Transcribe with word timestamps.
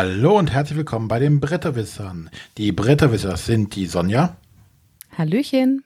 Hallo 0.00 0.38
und 0.38 0.52
herzlich 0.52 0.76
willkommen 0.76 1.08
bei 1.08 1.18
den 1.18 1.40
Bretterwissern. 1.40 2.30
Die 2.56 2.70
Bretterwisser 2.70 3.36
sind 3.36 3.74
die 3.74 3.86
Sonja. 3.86 4.36
Hallöchen. 5.16 5.82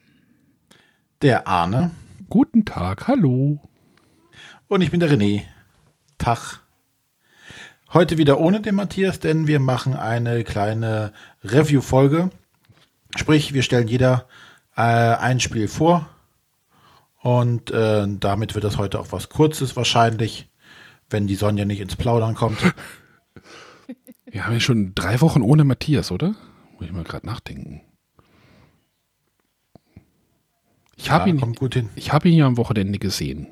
Der 1.23 1.49
Arne. 1.49 1.93
Guten 2.29 2.67
Tag, 2.67 3.09
hallo. 3.09 3.59
Und 4.69 4.83
ich 4.83 4.91
bin 4.91 5.01
der 5.01 5.11
René. 5.11 5.45
Tag. 6.19 6.61
Heute 7.95 8.19
wieder 8.19 8.39
ohne 8.39 8.61
den 8.61 8.75
Matthias, 8.75 9.19
denn 9.19 9.47
wir 9.47 9.61
machen 9.61 9.97
eine 9.97 10.45
kleine 10.45 11.15
Review-Folge. 11.43 12.29
Sprich, 13.17 13.55
wir 13.55 13.63
stellen 13.63 13.89
jeder 13.89 14.29
äh, 14.77 14.83
ein 14.83 15.41
Spiel 15.41 15.69
vor. 15.69 16.07
Und 17.23 17.71
äh, 17.71 18.07
damit 18.07 18.55
wird 18.55 18.65
das 18.65 18.77
heute 18.77 19.01
auch 19.01 19.11
was 19.11 19.31
Kurzes 19.31 19.75
wahrscheinlich, 19.75 20.51
wenn 21.09 21.27
die 21.27 21.35
Sonja 21.35 21.65
nicht 21.65 21.81
ins 21.81 21.97
Plaudern 21.97 22.35
kommt. 22.35 22.59
Wir 24.33 24.45
haben 24.47 24.55
ja 24.55 24.61
schon 24.61 24.95
drei 24.95 25.21
Wochen 25.21 25.43
ohne 25.43 25.63
Matthias, 25.65 26.11
oder? 26.11 26.35
Muss 26.79 26.87
ich 26.87 26.93
mal 26.93 27.05
gerade 27.05 27.27
nachdenken. 27.27 27.83
Ich 30.97 31.11
habe 31.11 31.29
Ja, 31.29 31.35
ihn, 31.35 31.41
kommt 31.41 31.59
gut 31.59 31.75
hin. 31.75 31.91
ich 31.97 32.13
habe 32.13 32.29
ihn 32.29 32.35
ja 32.37 32.47
am 32.47 32.57
Wochenende 32.57 32.99
gesehen. 32.99 33.47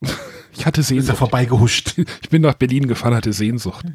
Ich 0.56 0.66
hatte 0.66 0.82
Ist 0.82 0.90
er 0.92 0.96
Sehnsucht. 0.98 1.18
vorbeigehuscht. 1.18 1.98
Ich 2.22 2.28
bin 2.30 2.40
nach 2.42 2.54
Berlin 2.54 2.86
gefahren, 2.86 3.12
hatte 3.14 3.32
Sehnsucht. 3.32 3.84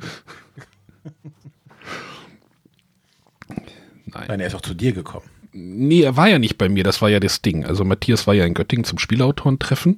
Nein. 3.47 4.25
Nein, 4.27 4.39
er 4.41 4.47
ist 4.47 4.55
auch 4.55 4.61
zu 4.61 4.73
dir 4.73 4.91
gekommen. 4.91 5.25
Nee, 5.53 6.01
er 6.01 6.17
war 6.17 6.27
ja 6.27 6.37
nicht 6.37 6.57
bei 6.57 6.67
mir, 6.69 6.83
das 6.83 7.01
war 7.01 7.09
ja 7.09 7.19
das 7.21 7.41
Ding. 7.41 7.65
Also 7.65 7.85
Matthias 7.85 8.27
war 8.27 8.33
ja 8.33 8.45
in 8.45 8.53
Göttingen 8.53 8.83
zum 8.83 8.99
Spielautorentreffen. 8.99 9.97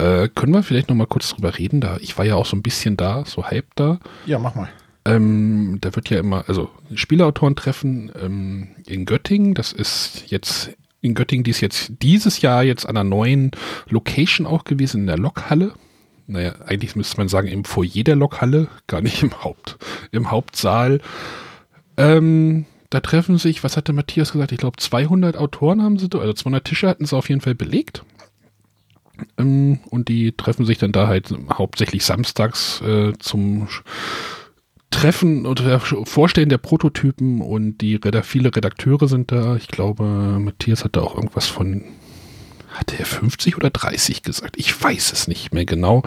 Äh, 0.00 0.28
können 0.34 0.54
wir 0.54 0.62
vielleicht 0.62 0.88
noch 0.88 0.96
mal 0.96 1.06
kurz 1.06 1.30
drüber 1.30 1.58
reden? 1.58 1.80
Da, 1.80 1.98
ich 2.00 2.16
war 2.16 2.24
ja 2.24 2.34
auch 2.34 2.46
so 2.46 2.56
ein 2.56 2.62
bisschen 2.62 2.96
da, 2.96 3.24
so 3.26 3.44
halb 3.44 3.66
da. 3.74 3.98
Ja, 4.24 4.38
mach 4.38 4.54
mal. 4.54 4.68
Ähm, 5.04 5.78
da 5.80 5.94
wird 5.94 6.08
ja 6.10 6.18
immer, 6.18 6.44
also 6.48 6.70
Spielautorentreffen 6.94 8.10
ähm, 8.20 8.68
in 8.86 9.04
Göttingen, 9.04 9.54
das 9.54 9.72
ist 9.72 10.24
jetzt 10.26 10.70
in 11.02 11.14
Göttingen, 11.14 11.44
die 11.44 11.50
ist 11.50 11.60
jetzt 11.60 11.92
dieses 12.02 12.40
Jahr 12.42 12.62
jetzt 12.62 12.86
an 12.86 12.96
einer 12.96 13.08
neuen 13.08 13.50
Location 13.88 14.46
auch 14.46 14.64
gewesen, 14.64 15.02
in 15.02 15.06
der 15.06 15.18
Lokhalle. 15.18 15.72
Naja, 16.26 16.54
eigentlich 16.66 16.96
müsste 16.96 17.16
man 17.16 17.28
sagen, 17.28 17.48
im 17.48 17.64
Foyer 17.64 18.04
der 18.04 18.16
Lokhalle, 18.16 18.68
gar 18.86 19.00
nicht 19.00 19.22
im 19.22 19.42
Haupt, 19.42 19.78
im 20.12 20.30
Hauptsaal. 20.30 21.00
Ähm, 21.96 22.66
da 22.88 23.00
treffen 23.00 23.38
sich, 23.38 23.64
was 23.64 23.76
hatte 23.76 23.92
Matthias 23.92 24.32
gesagt? 24.32 24.52
Ich 24.52 24.58
glaube, 24.58 24.76
200 24.78 25.36
Autoren 25.36 25.82
haben 25.82 25.98
sie, 25.98 26.08
also 26.12 26.32
200 26.32 26.64
Tische 26.64 26.88
hatten 26.88 27.06
sie 27.06 27.16
auf 27.16 27.28
jeden 27.28 27.40
Fall 27.40 27.54
belegt. 27.54 28.02
Ähm, 29.38 29.80
und 29.90 30.08
die 30.08 30.32
treffen 30.32 30.64
sich 30.66 30.78
dann 30.78 30.92
da 30.92 31.06
halt 31.08 31.34
hauptsächlich 31.52 32.04
samstags 32.04 32.80
äh, 32.82 33.12
zum 33.18 33.68
Treffen 34.90 35.46
oder 35.46 35.78
Vorstellen 35.78 36.48
der 36.48 36.58
Prototypen 36.58 37.40
und 37.42 37.78
die 37.78 37.94
Reda 37.94 38.22
viele 38.22 38.54
Redakteure 38.54 39.06
sind 39.06 39.30
da. 39.30 39.54
Ich 39.56 39.68
glaube, 39.68 40.02
Matthias 40.04 40.84
hat 40.84 40.96
da 40.96 41.02
auch 41.02 41.14
irgendwas 41.14 41.46
von, 41.46 41.84
hatte 42.70 42.98
er 42.98 43.06
50 43.06 43.56
oder 43.56 43.70
30 43.70 44.22
gesagt? 44.24 44.56
Ich 44.58 44.82
weiß 44.82 45.12
es 45.12 45.28
nicht 45.28 45.54
mehr 45.54 45.64
genau. 45.64 46.02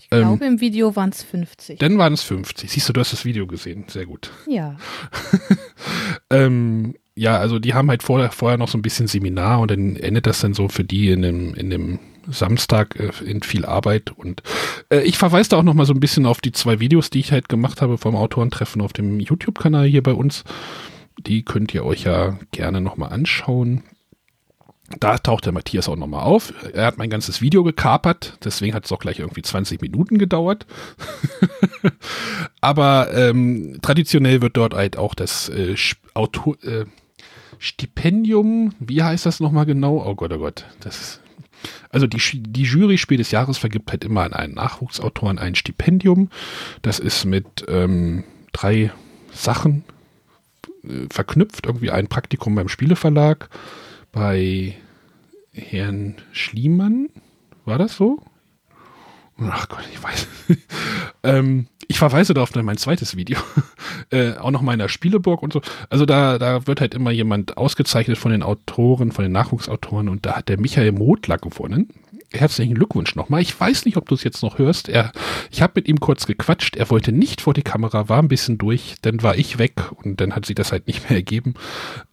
Ich 0.00 0.06
Ähm, 0.10 0.20
glaube, 0.22 0.46
im 0.46 0.60
Video 0.62 0.96
waren 0.96 1.10
es 1.10 1.22
50. 1.22 1.78
Dann 1.78 1.98
waren 1.98 2.14
es 2.14 2.22
50. 2.22 2.70
Siehst 2.70 2.88
du, 2.88 2.94
du 2.94 3.00
hast 3.00 3.12
das 3.12 3.26
Video 3.26 3.46
gesehen. 3.46 3.84
Sehr 3.88 4.06
gut. 4.06 4.30
ja. 4.48 4.76
Ähm, 6.30 6.94
ja, 7.16 7.38
also 7.38 7.58
die 7.58 7.74
haben 7.74 7.90
halt 7.90 8.02
vorher, 8.02 8.30
vorher 8.32 8.58
noch 8.58 8.68
so 8.68 8.78
ein 8.78 8.82
bisschen 8.82 9.06
Seminar 9.06 9.60
und 9.60 9.70
dann 9.70 9.96
endet 9.96 10.26
das 10.26 10.40
dann 10.40 10.54
so 10.54 10.68
für 10.68 10.82
die 10.84 11.10
in 11.10 11.22
dem, 11.22 11.54
in 11.54 11.70
dem 11.70 11.98
Samstag 12.28 12.98
äh, 12.98 13.10
in 13.24 13.42
viel 13.42 13.64
Arbeit 13.64 14.12
und 14.16 14.42
äh, 14.90 15.00
ich 15.00 15.18
verweise 15.18 15.50
da 15.50 15.56
auch 15.58 15.62
noch 15.62 15.74
mal 15.74 15.86
so 15.86 15.94
ein 15.94 16.00
bisschen 16.00 16.26
auf 16.26 16.40
die 16.40 16.52
zwei 16.52 16.80
Videos, 16.80 17.10
die 17.10 17.20
ich 17.20 17.32
halt 17.32 17.48
gemacht 17.48 17.82
habe 17.82 17.98
vom 17.98 18.16
Autorentreffen 18.16 18.82
auf 18.82 18.92
dem 18.92 19.20
YouTube-Kanal 19.20 19.86
hier 19.86 20.02
bei 20.02 20.12
uns. 20.12 20.44
Die 21.26 21.44
könnt 21.44 21.72
ihr 21.74 21.84
euch 21.84 22.04
ja 22.04 22.38
gerne 22.50 22.80
noch 22.80 22.96
mal 22.96 23.08
anschauen. 23.08 23.82
Da 25.00 25.16
taucht 25.18 25.46
der 25.46 25.52
Matthias 25.52 25.88
auch 25.88 25.96
noch 25.96 26.06
mal 26.06 26.22
auf. 26.22 26.52
Er 26.74 26.86
hat 26.86 26.98
mein 26.98 27.08
ganzes 27.08 27.40
Video 27.40 27.64
gekapert, 27.64 28.36
deswegen 28.44 28.74
hat 28.74 28.84
es 28.84 28.92
auch 28.92 28.98
gleich 28.98 29.18
irgendwie 29.18 29.42
20 29.42 29.80
Minuten 29.80 30.18
gedauert. 30.18 30.66
Aber 32.60 33.12
ähm, 33.14 33.78
traditionell 33.80 34.42
wird 34.42 34.56
dort 34.56 34.74
halt 34.74 34.98
auch 34.98 35.14
das 35.14 35.48
äh, 35.48 35.74
Autor, 36.12 36.62
äh, 36.62 36.84
Stipendium, 37.58 38.74
wie 38.78 39.02
heißt 39.02 39.24
das 39.24 39.40
nochmal 39.40 39.64
genau? 39.64 40.04
Oh 40.06 40.14
Gott, 40.14 40.32
oh 40.32 40.38
Gott. 40.38 40.66
Das 40.80 41.00
ist, 41.00 41.20
also 41.90 42.06
die, 42.06 42.20
die 42.42 42.62
Jury 42.62 42.98
Spiel 42.98 43.18
des 43.18 43.30
Jahres 43.30 43.58
vergibt 43.58 43.90
halt 43.90 44.04
immer 44.04 44.22
an 44.22 44.32
einen 44.32 44.54
Nachwuchsautoren 44.54 45.38
ein 45.38 45.54
Stipendium. 45.54 46.30
Das 46.82 46.98
ist 46.98 47.24
mit 47.24 47.64
ähm, 47.68 48.24
drei 48.52 48.92
Sachen 49.32 49.84
äh, 50.84 51.06
verknüpft. 51.10 51.66
Irgendwie 51.66 51.90
ein 51.90 52.08
Praktikum 52.08 52.54
beim 52.54 52.68
Spieleverlag, 52.68 53.48
bei 54.12 54.74
Herrn 55.52 56.16
Schliemann. 56.32 57.08
War 57.64 57.78
das 57.78 57.96
so? 57.96 58.22
Ach 59.38 59.68
Gott, 59.68 59.84
ich 59.92 60.02
weiß. 60.02 60.26
ähm, 61.24 61.66
ich 61.88 61.98
verweise 61.98 62.34
da 62.34 62.42
auf 62.42 62.54
mein 62.54 62.76
zweites 62.76 63.16
Video. 63.16 63.38
äh, 64.10 64.34
auch 64.34 64.50
noch 64.50 64.62
meiner 64.62 64.88
Spieleburg 64.88 65.42
und 65.42 65.52
so. 65.52 65.60
Also 65.90 66.06
da, 66.06 66.38
da 66.38 66.66
wird 66.66 66.80
halt 66.80 66.94
immer 66.94 67.10
jemand 67.10 67.56
ausgezeichnet 67.56 68.18
von 68.18 68.32
den 68.32 68.42
Autoren, 68.42 69.12
von 69.12 69.24
den 69.24 69.32
Nachwuchsautoren 69.32 70.08
und 70.08 70.26
da 70.26 70.36
hat 70.36 70.48
der 70.48 70.60
Michael 70.60 70.92
Modler 70.92 71.38
gewonnen. 71.38 71.88
Herzlichen 72.32 72.74
Glückwunsch 72.74 73.14
nochmal. 73.14 73.42
Ich 73.42 73.58
weiß 73.58 73.84
nicht, 73.84 73.96
ob 73.96 74.08
du 74.08 74.14
es 74.16 74.24
jetzt 74.24 74.42
noch 74.42 74.58
hörst. 74.58 74.88
Er, 74.88 75.12
ich 75.52 75.62
habe 75.62 75.74
mit 75.76 75.88
ihm 75.88 76.00
kurz 76.00 76.26
gequatscht. 76.26 76.74
Er 76.74 76.90
wollte 76.90 77.12
nicht 77.12 77.40
vor 77.40 77.54
die 77.54 77.62
Kamera, 77.62 78.08
war 78.08 78.20
ein 78.20 78.28
bisschen 78.28 78.58
durch. 78.58 78.96
Dann 79.02 79.22
war 79.22 79.36
ich 79.36 79.58
weg 79.58 79.74
und 80.02 80.20
dann 80.20 80.34
hat 80.34 80.44
sie 80.44 80.54
das 80.54 80.72
halt 80.72 80.88
nicht 80.88 81.02
mehr 81.08 81.18
ergeben. 81.18 81.54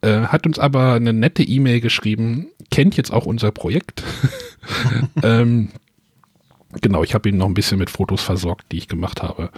Äh, 0.01 0.21
hat 0.27 0.45
uns 0.45 0.59
aber 0.59 0.93
eine 0.93 1.13
nette 1.13 1.43
E-Mail 1.43 1.81
geschrieben. 1.81 2.47
Kennt 2.69 2.97
jetzt 2.97 3.11
auch 3.11 3.25
unser 3.25 3.51
Projekt. 3.51 4.03
ähm, 5.23 5.69
Genau, 6.79 7.03
ich 7.03 7.13
habe 7.13 7.29
ihn 7.29 7.37
noch 7.37 7.47
ein 7.47 7.53
bisschen 7.53 7.79
mit 7.79 7.89
Fotos 7.89 8.21
versorgt, 8.21 8.71
die 8.71 8.77
ich 8.77 8.87
gemacht 8.87 9.21
habe. 9.21 9.49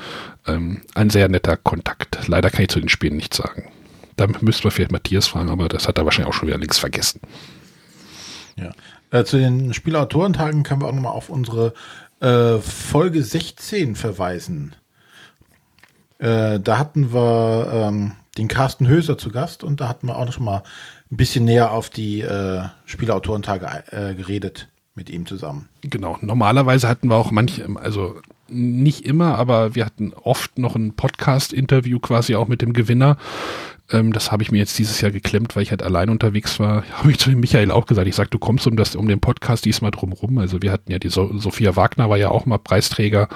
Ähm, 0.48 0.82
ein 0.96 1.10
sehr 1.10 1.30
netter 1.30 1.58
Kontakt. 1.58 2.28
Leider 2.28 2.50
kann 2.50 2.64
ich 2.64 2.70
zu 2.70 2.80
den 2.80 2.90
Spielen 2.90 3.16
nichts 3.16 3.38
sagen. 3.38 3.72
Da 4.16 4.28
müssten 4.42 4.64
wir 4.64 4.72
vielleicht 4.72 4.92
Matthias 4.92 5.28
fragen, 5.28 5.50
aber 5.50 5.68
das 5.68 5.88
hat 5.88 5.98
er 5.98 6.06
wahrscheinlich 6.06 6.34
auch 6.34 6.38
schon 6.38 6.48
wieder 6.48 6.58
links 6.58 6.80
vergessen. 6.80 7.22
Ja. 8.56 8.72
Äh, 9.12 9.26
zu 9.26 9.38
den 9.38 9.74
Spielautorentagen 9.74 10.64
können 10.64 10.82
wir 10.82 10.88
auch 10.88 10.94
nochmal 10.94 11.14
auf 11.14 11.30
unsere 11.30 11.74
äh, 12.20 12.58
Folge 12.60 13.24
16 13.24 13.96
verweisen. 13.96 14.76
Äh, 16.20 16.60
da 16.60 16.78
hatten 16.78 17.14
wir 17.14 17.70
ähm, 17.72 18.14
den 18.38 18.48
Carsten 18.48 18.88
Höser 18.88 19.18
zu 19.18 19.30
Gast 19.30 19.64
und 19.64 19.82
da 19.82 19.88
hatten 19.88 20.08
wir 20.08 20.18
auch 20.18 20.26
noch 20.26 20.40
mal 20.40 20.64
ein 21.12 21.18
bisschen 21.18 21.46
näher 21.46 21.72
auf 21.72 21.90
die 21.90 22.22
äh, 22.22 22.64
Spielautorentage 22.86 23.84
äh, 23.92 24.16
geredet 24.16 24.70
mit 24.96 25.10
ihm 25.10 25.26
zusammen. 25.26 25.70
Genau, 25.82 26.18
normalerweise 26.22 26.88
hatten 26.88 27.08
wir 27.08 27.16
auch 27.16 27.32
manche, 27.32 27.68
also 27.76 28.16
nicht 28.48 29.06
immer, 29.06 29.38
aber 29.38 29.76
wir 29.76 29.86
hatten 29.86 30.14
oft 30.14 30.60
noch 30.60 30.76
ein 30.76 30.94
Podcast-Interview 30.94 32.00
quasi 32.00 32.36
auch 32.36 32.48
mit 32.48 32.62
dem 32.62 32.74
Gewinner. 32.74 33.18
Ähm, 33.92 34.14
das 34.14 34.32
habe 34.32 34.44
ich 34.44 34.52
mir 34.52 34.60
jetzt 34.60 34.78
dieses 34.78 35.02
Jahr 35.02 35.12
geklemmt, 35.12 35.56
weil 35.56 35.64
ich 35.64 35.72
halt 35.72 35.84
allein 35.84 36.10
unterwegs 36.10 36.60
war. 36.60 36.84
Habe 36.94 37.12
ich 37.12 37.20
zu 37.20 37.30
dem 37.30 37.40
Michael 37.40 37.72
auch 37.72 37.86
gesagt. 37.86 38.08
Ich 38.08 38.16
sag, 38.16 38.32
du 38.32 38.40
kommst 38.40 38.68
um 38.68 38.78
das, 38.78 38.96
um 38.96 39.08
den 39.08 39.20
Podcast 39.20 39.66
diesmal 39.66 39.92
drumrum. 39.92 40.38
Also 40.38 40.62
wir 40.62 40.72
hatten 40.72 40.92
ja 40.92 41.00
die 41.00 41.10
so 41.10 41.38
Sophia 41.38 41.76
Wagner 41.76 42.10
war 42.10 42.18
ja 42.18 42.30
auch 42.30 42.46
mal 42.46 42.60
Preisträger. 42.60 43.28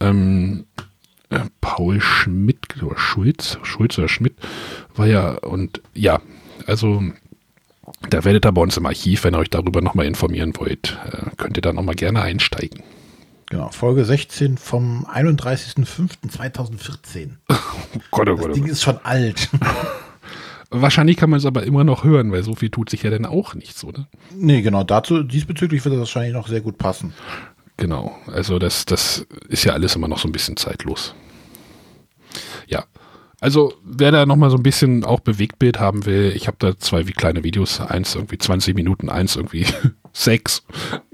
Ähm, 0.00 0.66
äh, 1.30 1.40
Paul 1.60 2.00
Schmidt 2.00 2.82
oder 2.82 2.98
Schulz, 2.98 3.58
Schulz 3.62 3.98
oder 3.98 4.08
Schmidt 4.08 4.36
war 4.94 5.06
ja 5.06 5.32
und 5.32 5.82
ja, 5.94 6.20
also 6.66 7.02
da 8.10 8.24
werdet 8.24 8.44
ihr 8.46 8.52
bei 8.52 8.60
uns 8.62 8.76
im 8.76 8.86
Archiv, 8.86 9.24
wenn 9.24 9.34
ihr 9.34 9.38
euch 9.38 9.50
darüber 9.50 9.80
nochmal 9.80 10.06
informieren 10.06 10.52
wollt, 10.56 10.98
äh, 11.10 11.30
könnt 11.36 11.56
ihr 11.56 11.62
da 11.62 11.72
nochmal 11.72 11.94
gerne 11.94 12.20
einsteigen. 12.22 12.82
Genau, 13.48 13.68
Folge 13.70 14.04
16 14.04 14.58
vom 14.58 15.06
31.05.2014. 15.06 17.30
Oh 17.94 18.00
Gott, 18.10 18.28
oh 18.28 18.34
Das 18.34 18.40
Gott, 18.42 18.50
oh 18.50 18.54
Ding 18.54 18.64
Gott. 18.64 18.72
ist 18.72 18.82
schon 18.82 18.98
alt. 19.04 19.48
Wahrscheinlich 20.70 21.16
kann 21.16 21.30
man 21.30 21.38
es 21.38 21.46
aber 21.46 21.62
immer 21.62 21.84
noch 21.84 22.02
hören, 22.04 22.30
weil 22.32 22.42
so 22.42 22.54
viel 22.56 22.68
tut 22.70 22.90
sich 22.90 23.02
ja 23.04 23.10
dann 23.10 23.24
auch 23.24 23.54
nichts, 23.54 23.84
oder? 23.84 24.06
nee, 24.34 24.60
genau, 24.62 24.82
dazu, 24.84 25.22
diesbezüglich 25.22 25.82
wird 25.84 25.94
das 25.94 26.00
wahrscheinlich 26.00 26.34
noch 26.34 26.48
sehr 26.48 26.60
gut 26.60 26.76
passen. 26.76 27.14
Genau, 27.78 28.18
also 28.26 28.58
das, 28.58 28.84
das 28.84 29.24
ist 29.48 29.64
ja 29.64 29.72
alles 29.72 29.94
immer 29.96 30.08
noch 30.08 30.18
so 30.18 30.28
ein 30.28 30.32
bisschen 30.32 30.56
zeitlos. 30.56 31.14
Ja, 32.66 32.84
also 33.46 33.74
wer 33.84 34.10
da 34.10 34.26
nochmal 34.26 34.50
so 34.50 34.56
ein 34.56 34.64
bisschen 34.64 35.04
auch 35.04 35.20
Bewegtbild 35.20 35.78
haben 35.78 36.04
will, 36.04 36.32
ich 36.34 36.48
habe 36.48 36.56
da 36.58 36.76
zwei 36.76 37.06
wie 37.06 37.12
kleine 37.12 37.44
Videos, 37.44 37.80
eins 37.80 38.16
irgendwie 38.16 38.38
20 38.38 38.74
Minuten, 38.74 39.08
eins 39.08 39.36
irgendwie 39.36 39.64
sechs 40.12 40.64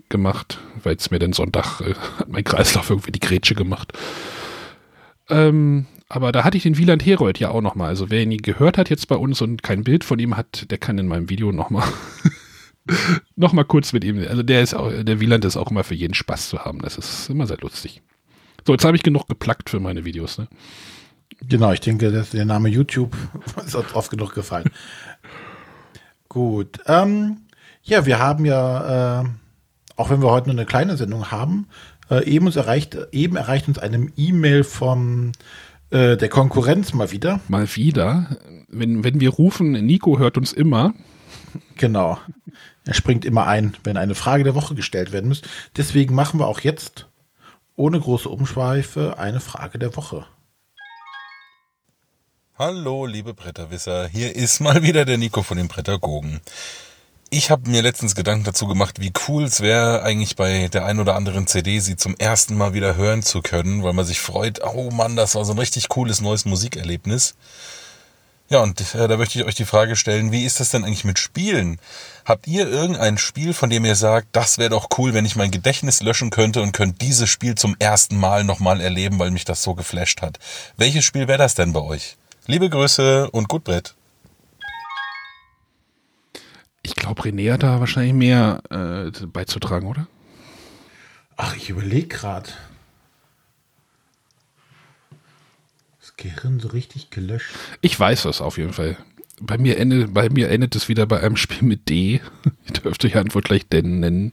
gemacht, 0.08 0.58
weil 0.82 0.96
es 0.96 1.10
mir 1.10 1.18
den 1.18 1.34
Sonntag 1.34 1.82
äh, 1.82 1.92
hat 2.18 2.30
mein 2.30 2.42
Kreislauf 2.42 2.88
irgendwie 2.88 3.12
die 3.12 3.20
Grätsche 3.20 3.54
gemacht. 3.54 3.92
Ähm, 5.28 5.84
aber 6.08 6.32
da 6.32 6.42
hatte 6.42 6.56
ich 6.56 6.62
den 6.62 6.78
Wieland 6.78 7.04
Herold 7.04 7.38
ja 7.38 7.50
auch 7.50 7.60
nochmal. 7.60 7.88
Also 7.88 8.08
wer 8.08 8.22
ihn 8.22 8.34
gehört 8.38 8.78
hat 8.78 8.88
jetzt 8.88 9.08
bei 9.08 9.16
uns 9.16 9.42
und 9.42 9.62
kein 9.62 9.84
Bild 9.84 10.02
von 10.02 10.18
ihm 10.18 10.34
hat, 10.34 10.70
der 10.70 10.78
kann 10.78 10.96
in 10.96 11.08
meinem 11.08 11.28
Video 11.28 11.52
nochmal 11.52 11.86
noch 13.36 13.52
kurz 13.68 13.92
mit 13.92 14.04
ihm. 14.04 14.26
Also 14.26 14.42
der 14.42 14.62
ist 14.62 14.72
auch, 14.72 14.90
der 14.90 15.20
Wieland 15.20 15.44
ist 15.44 15.58
auch 15.58 15.70
immer 15.70 15.84
für 15.84 15.94
jeden 15.94 16.14
Spaß 16.14 16.48
zu 16.48 16.60
haben. 16.60 16.78
Das 16.78 16.96
ist 16.96 17.28
immer 17.28 17.46
sehr 17.46 17.58
lustig. 17.58 18.00
So, 18.66 18.72
jetzt 18.72 18.86
habe 18.86 18.96
ich 18.96 19.02
genug 19.02 19.28
geplackt 19.28 19.68
für 19.68 19.80
meine 19.80 20.06
Videos. 20.06 20.38
Ne? 20.38 20.48
Genau, 21.40 21.72
ich 21.72 21.80
denke, 21.80 22.12
dass 22.12 22.30
der 22.30 22.44
Name 22.44 22.68
YouTube 22.68 23.16
ist 23.66 23.74
uns 23.74 23.94
oft 23.94 24.10
genug 24.10 24.34
gefallen. 24.34 24.70
Gut. 26.28 26.78
Ähm, 26.86 27.38
ja, 27.82 28.06
wir 28.06 28.18
haben 28.18 28.44
ja, 28.44 29.22
äh, 29.22 29.24
auch 29.96 30.10
wenn 30.10 30.22
wir 30.22 30.30
heute 30.30 30.48
nur 30.48 30.58
eine 30.58 30.66
kleine 30.66 30.96
Sendung 30.96 31.30
haben, 31.30 31.68
äh, 32.10 32.24
eben, 32.24 32.46
uns 32.46 32.56
erreicht, 32.56 32.96
eben 33.12 33.36
erreicht 33.36 33.68
uns 33.68 33.78
eine 33.78 34.08
E-Mail 34.16 34.64
vom 34.64 35.32
äh, 35.90 36.16
der 36.16 36.28
Konkurrenz 36.28 36.94
mal 36.94 37.10
wieder. 37.10 37.40
Mal 37.48 37.68
wieder. 37.76 38.36
Wenn, 38.68 39.04
wenn 39.04 39.20
wir 39.20 39.30
rufen, 39.30 39.72
Nico 39.72 40.18
hört 40.18 40.38
uns 40.38 40.52
immer. 40.52 40.94
Genau. 41.76 42.18
Er 42.84 42.94
springt 42.94 43.24
immer 43.24 43.46
ein, 43.46 43.74
wenn 43.84 43.96
eine 43.96 44.14
Frage 44.14 44.44
der 44.44 44.54
Woche 44.54 44.74
gestellt 44.74 45.12
werden 45.12 45.28
muss. 45.28 45.42
Deswegen 45.76 46.14
machen 46.14 46.40
wir 46.40 46.46
auch 46.46 46.60
jetzt 46.60 47.08
ohne 47.76 48.00
große 48.00 48.28
Umschweife 48.28 49.18
eine 49.18 49.40
Frage 49.40 49.78
der 49.78 49.96
Woche. 49.96 50.26
Hallo, 52.58 53.06
liebe 53.06 53.32
Bretterwisser. 53.32 54.08
Hier 54.08 54.36
ist 54.36 54.60
mal 54.60 54.82
wieder 54.82 55.06
der 55.06 55.16
Nico 55.16 55.42
von 55.42 55.56
den 55.56 55.68
Prädagogen. 55.68 56.42
Ich 57.30 57.50
habe 57.50 57.70
mir 57.70 57.80
letztens 57.80 58.14
Gedanken 58.14 58.44
dazu 58.44 58.66
gemacht, 58.66 59.00
wie 59.00 59.10
cool 59.26 59.44
es 59.44 59.62
wäre, 59.62 60.02
eigentlich 60.02 60.36
bei 60.36 60.68
der 60.68 60.84
ein 60.84 61.00
oder 61.00 61.16
anderen 61.16 61.46
CD 61.46 61.80
sie 61.80 61.96
zum 61.96 62.14
ersten 62.18 62.54
Mal 62.54 62.74
wieder 62.74 62.94
hören 62.94 63.22
zu 63.22 63.40
können, 63.40 63.82
weil 63.82 63.94
man 63.94 64.04
sich 64.04 64.20
freut, 64.20 64.60
oh 64.62 64.90
Mann, 64.90 65.16
das 65.16 65.34
war 65.34 65.46
so 65.46 65.54
ein 65.54 65.58
richtig 65.58 65.88
cooles 65.88 66.20
neues 66.20 66.44
Musikerlebnis. 66.44 67.36
Ja, 68.50 68.60
und 68.60 68.94
äh, 68.94 69.08
da 69.08 69.16
möchte 69.16 69.38
ich 69.38 69.46
euch 69.46 69.54
die 69.54 69.64
Frage 69.64 69.96
stellen, 69.96 70.30
wie 70.30 70.44
ist 70.44 70.60
das 70.60 70.68
denn 70.68 70.84
eigentlich 70.84 71.06
mit 71.06 71.18
Spielen? 71.18 71.78
Habt 72.26 72.46
ihr 72.46 72.68
irgendein 72.68 73.16
Spiel, 73.16 73.54
von 73.54 73.70
dem 73.70 73.86
ihr 73.86 73.96
sagt, 73.96 74.28
das 74.32 74.58
wäre 74.58 74.68
doch 74.68 74.88
cool, 74.98 75.14
wenn 75.14 75.24
ich 75.24 75.36
mein 75.36 75.50
Gedächtnis 75.50 76.02
löschen 76.02 76.28
könnte 76.28 76.60
und 76.60 76.72
könnte 76.72 76.98
dieses 76.98 77.30
Spiel 77.30 77.54
zum 77.54 77.76
ersten 77.78 78.18
Mal 78.18 78.44
nochmal 78.44 78.82
erleben, 78.82 79.18
weil 79.18 79.30
mich 79.30 79.46
das 79.46 79.62
so 79.62 79.74
geflasht 79.74 80.20
hat? 80.20 80.38
Welches 80.76 81.06
Spiel 81.06 81.28
wäre 81.28 81.38
das 81.38 81.54
denn 81.54 81.72
bei 81.72 81.80
euch? 81.80 82.18
Liebe 82.46 82.68
Grüße 82.68 83.30
und 83.30 83.48
gut 83.48 83.62
Brett. 83.62 83.94
Ich 86.82 86.96
glaube, 86.96 87.22
René 87.22 87.52
hat 87.52 87.62
da 87.62 87.78
wahrscheinlich 87.78 88.14
mehr 88.14 88.60
äh, 88.70 89.26
beizutragen, 89.26 89.86
oder? 89.86 90.08
Ach, 91.36 91.56
ich 91.56 91.70
überlege 91.70 92.08
gerade. 92.08 92.50
Das 96.00 96.16
Gehirn 96.16 96.58
so 96.58 96.68
richtig 96.68 97.10
gelöscht. 97.10 97.54
Ich 97.80 97.98
weiß 97.98 98.24
das 98.24 98.40
auf 98.40 98.58
jeden 98.58 98.72
Fall. 98.72 98.96
Bei 99.40 99.56
mir 99.56 99.78
endet, 99.78 100.12
bei 100.12 100.28
mir 100.28 100.50
endet 100.50 100.74
es 100.74 100.88
wieder 100.88 101.06
bei 101.06 101.20
einem 101.20 101.36
Spiel 101.36 101.62
mit 101.62 101.88
D. 101.88 102.20
Ich 102.64 102.72
dürfte 102.80 103.08
die 103.08 103.16
Antwort 103.16 103.44
gleich 103.44 103.68
denn 103.68 104.00
nennen. 104.00 104.32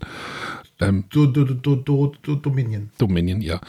Ähm, 0.80 1.06
do, 1.10 1.26
do, 1.26 1.44
do, 1.44 1.76
do, 1.76 2.14
do, 2.24 2.36
Dominion. 2.36 2.90
Dominion, 2.98 3.42
ja. 3.42 3.60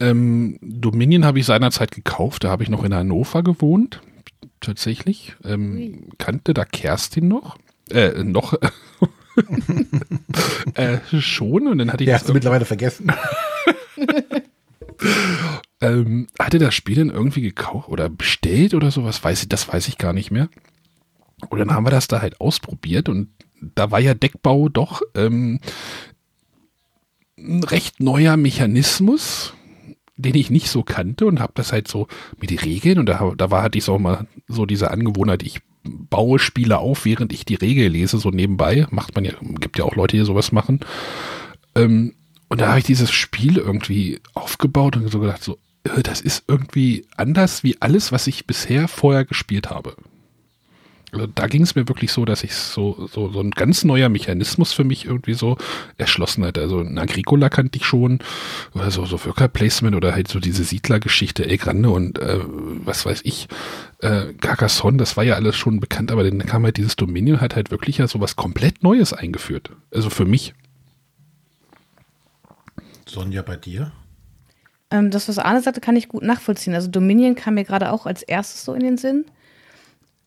Ähm, 0.00 0.58
Dominion 0.60 1.24
habe 1.24 1.38
ich 1.38 1.46
seinerzeit 1.46 1.90
gekauft. 1.90 2.44
Da 2.44 2.50
habe 2.50 2.62
ich 2.62 2.68
noch 2.68 2.84
in 2.84 2.94
Hannover 2.94 3.42
gewohnt. 3.42 4.00
Tatsächlich. 4.60 5.36
Ähm, 5.44 6.10
kannte 6.18 6.54
da 6.54 6.64
Kerstin 6.64 7.28
noch? 7.28 7.56
Äh, 7.90 8.24
noch. 8.24 8.54
äh, 10.74 10.98
schon. 11.20 11.68
Und 11.68 11.78
dann 11.78 11.92
hatte 11.92 12.04
ich. 12.04 12.08
Die 12.08 12.14
hast 12.14 12.28
du 12.28 12.34
mittlerweile 12.34 12.64
vergessen. 12.64 13.10
ähm, 15.80 16.26
hatte 16.38 16.58
das 16.58 16.74
Spiel 16.74 16.96
dann 16.96 17.10
irgendwie 17.10 17.42
gekauft 17.42 17.88
oder 17.88 18.08
bestellt 18.08 18.74
oder 18.74 18.90
sowas? 18.90 19.22
Weiß 19.22 19.42
ich, 19.42 19.48
das 19.48 19.68
weiß 19.68 19.88
ich 19.88 19.98
gar 19.98 20.12
nicht 20.12 20.30
mehr. 20.30 20.48
Und 21.48 21.58
dann 21.58 21.72
haben 21.72 21.86
wir 21.86 21.90
das 21.90 22.08
da 22.08 22.20
halt 22.20 22.40
ausprobiert 22.40 23.08
und 23.08 23.28
da 23.60 23.90
war 23.90 24.00
ja 24.00 24.14
Deckbau 24.14 24.68
doch 24.68 25.02
ähm, 25.14 25.60
ein 27.36 27.62
recht 27.64 28.00
neuer 28.00 28.36
Mechanismus, 28.36 29.54
den 30.18 30.34
ich 30.34 30.50
nicht 30.50 30.68
so 30.68 30.82
kannte 30.82 31.26
und 31.26 31.40
habe 31.40 31.52
das 31.54 31.72
halt 31.72 31.88
so 31.88 32.08
mit 32.40 32.50
den 32.50 32.58
Regeln 32.58 32.98
und 32.98 33.06
da, 33.06 33.32
da 33.36 33.50
war 33.50 33.62
hatte 33.62 33.78
ich 33.78 33.88
auch 33.88 33.98
mal 33.98 34.26
so 34.48 34.66
diese 34.66 34.90
Angewohnheit, 34.90 35.42
ich 35.42 35.60
baue 35.84 36.38
Spiele 36.38 36.78
auf, 36.78 37.04
während 37.04 37.32
ich 37.32 37.44
die 37.44 37.54
Regel 37.54 37.88
lese, 37.88 38.18
so 38.18 38.30
nebenbei. 38.30 38.86
Macht 38.90 39.14
man 39.14 39.24
ja, 39.24 39.32
gibt 39.60 39.78
ja 39.78 39.84
auch 39.84 39.96
Leute, 39.96 40.16
die 40.16 40.24
sowas 40.24 40.52
machen. 40.52 40.80
Ähm, 41.74 42.14
und 42.48 42.60
da 42.60 42.68
habe 42.68 42.78
ich 42.78 42.84
dieses 42.84 43.10
Spiel 43.10 43.58
irgendwie 43.58 44.20
aufgebaut 44.34 44.96
und 44.96 45.10
so 45.10 45.20
gedacht, 45.20 45.42
so, 45.42 45.58
äh, 45.84 46.02
das 46.02 46.20
ist 46.20 46.44
irgendwie 46.48 47.06
anders 47.16 47.62
wie 47.62 47.80
alles, 47.80 48.12
was 48.12 48.26
ich 48.26 48.46
bisher 48.46 48.88
vorher 48.88 49.24
gespielt 49.24 49.70
habe. 49.70 49.94
Also 51.12 51.26
da 51.26 51.46
ging 51.46 51.62
es 51.62 51.74
mir 51.74 51.88
wirklich 51.88 52.12
so, 52.12 52.24
dass 52.24 52.44
ich 52.44 52.54
so, 52.54 53.08
so, 53.10 53.32
so 53.32 53.40
ein 53.40 53.50
ganz 53.50 53.82
neuer 53.84 54.10
Mechanismus 54.10 54.72
für 54.72 54.84
mich 54.84 55.06
irgendwie 55.06 55.32
so 55.32 55.56
erschlossen 55.96 56.44
hatte. 56.44 56.60
Also 56.60 56.80
ein 56.80 56.98
Agricola 56.98 57.48
kannte 57.48 57.78
ich 57.78 57.86
schon, 57.86 58.18
oder 58.74 58.90
so, 58.90 59.06
so 59.06 59.24
Worker 59.24 59.48
Placement 59.48 59.96
oder 59.96 60.12
halt 60.12 60.28
so 60.28 60.38
diese 60.38 60.64
Siedlergeschichte 60.64 61.46
El 61.46 61.56
Grande 61.56 61.88
und 61.90 62.18
äh, 62.18 62.40
was 62.84 63.06
weiß 63.06 63.20
ich, 63.24 63.48
äh, 64.00 64.34
Carcassonne, 64.34 64.98
das 64.98 65.16
war 65.16 65.24
ja 65.24 65.34
alles 65.34 65.56
schon 65.56 65.80
bekannt, 65.80 66.12
aber 66.12 66.24
dann 66.24 66.44
kam 66.44 66.64
halt 66.64 66.76
dieses 66.76 66.96
Dominion, 66.96 67.40
hat 67.40 67.56
halt 67.56 67.70
wirklich 67.70 67.98
ja 67.98 68.06
so 68.06 68.20
was 68.20 68.36
komplett 68.36 68.82
Neues 68.82 69.14
eingeführt. 69.14 69.70
Also 69.92 70.10
für 70.10 70.26
mich. 70.26 70.54
Sonja, 73.06 73.40
bei 73.40 73.56
dir? 73.56 73.92
Ähm, 74.90 75.10
das, 75.10 75.28
was 75.28 75.38
Arne 75.38 75.62
sagte, 75.62 75.80
kann 75.80 75.96
ich 75.96 76.08
gut 76.08 76.22
nachvollziehen. 76.22 76.74
Also 76.74 76.88
Dominion 76.88 77.34
kam 77.34 77.54
mir 77.54 77.64
gerade 77.64 77.92
auch 77.92 78.04
als 78.04 78.22
erstes 78.22 78.64
so 78.64 78.74
in 78.74 78.80
den 78.80 78.98
Sinn. 78.98 79.24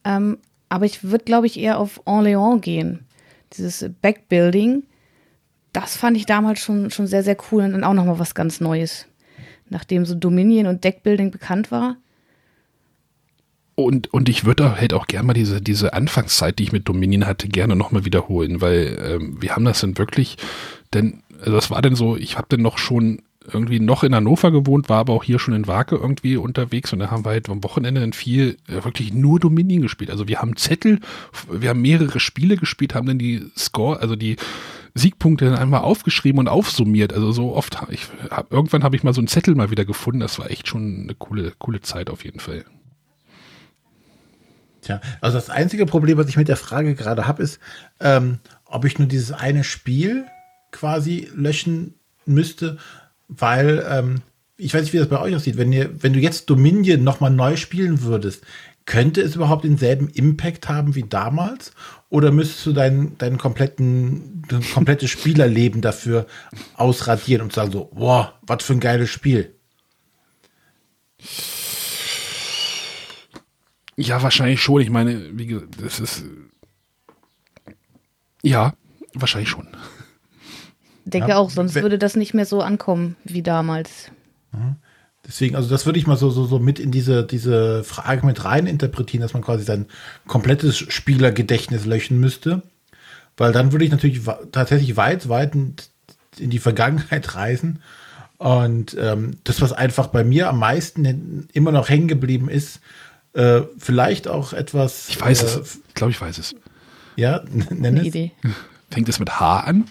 Ähm, 0.04 0.38
aber 0.72 0.86
ich 0.86 1.04
würde, 1.04 1.26
glaube 1.26 1.48
ich, 1.48 1.60
eher 1.60 1.78
auf 1.80 2.02
Orléans 2.08 2.62
gehen. 2.62 3.06
Dieses 3.52 3.90
Backbuilding, 4.02 4.84
das 5.74 5.98
fand 5.98 6.16
ich 6.16 6.26
damals 6.26 6.62
schon, 6.62 6.92
schon 6.92 7.08
sehr, 7.08 7.24
sehr 7.24 7.36
cool 7.52 7.64
und 7.64 7.74
dann 7.74 7.84
auch 7.84 7.94
nochmal 7.94 8.20
was 8.20 8.36
ganz 8.36 8.62
Neues. 8.62 9.06
Nachdem 9.70 10.06
so 10.06 10.16
Dominion 10.16 10.68
und 10.68 10.86
Deckbuilding 10.86 11.30
bekannt 11.30 11.72
war. 11.72 11.98
Und, 13.76 14.14
und 14.14 14.30
ich 14.30 14.46
würde 14.46 14.80
halt 14.80 14.94
auch 14.94 15.08
gerne 15.08 15.28
mal 15.28 15.34
diese, 15.34 15.62
diese 15.62 15.92
Anfangszeit, 15.92 16.58
die 16.58 16.64
ich 16.64 16.72
mit 16.72 16.88
Dominion 16.88 17.28
hatte, 17.28 17.50
gerne 17.50 17.76
nochmal 17.76 18.06
wiederholen, 18.06 18.62
weil 18.62 18.98
ähm, 19.04 19.42
wir 19.42 19.54
haben 19.54 19.66
das 19.66 19.82
dann 19.82 19.98
wirklich, 19.98 20.38
denn, 20.94 21.22
also 21.40 21.52
das 21.52 21.70
war 21.70 21.82
dann 21.82 21.96
so, 21.96 22.16
ich 22.16 22.38
habe 22.38 22.48
dann 22.50 22.62
noch 22.62 22.78
schon 22.78 23.24
irgendwie 23.52 23.80
noch 23.80 24.04
in 24.04 24.14
Hannover 24.14 24.52
gewohnt, 24.52 24.90
war 24.90 25.00
aber 25.00 25.14
auch 25.14 25.24
hier 25.24 25.40
schon 25.40 25.54
in 25.54 25.68
Wake 25.68 25.94
irgendwie 25.94 26.38
unterwegs 26.38 26.94
und 26.94 27.00
da 27.00 27.10
haben 27.10 27.26
wir 27.26 27.32
halt 27.32 27.50
am 27.50 27.64
Wochenende 27.64 28.02
dann 28.02 28.14
viel 28.14 28.58
äh, 28.68 28.84
wirklich 28.84 29.14
nur 29.14 29.40
Dominion 29.40 29.82
gespielt. 29.82 30.12
Also 30.12 30.28
wir 30.28 30.40
haben 30.40 30.56
Zettel, 30.56 31.00
wir 31.50 31.70
haben 31.70 31.82
mehrere 31.82 32.20
Spiele 32.20 32.58
gespielt, 32.58 32.94
haben 32.94 33.08
dann 33.08 33.18
die 33.18 33.46
Score, 33.58 34.00
also 34.00 34.16
die 34.16 34.36
Siegpunkte 34.94 35.46
dann 35.46 35.56
einmal 35.56 35.82
aufgeschrieben 35.82 36.40
und 36.40 36.48
aufsummiert. 36.48 37.14
Also 37.14 37.32
so 37.32 37.56
oft, 37.56 37.78
ich 37.90 38.08
irgendwann 38.50 38.84
habe 38.84 38.96
ich 38.96 39.04
mal 39.04 39.14
so 39.14 39.22
einen 39.22 39.28
Zettel 39.28 39.56
mal 39.56 39.72
wieder 39.72 39.86
gefunden. 39.86 40.20
Das 40.20 40.38
war 40.38 40.52
echt 40.52 40.68
schon 40.68 41.04
eine 41.04 41.16
coole, 41.16 41.54
coole 41.58 41.82
Zeit 41.82 42.10
auf 42.10 42.24
jeden 42.26 42.40
Fall. 42.40 42.66
Tja, 44.82 45.00
also 45.22 45.38
das 45.38 45.50
einzige 45.50 45.86
Problem, 45.86 46.18
was 46.18 46.28
ich 46.28 46.38
mit 46.38 46.48
der 46.48 46.58
Frage 46.58 46.96
gerade 46.96 47.28
habe, 47.28 47.44
ist, 47.44 47.60
ähm, 48.00 48.40
ob 48.66 48.86
ich 48.86 49.00
nur 49.00 49.08
dieses 49.08 49.32
eine 49.32 49.64
Spiel 49.64 50.26
quasi 50.72 51.30
löschen 51.36 51.96
müsste, 52.26 52.78
weil 53.32 53.86
ähm, 53.90 54.22
ich 54.58 54.74
weiß 54.74 54.84
nicht, 54.84 54.94
wie 54.94 54.98
das 54.98 55.10
bei 55.10 55.20
euch 55.20 55.36
aussieht. 55.36 55.58
Wenn, 55.58 55.72
ihr, 55.72 56.04
wenn 56.04 56.14
du 56.14 56.20
jetzt 56.20 56.50
Dominion 56.50 57.04
nochmal 57.04 57.32
neu 57.32 57.56
spielen 57.56 58.04
würdest, 58.04 58.44
könnte 58.86 59.22
es 59.22 59.36
überhaupt 59.36 59.64
denselben 59.64 60.10
Impact 60.10 60.70
haben 60.70 60.96
wie 60.96 61.04
damals? 61.04 61.72
Oder 62.10 62.32
müsstest 62.32 62.66
du 62.66 62.74
dein, 62.74 63.18
dein, 63.18 63.38
kompletten, 63.38 64.44
dein 64.48 64.62
komplettes 64.62 65.10
Spielerleben 65.10 65.82
dafür 65.82 66.28
ausradieren 66.76 67.42
und 67.42 67.54
sagen 67.54 67.72
so, 67.72 67.86
boah, 67.94 68.40
was 68.42 68.64
für 68.64 68.74
ein 68.74 68.80
geiles 68.80 69.10
Spiel? 69.10 69.56
Ja, 73.96 74.22
wahrscheinlich 74.22 74.62
schon. 74.62 74.82
Ich 74.82 74.90
meine, 74.90 75.38
wie 75.38 75.46
gesagt, 75.46 75.82
das 75.82 76.00
ist. 76.00 76.24
Ja, 78.42 78.74
wahrscheinlich 79.14 79.50
schon. 79.50 79.68
Denke 81.06 81.30
ja, 81.30 81.38
auch, 81.38 81.50
sonst 81.50 81.76
würde 81.76 81.98
das 81.98 82.16
nicht 82.16 82.34
mehr 82.34 82.46
so 82.46 82.62
ankommen 82.62 83.16
wie 83.24 83.42
damals. 83.42 84.12
Deswegen, 85.28 85.56
also 85.56 85.70
das 85.70 85.86
würde 85.86 86.00
ich 86.00 86.08
mal 86.08 86.18
so, 86.18 86.30
so, 86.30 86.46
so 86.46 86.60
mit 86.60 86.80
in 86.80 86.92
diese, 86.92 87.24
diese 87.24 87.84
Frage 87.84 88.26
mit 88.26 88.44
rein 88.44 88.66
interpretieren, 88.66 89.22
dass 89.22 89.34
man 89.34 89.44
quasi 89.44 89.64
sein 89.64 89.86
komplettes 90.28 90.78
Spielergedächtnis 90.78 91.86
löschen 91.86 92.20
müsste. 92.20 92.64
Weil 93.38 93.52
dann 93.52 93.72
würde 93.72 93.86
ich 93.86 93.92
natürlich 93.92 94.22
tatsächlich 94.52 94.98
weit, 94.98 95.30
weit 95.30 95.54
in 95.56 96.50
die 96.50 96.60
Vergangenheit 96.60 97.36
reisen. 97.36 97.82
Und 98.38 98.98
ähm, 99.00 99.38
das, 99.44 99.62
was 99.62 99.72
einfach 99.72 100.08
bei 100.08 100.24
mir 100.24 100.50
am 100.50 100.60
meisten 100.60 101.48
immer 101.54 101.72
noch 101.72 101.90
hängen 101.90 102.08
geblieben 102.08 102.50
ist, 102.50 102.82
äh, 103.34 103.62
vielleicht 103.78 104.28
auch 104.28 104.54
etwas. 104.54 105.10
Ich 105.10 105.22
weiß 105.22 105.44
äh, 105.44 105.46
es. 105.46 105.80
Ich 105.88 105.94
glaube, 105.94 106.12
ich 106.12 106.20
weiß 106.20 106.40
es. 106.40 106.56
Ja, 107.16 107.44
nenn 107.52 107.86
Eine 107.86 108.04
Idee. 108.04 108.32
Fängt 108.90 109.08
es 109.10 109.20
mit 109.20 109.40
H 109.40 109.60
an? 109.62 109.86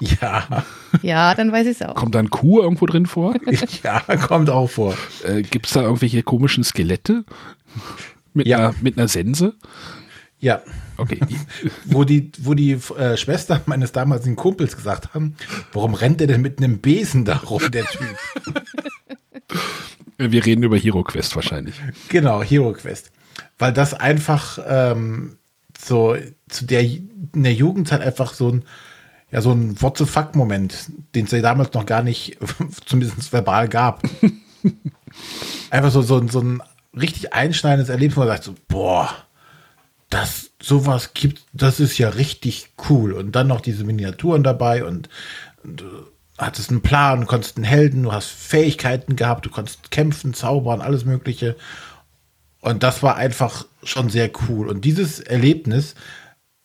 Ja. 0.00 0.64
Ja, 1.02 1.34
dann 1.34 1.52
weiß 1.52 1.66
ich 1.66 1.80
es 1.80 1.82
auch. 1.86 1.94
Kommt 1.94 2.14
da 2.14 2.18
ein 2.20 2.30
Kuh 2.30 2.60
irgendwo 2.60 2.86
drin 2.86 3.06
vor? 3.06 3.34
ja, 3.82 4.00
kommt 4.26 4.50
auch 4.50 4.68
vor. 4.68 4.96
Äh, 5.24 5.42
Gibt 5.42 5.66
es 5.66 5.72
da 5.72 5.82
irgendwelche 5.82 6.22
komischen 6.22 6.64
Skelette? 6.64 7.24
Mit, 8.34 8.46
Ja. 8.46 8.58
einer, 8.58 8.74
mit 8.80 8.96
einer 8.98 9.08
Sense? 9.08 9.54
Ja. 10.38 10.62
Okay. 10.96 11.18
Wo 11.86 12.04
die, 12.04 12.30
wo 12.38 12.52
die 12.54 12.72
äh, 12.72 13.16
Schwester 13.16 13.60
meines 13.66 13.92
damaligen 13.92 14.36
Kumpels 14.36 14.76
gesagt 14.76 15.14
haben, 15.14 15.34
warum 15.72 15.94
rennt 15.94 16.20
der 16.20 16.26
denn 16.26 16.40
mit 16.42 16.58
einem 16.58 16.78
Besen 16.78 17.24
da 17.24 17.36
rum, 17.38 17.62
der 17.70 17.84
Typ? 17.86 18.16
Wir 20.18 20.44
reden 20.44 20.62
über 20.62 20.76
Hero 20.76 21.02
Quest 21.02 21.34
wahrscheinlich. 21.36 21.74
Genau, 22.08 22.42
Hero 22.42 22.72
Quest. 22.72 23.10
Weil 23.58 23.72
das 23.72 23.94
einfach 23.94 24.58
ähm, 24.66 25.38
so 25.78 26.16
zu 26.48 26.66
der 26.66 26.82
in 26.82 27.42
der 27.42 27.54
Jugendzeit 27.54 28.02
einfach 28.02 28.34
so 28.34 28.50
ein 28.50 28.64
ja 29.30 29.40
so 29.40 29.52
ein 29.52 29.80
What 29.80 29.98
the 29.98 30.06
fuck 30.06 30.34
Moment, 30.34 30.90
den 31.14 31.26
es 31.26 31.30
ja 31.30 31.40
damals 31.40 31.72
noch 31.72 31.86
gar 31.86 32.02
nicht 32.02 32.38
zumindest 32.86 33.32
verbal 33.32 33.68
gab. 33.68 34.02
einfach 35.70 35.90
so 35.90 36.02
so, 36.02 36.26
so 36.28 36.40
ein 36.40 36.62
richtig 36.94 37.32
einschneidendes 37.32 37.88
Erlebnis, 37.88 38.16
wo 38.16 38.20
man 38.20 38.28
sagt 38.28 38.44
so 38.44 38.54
boah, 38.68 39.10
das 40.08 40.50
sowas 40.60 41.14
gibt, 41.14 41.42
das 41.52 41.80
ist 41.80 41.98
ja 41.98 42.10
richtig 42.10 42.70
cool 42.88 43.12
und 43.12 43.32
dann 43.32 43.46
noch 43.46 43.60
diese 43.60 43.84
Miniaturen 43.84 44.42
dabei 44.42 44.84
und, 44.84 45.08
und 45.62 45.80
du 45.80 45.86
hattest 46.40 46.70
einen 46.70 46.82
Plan, 46.82 47.20
du 47.20 47.26
konntest 47.26 47.56
einen 47.56 47.64
Helden, 47.64 48.02
du 48.02 48.12
hast 48.12 48.28
Fähigkeiten 48.28 49.16
gehabt, 49.16 49.46
du 49.46 49.50
konntest 49.50 49.90
kämpfen, 49.90 50.34
zaubern, 50.34 50.80
alles 50.80 51.04
mögliche. 51.04 51.56
Und 52.60 52.82
das 52.82 53.02
war 53.02 53.16
einfach 53.16 53.66
schon 53.82 54.10
sehr 54.10 54.30
cool. 54.48 54.68
Und 54.68 54.84
dieses 54.84 55.20
Erlebnis, 55.20 55.94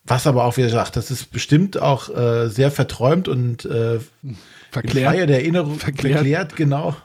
was 0.06 0.28
aber 0.28 0.46
auch, 0.46 0.58
wie 0.58 0.62
gesagt, 0.62 0.96
das 0.96 1.12
ist 1.12 1.32
bestimmt 1.32 1.82
auch 1.82 2.16
äh, 2.16 2.48
sehr 2.48 2.72
verträumt 2.72 3.28
und 3.28 3.66
äh, 3.66 4.00
Verklärt. 4.72 5.30
der 5.30 5.40
Erinnerung 5.40 5.80
Verklärt. 5.80 6.16
verklärt, 6.16 6.56
genau. 6.56 6.96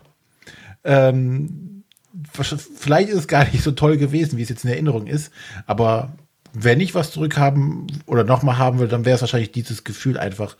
Ähm, 0.85 1.85
vielleicht 2.33 3.09
ist 3.09 3.19
es 3.19 3.29
gar 3.29 3.45
nicht 3.45 3.63
so 3.63 3.73
toll 3.73 3.97
gewesen, 3.97 4.37
wie 4.37 4.43
es 4.43 4.49
jetzt 4.49 4.65
in 4.65 4.71
Erinnerung 4.71 5.07
ist, 5.07 5.33
aber 5.67 6.13
wenn 6.53 6.81
ich 6.81 6.95
was 6.95 7.13
zurückhaben 7.13 7.87
oder 8.07 8.25
nochmal 8.25 8.59
haben 8.59 8.81
will, 8.81 8.89
dann 8.89 9.05
wäre 9.05 9.15
es 9.15 9.21
wahrscheinlich 9.21 9.53
dieses 9.53 9.85
Gefühl 9.85 10.19
einfach, 10.19 10.57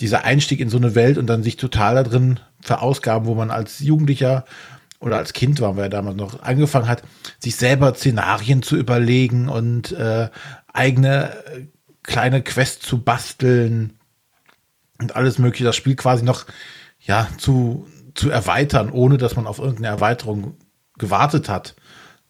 dieser 0.00 0.24
Einstieg 0.24 0.60
in 0.60 0.68
so 0.68 0.76
eine 0.76 0.94
Welt 0.94 1.16
und 1.16 1.26
dann 1.26 1.42
sich 1.42 1.56
total 1.56 1.94
da 1.94 2.02
drin 2.02 2.38
verausgaben, 2.60 3.26
wo 3.26 3.34
man 3.34 3.50
als 3.50 3.78
Jugendlicher 3.80 4.44
oder 5.00 5.16
als 5.16 5.32
Kind 5.32 5.60
war, 5.60 5.76
wer 5.76 5.88
damals 5.88 6.16
noch 6.16 6.42
angefangen 6.42 6.88
hat, 6.88 7.02
sich 7.38 7.56
selber 7.56 7.94
Szenarien 7.94 8.62
zu 8.62 8.76
überlegen 8.76 9.48
und 9.48 9.92
äh, 9.92 10.28
eigene 10.76 11.36
kleine 12.02 12.42
Quests 12.42 12.86
zu 12.86 13.02
basteln 13.02 13.98
und 15.00 15.16
alles 15.16 15.38
mögliche, 15.38 15.64
das 15.64 15.76
Spiel 15.76 15.96
quasi 15.96 16.24
noch 16.24 16.46
ja 17.00 17.28
zu, 17.38 17.86
zu 18.14 18.30
erweitern, 18.30 18.90
ohne 18.90 19.18
dass 19.18 19.36
man 19.36 19.46
auf 19.46 19.58
irgendeine 19.58 19.88
Erweiterung 19.88 20.56
gewartet 20.98 21.48
hat. 21.48 21.74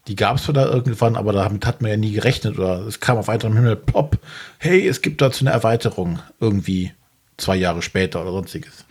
Die 0.09 0.17
gab 0.17 0.37
es 0.37 0.45
zwar 0.45 0.55
da 0.55 0.67
irgendwann, 0.67 1.17
aber 1.17 1.33
damit 1.33 1.67
hat 1.67 1.83
man 1.83 1.91
ja 1.91 1.97
nie 1.97 2.13
gerechnet 2.13 2.59
oder 2.59 2.87
es 2.87 3.01
kam 3.01 3.19
auf 3.19 3.29
weiterem 3.29 3.55
Himmel, 3.55 3.77
plopp, 3.77 4.19
hey, 4.59 4.87
es 4.87 5.03
gibt 5.03 5.21
dazu 5.21 5.45
eine 5.45 5.51
Erweiterung 5.51 6.21
irgendwie 6.41 6.93
zwei 7.37 7.57
Jahre 7.57 7.83
später 7.83 8.23
oder 8.23 8.33
sonstiges. 8.33 8.85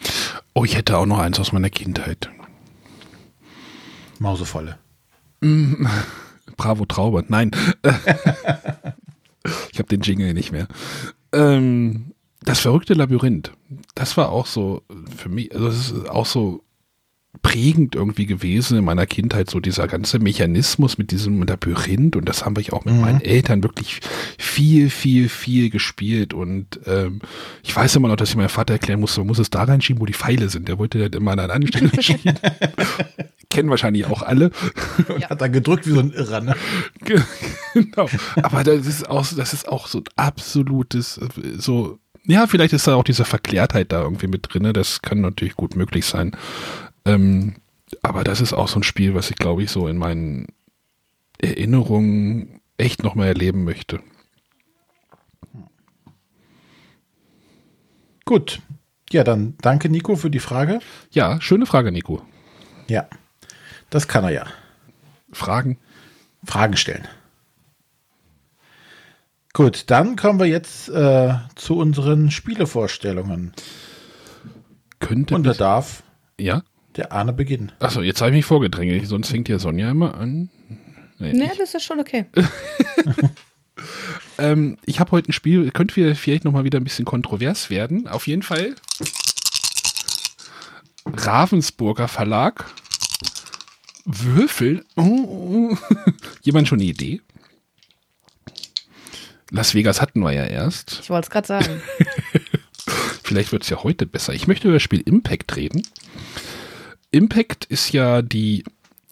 Oh, 0.54 0.66
ich 0.66 0.76
hätte 0.76 0.98
auch 0.98 1.06
noch 1.06 1.20
eins 1.20 1.40
aus 1.40 1.52
meiner 1.52 1.70
Kindheit. 1.70 2.30
Mausevolle. 4.20 4.78
Bravo 6.58 6.86
Traube. 6.86 7.26
Nein. 7.28 7.52
ich 9.76 9.80
habe 9.80 9.90
den 9.90 10.00
Jingle 10.00 10.34
nicht 10.34 10.54
mehr. 10.54 10.70
Ähm, 11.34 12.14
das 12.42 12.62
verrückte 12.62 12.94
Labyrinth. 12.94 13.52
Das 13.94 14.16
war 14.16 14.30
auch 14.30 14.46
so 14.46 14.84
für 15.18 15.28
mich, 15.28 15.54
also 15.54 15.68
das 15.68 15.92
ist 15.92 16.10
auch 16.10 16.26
so 16.26 16.64
prägend 17.42 17.94
irgendwie 17.94 18.26
gewesen 18.26 18.78
in 18.78 18.86
meiner 18.86 19.06
Kindheit, 19.06 19.50
so 19.50 19.60
dieser 19.60 19.90
ganze 19.90 20.20
Mechanismus 20.20 20.98
mit 20.98 21.12
diesem 21.12 21.44
Labyrinth 21.44 22.16
und 22.16 22.30
das 22.30 22.46
haben 22.46 22.56
wir 22.56 22.74
auch 22.74 22.86
mit 22.86 22.96
meinen 22.96 23.20
Eltern 23.20 23.64
wirklich 23.64 24.00
viel, 24.38 24.90
viel, 24.90 25.28
viel 25.28 25.70
gespielt 25.70 26.34
und 26.34 26.80
ähm, 26.86 27.20
ich 27.64 27.76
weiß 27.76 27.98
immer 27.98 28.08
noch, 28.08 28.16
dass 28.16 28.30
ich 28.30 28.38
meinem 28.38 28.48
Vater 28.48 28.76
erklären 28.76 29.02
musste, 29.02 29.20
man 29.20 29.28
muss 29.28 29.40
es 29.40 29.50
da 29.50 29.64
reinschieben, 29.64 30.02
wo 30.02 30.06
die 30.06 30.14
Pfeile 30.14 30.48
sind. 30.48 30.70
Der 30.70 30.80
wollte 30.80 31.10
das 31.10 31.20
immer 31.20 31.34
an 31.34 31.40
einer 31.40 31.54
anderen 31.54 31.90
Stelle 31.90 31.92
schieben. 32.02 32.40
Kennen 33.56 33.70
wahrscheinlich 33.70 34.06
auch 34.06 34.22
alle. 34.22 34.52
Hat 35.30 35.42
er 35.42 35.50
gedrückt 35.50 35.88
wie 35.88 35.92
so 35.92 36.02
ein 36.02 36.12
Irrer, 36.12 36.42
ne? 36.42 36.56
genau. 37.74 38.10
Aber 38.44 38.66
das 38.66 38.86
ist 38.86 39.10
auch, 39.10 39.26
das 39.26 39.54
ist 39.54 39.70
auch 39.70 39.88
so 39.88 40.00
ein 40.00 40.04
absolutes, 40.18 41.18
so, 41.58 41.98
ja, 42.26 42.48
vielleicht 42.48 42.74
ist 42.74 42.86
da 42.86 42.96
auch 42.96 43.06
diese 43.06 43.24
Verklärtheit 43.24 43.94
da 43.94 44.02
irgendwie 44.02 44.28
mit 44.28 44.54
drinne. 44.54 44.74
Das 44.74 45.02
kann 45.02 45.22
natürlich 45.22 45.56
gut 45.56 45.78
möglich 45.78 46.06
sein. 46.06 46.36
Ähm, 47.06 47.56
aber 48.02 48.26
das 48.26 48.42
ist 48.42 48.52
auch 48.52 48.68
so 48.68 48.80
ein 48.80 48.84
Spiel, 48.84 49.16
was 49.16 49.30
ich 49.30 49.38
glaube 49.38 49.64
ich 49.64 49.72
so 49.72 49.88
in 49.88 49.98
meinen 49.98 50.48
Erinnerungen 51.40 52.60
echt 52.78 53.04
nochmal 53.04 53.28
erleben 53.28 53.64
möchte. 53.64 54.02
Gut. 58.26 58.60
Ja, 59.12 59.24
dann 59.24 59.56
danke 59.62 59.88
Nico 59.88 60.18
für 60.18 60.30
die 60.30 60.40
Frage. 60.40 60.80
Ja, 61.12 61.40
schöne 61.40 61.66
Frage, 61.66 61.94
Nico. 61.94 62.22
Ja, 62.90 63.08
das 63.96 64.08
kann 64.08 64.24
er 64.24 64.32
ja. 64.32 64.46
Fragen? 65.32 65.78
Fragen 66.44 66.76
stellen. 66.78 67.08
Gut, 69.54 69.86
dann 69.88 70.18
kommen 70.18 70.38
wir 70.40 70.48
jetzt 70.48 70.90
äh, 70.90 71.36
zu 71.56 71.78
unseren 71.78 72.30
Spielevorstellungen. 72.30 73.54
Könnte. 75.00 75.34
Und 75.34 75.44
da 75.44 75.54
darf 75.54 76.04
ja? 76.38 76.64
der 76.98 77.14
Arne 77.14 77.32
beginnen. 77.32 77.72
Achso, 77.80 78.02
jetzt 78.02 78.20
habe 78.20 78.32
ich 78.32 78.36
mich 78.36 78.46
vorgedrängelt. 78.46 79.08
Sonst 79.08 79.30
fängt 79.30 79.48
ja 79.48 79.60
Sonja 79.60 79.90
immer 79.90 80.16
an. 80.16 80.50
Nee, 81.18 81.32
Ne, 81.32 81.52
das 81.58 81.74
ist 81.74 81.84
schon 81.84 82.00
okay. 82.00 82.26
Ähm, 84.38 84.78
ich 84.86 85.00
habe 85.00 85.12
heute 85.12 85.30
ein 85.30 85.34
Spiel, 85.34 85.72
könnte 85.72 85.96
wir 85.96 86.14
vielleicht 86.16 86.44
noch 86.44 86.52
mal 86.52 86.66
wieder 86.66 86.80
ein 86.80 86.84
bisschen 86.84 87.06
kontrovers 87.06 87.70
werden. 87.70 88.08
Auf 88.08 88.28
jeden 88.28 88.42
Fall. 88.42 88.76
Ravensburger 91.06 92.10
Verlag. 92.10 92.66
Würfel. 94.06 94.86
Oh, 94.96 95.02
oh. 95.78 95.78
Jemand 96.42 96.68
schon 96.68 96.80
eine 96.80 96.88
Idee? 96.88 97.22
Las 99.52 99.74
Vegas 99.74 100.02
hatten 100.02 100.22
wir 100.22 100.32
ja 100.32 100.46
erst. 100.46 101.00
Ich 101.04 101.10
wollte 101.10 101.26
es 101.26 101.30
gerade 101.30 101.48
sagen. 101.48 101.82
Vielleicht 103.24 103.52
wird 103.52 103.64
es 103.64 103.70
ja 103.70 103.84
heute 103.84 104.06
besser. 104.06 104.34
Ich 104.34 104.48
möchte 104.48 104.68
über 104.68 104.76
das 104.76 104.84
Spiel 104.84 105.02
Impact 105.02 105.56
reden. 105.56 105.86
Impact 107.12 107.66
ist 107.66 107.92
ja 107.92 108.22
die 108.22 108.64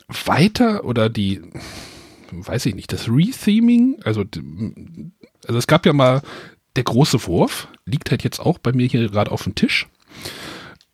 weiter 0.07 0.83
oder 0.85 1.09
die, 1.09 1.41
weiß 2.31 2.65
ich 2.67 2.75
nicht, 2.75 2.91
das 2.91 3.07
Retheming. 3.07 3.99
Also, 4.03 4.23
also 5.47 5.57
es 5.57 5.67
gab 5.67 5.85
ja 5.85 5.93
mal 5.93 6.21
der 6.75 6.83
große 6.83 7.25
Wurf, 7.25 7.67
liegt 7.85 8.11
halt 8.11 8.23
jetzt 8.23 8.39
auch 8.39 8.57
bei 8.57 8.73
mir 8.73 8.87
hier 8.87 9.09
gerade 9.09 9.31
auf 9.31 9.43
dem 9.43 9.55
Tisch. 9.55 9.87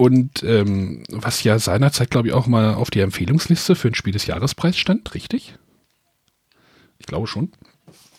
Und 0.01 0.43
ähm, 0.43 1.03
was 1.09 1.43
ja 1.43 1.59
seinerzeit, 1.59 2.09
glaube 2.09 2.29
ich, 2.29 2.33
auch 2.33 2.47
mal 2.47 2.73
auf 2.75 2.89
die 2.89 3.01
Empfehlungsliste 3.01 3.75
für 3.75 3.89
ein 3.89 3.95
Spiel 3.95 4.13
des 4.13 4.27
Jahrespreis 4.27 4.77
stand, 4.77 5.13
richtig? 5.13 5.55
Ich 6.99 7.05
glaube 7.05 7.27
schon. 7.27 7.51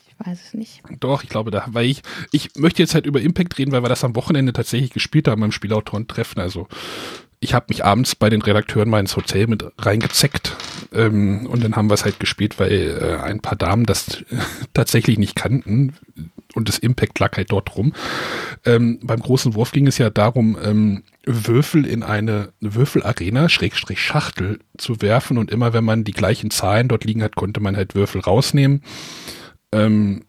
Ich 0.07 0.27
weiß 0.27 0.39
es 0.49 0.53
nicht. 0.53 0.83
Doch, 1.01 1.23
ich 1.23 1.31
glaube, 1.31 1.51
da, 1.51 1.65
weil 1.69 1.87
ich, 1.87 2.03
ich 2.33 2.51
möchte 2.57 2.83
jetzt 2.83 2.93
halt 2.93 3.07
über 3.07 3.23
Impact 3.23 3.57
reden, 3.57 3.73
weil 3.73 3.83
wir 3.83 3.89
das 3.89 4.05
am 4.05 4.15
Wochenende 4.15 4.53
tatsächlich 4.53 4.91
gespielt 4.91 5.27
haben 5.27 5.41
beim 5.41 5.53
Spielautorentreffen. 5.53 6.43
Also 6.43 6.69
ich 7.41 7.55
habe 7.55 7.67
mich 7.71 7.83
abends 7.83 8.15
bei 8.15 8.29
den 8.29 8.43
Redakteuren 8.43 8.91
mal 8.91 9.01
ins 9.01 9.17
Hotel 9.17 9.47
mit 9.47 9.65
reingezeckt 9.79 10.55
ähm, 10.93 11.47
und 11.47 11.65
dann 11.65 11.77
haben 11.77 11.89
wir 11.89 11.95
es 11.95 12.05
halt 12.05 12.21
gespielt, 12.21 12.61
weil 12.61 12.99
äh, 13.01 13.23
ein 13.23 13.41
paar 13.41 13.57
Damen 13.57 13.87
das 13.87 14.21
äh, 14.21 14.37
tatsächlich 14.75 15.19
nicht 15.19 15.35
kannten 15.35 15.95
und 16.55 16.69
das 16.69 16.79
Impact 16.79 17.19
lag 17.19 17.37
halt 17.37 17.53
dort 17.53 17.77
rum. 17.77 17.93
Ähm, 18.65 18.99
beim 19.03 19.21
großen 19.21 19.55
Wurf 19.55 19.73
ging 19.73 19.87
es 19.87 19.99
ja 19.99 20.11
darum, 20.11 20.59
ähm, 20.63 21.03
Würfel 21.25 21.87
in 21.87 22.03
eine 22.03 22.53
Würfelarena, 22.61 23.49
Schrägstrich 23.49 24.01
Schachtel 24.01 24.59
zu 24.77 25.01
werfen 25.03 25.39
und 25.39 25.51
immer 25.51 25.73
wenn 25.73 25.85
man 25.85 26.05
die 26.05 26.13
gleichen 26.13 26.51
Zahlen 26.51 26.89
dort 26.89 27.05
liegen 27.05 27.23
hat, 27.23 27.37
konnte 27.37 27.61
man 27.61 27.77
halt 27.77 27.95
Würfel 27.95 28.21
rausnehmen 28.21 28.83
ähm, 29.73 30.25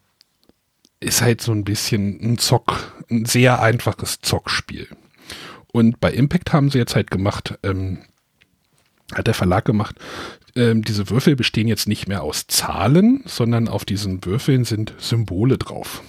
ist 1.00 1.22
halt 1.22 1.42
so 1.42 1.51
ein 1.51 1.63
bisschen 1.63 2.20
ein 2.22 2.38
Zock, 2.38 2.94
ein 3.10 3.25
sehr 3.25 3.62
einfaches 3.62 4.20
Zockspiel. 4.22 4.88
Und 5.72 6.00
bei 6.00 6.12
Impact 6.12 6.54
haben 6.54 6.70
sie 6.70 6.78
jetzt 6.78 6.96
halt 6.96 7.12
gemacht, 7.12 7.58
ähm, 7.63 8.00
hat 9.13 9.28
der 9.28 9.34
Verlag 9.34 9.66
gemacht, 9.66 9.96
ähm, 10.56 10.84
diese 10.84 11.10
Würfel 11.10 11.36
bestehen 11.36 11.68
jetzt 11.68 11.88
nicht 11.88 12.08
mehr 12.08 12.24
aus 12.24 12.48
Zahlen, 12.48 13.24
sondern 13.25 13.68
auf 13.68 13.86
diesen 13.86 14.24
Würfeln 14.25 14.66
sind 14.66 14.94
Symbole 14.98 15.58
drauf. 15.58 16.04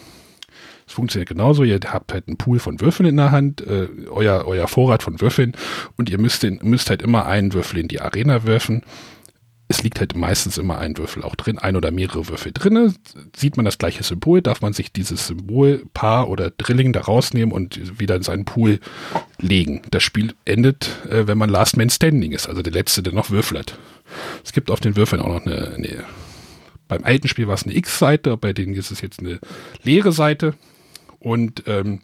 Es 0.87 0.95
funktioniert 0.95 1.29
genauso, 1.29 1.65
ihr 1.65 1.81
habt 1.87 2.13
halt 2.13 2.29
einen 2.29 2.37
Pool 2.37 2.59
von 2.59 2.81
Würfeln 2.81 3.09
in 3.09 3.17
der 3.17 3.31
Hand, 3.31 3.61
äh, 3.61 3.89
euer, 4.11 4.45
euer 4.47 4.69
Vorrat 4.69 5.03
von 5.03 5.21
Würfeln 5.21 5.53
und 5.97 6.11
ihr 6.11 6.19
müsst, 6.19 6.43
den, 6.43 6.61
müsst 6.63 6.91
halt 6.91 7.03
immer 7.03 7.27
einen 7.27 7.53
Würfel 7.53 7.79
in 7.79 7.89
die 7.89 8.01
Arena 8.01 8.45
werfen 8.45 8.83
es 9.73 9.83
liegt 9.83 10.01
halt 10.01 10.15
meistens 10.15 10.59
immer 10.59 10.79
ein 10.79 10.99
Würfel 10.99 11.23
auch 11.23 11.35
drin, 11.35 11.59
ein 11.59 11.77
oder 11.77 11.91
mehrere 11.91 12.29
Würfel 12.29 12.53
drin. 12.53 12.95
Sieht 13.35 13.57
man 13.57 13.65
das 13.65 13.79
gleiche 13.79 14.03
Symbol, 14.03 14.43
darf 14.43 14.61
man 14.61 14.75
sich 14.75 14.93
dieses 14.93 15.27
Symbol, 15.29 15.87
Paar 15.95 16.29
oder 16.29 16.51
Drilling 16.51 16.93
da 16.93 17.01
rausnehmen 17.01 17.53
und 17.53 17.99
wieder 17.99 18.17
in 18.17 18.23
seinen 18.23 18.45
Pool 18.45 18.81
legen. 19.39 19.81
Das 19.91 20.03
Spiel 20.03 20.35
endet, 20.45 20.91
äh, 21.09 21.27
wenn 21.27 21.39
man 21.39 21.49
Last 21.49 21.79
Man 21.79 21.89
Standing 21.89 22.33
ist, 22.33 22.49
also 22.49 22.61
der 22.61 22.73
Letzte, 22.73 23.03
der 23.03 23.15
noch 23.15 23.31
Würfel 23.31 23.61
hat. 23.61 23.79
Es 24.45 24.53
gibt 24.53 24.71
auf 24.71 24.81
den 24.81 24.95
Würfeln 24.95 25.23
auch 25.23 25.29
noch 25.29 25.47
eine, 25.47 25.73
eine 25.75 26.05
beim 26.87 27.05
alten 27.05 27.29
Spiel 27.29 27.49
war 27.49 27.55
es 27.55 27.65
eine 27.65 27.75
X-Seite, 27.75 28.37
bei 28.37 28.53
denen 28.53 28.75
ist 28.75 28.91
es 28.91 29.01
jetzt 29.01 29.21
eine 29.21 29.39
leere 29.83 30.13
Seite 30.13 30.53
und 31.23 31.65
ähm, 31.67 32.01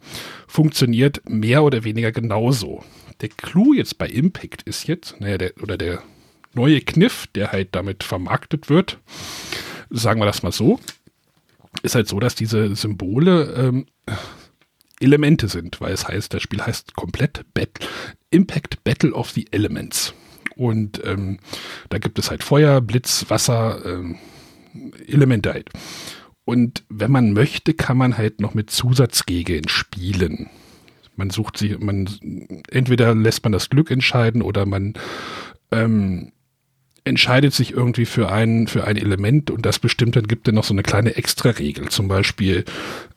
funktioniert 0.47 1.21
mehr 1.29 1.63
oder 1.63 1.83
weniger 1.83 2.11
genauso. 2.11 2.83
Der 3.21 3.29
Clou 3.29 3.73
jetzt 3.73 3.97
bei 3.97 4.07
Impact 4.07 4.63
ist 4.63 4.87
jetzt, 4.87 5.19
naja, 5.19 5.37
der, 5.37 5.53
oder 5.61 5.77
der 5.77 6.01
neue 6.53 6.81
Kniff, 6.81 7.27
der 7.35 7.51
halt 7.51 7.69
damit 7.73 8.03
vermarktet 8.03 8.69
wird, 8.69 8.97
sagen 9.89 10.21
wir 10.21 10.25
das 10.25 10.41
mal 10.41 10.51
so, 10.51 10.79
ist 11.83 11.95
halt 11.95 12.07
so, 12.07 12.19
dass 12.19 12.35
diese 12.35 12.75
Symbole 12.75 13.53
ähm, 13.55 13.85
Elemente 14.99 15.47
sind, 15.47 15.79
weil 15.81 15.93
es 15.93 16.07
heißt, 16.07 16.33
das 16.33 16.41
Spiel 16.41 16.61
heißt 16.61 16.95
komplett 16.95 17.45
Bat 17.53 17.69
Impact 18.31 18.83
Battle 18.83 19.13
of 19.13 19.31
the 19.31 19.47
Elements. 19.51 20.13
Und 20.55 21.01
ähm, 21.05 21.39
da 21.89 21.99
gibt 21.99 22.19
es 22.19 22.29
halt 22.29 22.43
Feuer, 22.43 22.81
Blitz, 22.81 23.25
Wasser, 23.29 23.81
ähm, 23.85 24.17
Elemente 25.07 25.53
halt. 25.53 25.69
Und 26.49 26.83
wenn 26.89 27.11
man 27.11 27.33
möchte, 27.33 27.75
kann 27.75 27.95
man 27.95 28.17
halt 28.17 28.41
noch 28.41 28.55
mit 28.55 28.71
Zusatzregeln 28.71 29.67
spielen. 29.67 30.49
Man 31.15 31.29
sucht 31.29 31.57
sie, 31.57 31.77
man 31.77 32.09
entweder 32.71 33.13
lässt 33.13 33.43
man 33.43 33.51
das 33.51 33.69
Glück 33.69 33.91
entscheiden 33.91 34.41
oder 34.41 34.65
man 34.65 34.95
ähm, 35.71 36.31
entscheidet 37.03 37.53
sich 37.53 37.73
irgendwie 37.73 38.05
für 38.05 38.31
ein, 38.31 38.65
für 38.65 38.85
ein 38.85 38.97
Element 38.97 39.51
und 39.51 39.63
das 39.63 39.77
bestimmt, 39.77 40.15
dann 40.15 40.25
gibt 40.25 40.47
es 40.47 40.53
noch 40.55 40.63
so 40.63 40.73
eine 40.73 40.81
kleine 40.81 41.17
Extra-Regel. 41.17 41.89
Zum 41.89 42.07
Beispiel, 42.07 42.65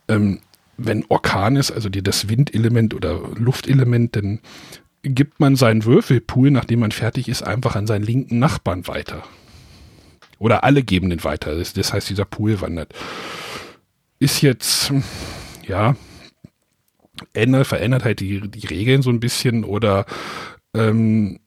ähm, 0.08 0.40
wenn 0.76 1.06
Orkan 1.08 1.56
ist, 1.56 1.70
also 1.70 1.88
die, 1.88 2.02
das 2.02 2.28
Windelement 2.28 2.92
oder 2.92 3.18
Luftelement, 3.38 4.14
dann 4.14 4.40
gibt 5.04 5.40
man 5.40 5.56
seinen 5.56 5.86
Würfelpool, 5.86 6.50
nachdem 6.50 6.80
man 6.80 6.92
fertig 6.92 7.30
ist, 7.30 7.42
einfach 7.42 7.76
an 7.76 7.86
seinen 7.86 8.04
linken 8.04 8.38
Nachbarn 8.38 8.86
weiter. 8.88 9.22
Oder 10.42 10.64
alle 10.64 10.82
geben 10.82 11.08
den 11.08 11.22
weiter. 11.22 11.54
Das, 11.54 11.92
heißt, 11.92 12.10
dieser 12.10 12.24
Pool 12.24 12.60
wandert. 12.60 12.92
Ist 14.18 14.42
jetzt, 14.42 14.92
ja, 15.64 15.94
ändert, 17.32 17.68
verändert 17.68 18.04
halt 18.04 18.18
die, 18.18 18.40
die 18.50 18.66
Regeln 18.66 19.02
so 19.02 19.10
ein 19.10 19.20
bisschen 19.20 19.62
oder 19.62 20.04
ähm, 20.74 21.38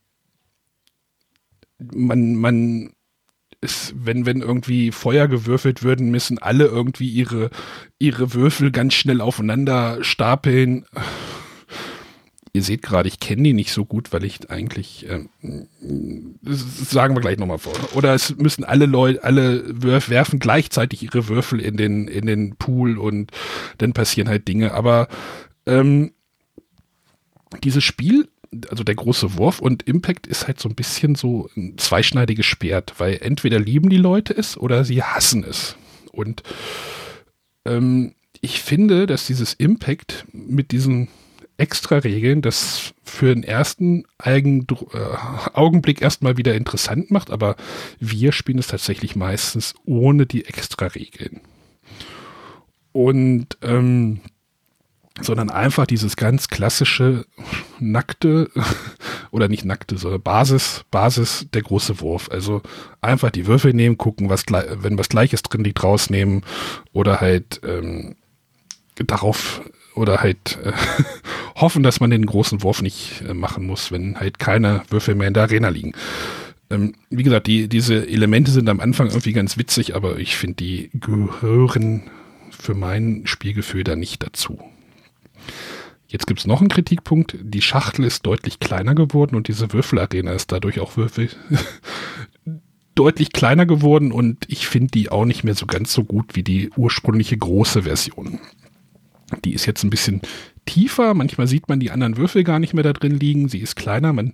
man, 1.78 2.36
man 2.36 2.94
ist, 3.60 3.94
wenn, 3.98 4.26
wenn 4.26 4.40
irgendwie 4.40 4.94
Feuer 4.94 5.28
gewürfelt 5.28 5.84
würden, 5.84 6.10
müssen 6.10 6.40
alle 6.40 6.64
irgendwie 6.64 7.10
ihre, 7.10 7.50
ihre 8.00 8.34
Würfel 8.34 8.72
ganz 8.72 8.94
schnell 8.94 9.20
aufeinander 9.20 10.02
stapeln. 10.06 10.86
Ihr 12.56 12.64
seht 12.64 12.84
gerade, 12.84 13.10
ich 13.10 13.20
kenne 13.20 13.44
die 13.44 13.52
nicht 13.52 13.74
so 13.74 13.84
gut, 13.84 14.14
weil 14.14 14.24
ich 14.24 14.50
eigentlich, 14.50 15.06
ähm, 15.10 16.40
sagen 16.42 17.14
wir 17.14 17.20
gleich 17.20 17.38
nochmal 17.38 17.58
vor. 17.58 17.74
Oder 17.96 18.14
es 18.14 18.38
müssen 18.38 18.64
alle 18.64 18.86
Leute, 18.86 19.26
alle 19.26 19.66
werf, 19.84 20.08
werfen 20.08 20.40
gleichzeitig 20.40 21.04
ihre 21.04 21.28
Würfel 21.28 21.60
in 21.60 21.76
den, 21.76 22.08
in 22.08 22.26
den 22.26 22.56
Pool 22.56 22.98
und 22.98 23.32
dann 23.80 23.92
passieren 23.92 24.30
halt 24.30 24.48
Dinge. 24.48 24.74
Aber 24.74 25.10
ähm, 25.66 26.14
dieses 27.62 27.84
Spiel 27.84 28.30
also 28.70 28.86
der 28.86 28.96
große 28.96 29.38
Wurf 29.38 29.60
und 29.60 29.84
Impact 29.84 30.26
ist 30.26 30.48
halt 30.48 30.62
so 30.62 30.70
ein 30.70 30.76
bisschen 30.76 31.16
so 31.16 31.50
ein 31.58 31.78
zweischneidiges 31.78 32.46
Schwert, 32.46 32.94
weil 33.00 33.18
entweder 33.22 33.60
lieben 33.60 33.90
die 33.90 33.98
Leute 33.98 34.34
es 34.34 34.58
oder 34.58 34.86
sie 34.86 35.04
hassen 35.04 35.44
es. 35.44 35.76
Und 36.14 36.42
ähm, 37.66 38.14
ich 38.40 38.62
finde, 38.62 39.08
dass 39.08 39.28
dieses 39.28 39.56
Impact 39.56 40.26
mit 40.32 40.72
diesen 40.72 41.10
extra 41.58 41.98
Regeln 41.98 42.42
das 42.42 42.94
für 43.04 43.34
den 43.34 43.44
ersten 43.44 44.06
Eigen 44.18 44.68
äh, 44.94 44.98
Augenblick 45.54 46.02
erstmal 46.02 46.38
wieder 46.38 46.56
interessant 46.56 47.12
macht, 47.12 47.32
aber 47.32 47.56
wir 48.00 48.32
spielen 48.32 48.60
es 48.60 48.68
tatsächlich 48.68 49.16
meistens 49.16 49.74
ohne 49.86 50.26
die 50.26 50.46
extra 50.46 50.88
Regeln. 50.88 51.42
Und 52.92 53.58
ähm, 53.62 54.22
sondern 55.22 55.50
einfach 55.50 55.86
dieses 55.86 56.18
ganz 56.18 56.50
klassische 56.50 57.26
nackte 57.80 58.50
oder 59.32 59.48
nicht 59.48 59.64
nackte, 59.64 59.98
sondern 59.98 60.22
Basis, 60.22 60.84
Basis 60.92 61.48
der 61.54 61.62
große 61.62 62.02
Wurf. 62.02 62.30
Also 62.32 62.62
einfach 63.00 63.32
die 63.32 63.48
Würfel 63.48 63.74
nehmen, 63.74 63.98
gucken, 63.98 64.30
was 64.30 64.44
wenn 64.48 64.98
was 64.98 65.10
Gleiches 65.10 65.42
drin 65.44 65.64
liegt, 65.64 65.84
rausnehmen 65.84 66.44
oder 66.92 67.22
halt 67.22 67.62
ähm, 67.64 68.16
darauf 68.96 69.62
oder 69.96 70.22
halt 70.22 70.60
äh, 70.64 70.72
hoffen, 71.56 71.84
dass 71.84 72.00
man 72.00 72.10
den 72.10 72.26
großen 72.26 72.62
Wurf 72.64 72.82
nicht 72.82 73.24
äh, 73.28 73.34
machen 73.34 73.66
muss, 73.66 73.92
wenn 73.92 74.20
halt 74.20 74.40
keine 74.40 74.84
Würfel 74.90 75.16
mehr 75.16 75.28
in 75.28 75.34
der 75.34 75.44
Arena 75.44 75.70
liegen. 75.70 75.94
Ähm, 76.70 76.94
wie 77.10 77.24
gesagt, 77.24 77.48
die, 77.48 77.68
diese 77.68 78.08
Elemente 78.08 78.52
sind 78.52 78.70
am 78.70 78.80
Anfang 78.80 79.08
irgendwie 79.08 79.34
ganz 79.34 79.58
witzig, 79.58 79.96
aber 79.96 80.18
ich 80.18 80.36
finde, 80.36 80.56
die 80.56 80.90
gehören 80.94 82.04
für 82.52 82.74
mein 82.74 83.24
Spielgefühl 83.26 83.84
da 83.84 83.96
nicht 83.96 84.24
dazu. 84.24 84.60
Jetzt 86.08 86.28
gibt 86.28 86.40
es 86.40 86.48
noch 86.48 86.62
einen 86.62 86.70
Kritikpunkt. 86.70 87.36
Die 87.42 87.62
Schachtel 87.62 88.06
ist 88.06 88.26
deutlich 88.26 88.60
kleiner 88.60 88.96
geworden 88.96 89.36
und 89.36 89.48
diese 89.48 89.74
Würfelarena 89.74 90.32
ist 90.32 90.52
dadurch 90.52 90.80
auch 90.80 90.98
Würfel 90.98 91.30
deutlich 92.96 93.34
kleiner 93.34 93.66
geworden 93.66 94.12
und 94.12 94.46
ich 94.48 94.68
finde 94.68 94.92
die 94.92 95.10
auch 95.10 95.26
nicht 95.26 95.44
mehr 95.44 95.56
so 95.56 95.66
ganz 95.66 95.92
so 95.92 96.04
gut 96.04 96.36
wie 96.36 96.44
die 96.44 96.70
ursprüngliche 96.78 97.38
große 97.38 97.84
Version. 97.84 98.40
Die 99.44 99.54
ist 99.54 99.66
jetzt 99.66 99.84
ein 99.84 99.90
bisschen 99.90 100.22
tiefer. 100.66 101.14
Manchmal 101.14 101.48
sieht 101.48 101.68
man 101.70 101.80
die 101.80 101.92
anderen 101.92 102.18
Würfel 102.18 102.44
gar 102.44 102.60
nicht 102.60 102.74
mehr 102.74 102.84
da 102.84 102.94
drin 102.94 103.20
liegen. 103.20 103.50
Sie 103.50 103.60
ist 103.60 103.76
kleiner. 103.76 104.14
Man, 104.14 104.34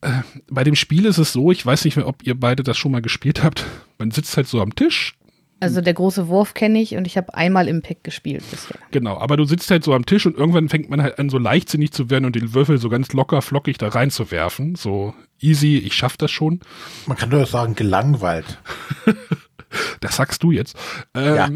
äh, 0.00 0.22
bei 0.48 0.64
dem 0.64 0.74
Spiel 0.74 1.06
ist 1.06 1.18
es 1.18 1.32
so, 1.32 1.50
ich 1.50 1.64
weiß 1.64 1.84
nicht 1.84 1.96
mehr, 1.96 2.06
ob 2.06 2.22
ihr 2.26 2.38
beide 2.38 2.62
das 2.62 2.76
schon 2.76 2.92
mal 2.92 3.02
gespielt 3.02 3.42
habt. 3.42 3.64
Man 3.98 4.10
sitzt 4.10 4.36
halt 4.36 4.48
so 4.48 4.60
am 4.60 4.74
Tisch, 4.74 5.16
also 5.58 5.80
der 5.80 5.94
große 5.94 6.28
Wurf 6.28 6.52
kenne 6.52 6.80
ich 6.82 6.96
und 6.96 7.06
ich 7.06 7.16
habe 7.16 7.32
einmal 7.32 7.66
Impact 7.66 8.04
gespielt 8.04 8.42
bisher. 8.50 8.76
Genau, 8.90 9.16
aber 9.16 9.38
du 9.38 9.44
sitzt 9.46 9.70
halt 9.70 9.84
so 9.84 9.94
am 9.94 10.04
Tisch 10.04 10.26
und 10.26 10.36
irgendwann 10.36 10.68
fängt 10.68 10.90
man 10.90 11.00
halt 11.00 11.18
an, 11.18 11.30
so 11.30 11.38
leichtsinnig 11.38 11.92
zu 11.92 12.10
werden 12.10 12.26
und 12.26 12.36
den 12.36 12.52
Würfel 12.52 12.76
so 12.76 12.90
ganz 12.90 13.14
locker, 13.14 13.40
flockig 13.40 13.78
da 13.78 13.88
reinzuwerfen. 13.88 14.74
So 14.74 15.14
easy, 15.40 15.78
ich 15.78 15.94
schaff 15.94 16.18
das 16.18 16.30
schon. 16.30 16.60
Man 17.06 17.16
kann 17.16 17.30
doch 17.30 17.46
sagen, 17.46 17.74
gelangweilt. 17.74 18.58
das 20.00 20.16
sagst 20.16 20.42
du 20.42 20.50
jetzt. 20.50 20.76
Ähm, 21.14 21.34
ja. 21.34 21.48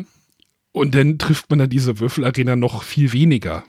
Und 0.72 0.94
dann 0.94 1.18
trifft 1.18 1.50
man 1.50 1.58
dann 1.58 1.70
diese 1.70 1.98
Würfelarena 1.98 2.56
noch 2.56 2.82
viel 2.82 3.12
weniger. 3.12 3.64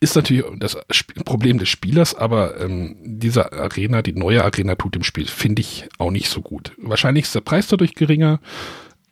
Ist 0.00 0.16
natürlich 0.16 0.44
das 0.58 0.78
Problem 1.26 1.58
des 1.58 1.68
Spielers, 1.68 2.14
aber 2.14 2.58
ähm, 2.58 2.96
diese 3.02 3.52
Arena, 3.52 4.00
die 4.00 4.14
neue 4.14 4.42
Arena 4.42 4.74
tut 4.74 4.94
dem 4.94 5.02
Spiel, 5.02 5.26
finde 5.26 5.60
ich 5.60 5.88
auch 5.98 6.10
nicht 6.10 6.30
so 6.30 6.40
gut. 6.40 6.72
Wahrscheinlich 6.78 7.24
ist 7.24 7.34
der 7.34 7.42
Preis 7.42 7.66
dadurch 7.66 7.94
geringer 7.94 8.40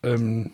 ähm, 0.03 0.51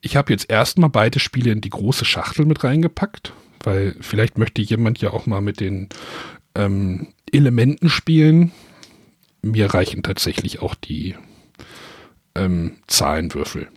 ich 0.00 0.16
habe 0.16 0.32
jetzt 0.32 0.50
erstmal 0.50 0.90
beide 0.90 1.18
Spiele 1.18 1.52
in 1.52 1.60
die 1.60 1.70
große 1.70 2.04
Schachtel 2.04 2.44
mit 2.44 2.62
reingepackt, 2.62 3.32
weil 3.62 3.96
vielleicht 4.00 4.38
möchte 4.38 4.62
jemand 4.62 5.00
ja 5.00 5.10
auch 5.10 5.26
mal 5.26 5.40
mit 5.40 5.60
den 5.60 5.88
ähm, 6.54 7.08
Elementen 7.32 7.88
spielen. 7.88 8.52
Mir 9.42 9.72
reichen 9.72 10.02
tatsächlich 10.02 10.60
auch 10.60 10.74
die 10.74 11.16
ähm, 12.34 12.76
Zahlenwürfel. 12.86 13.68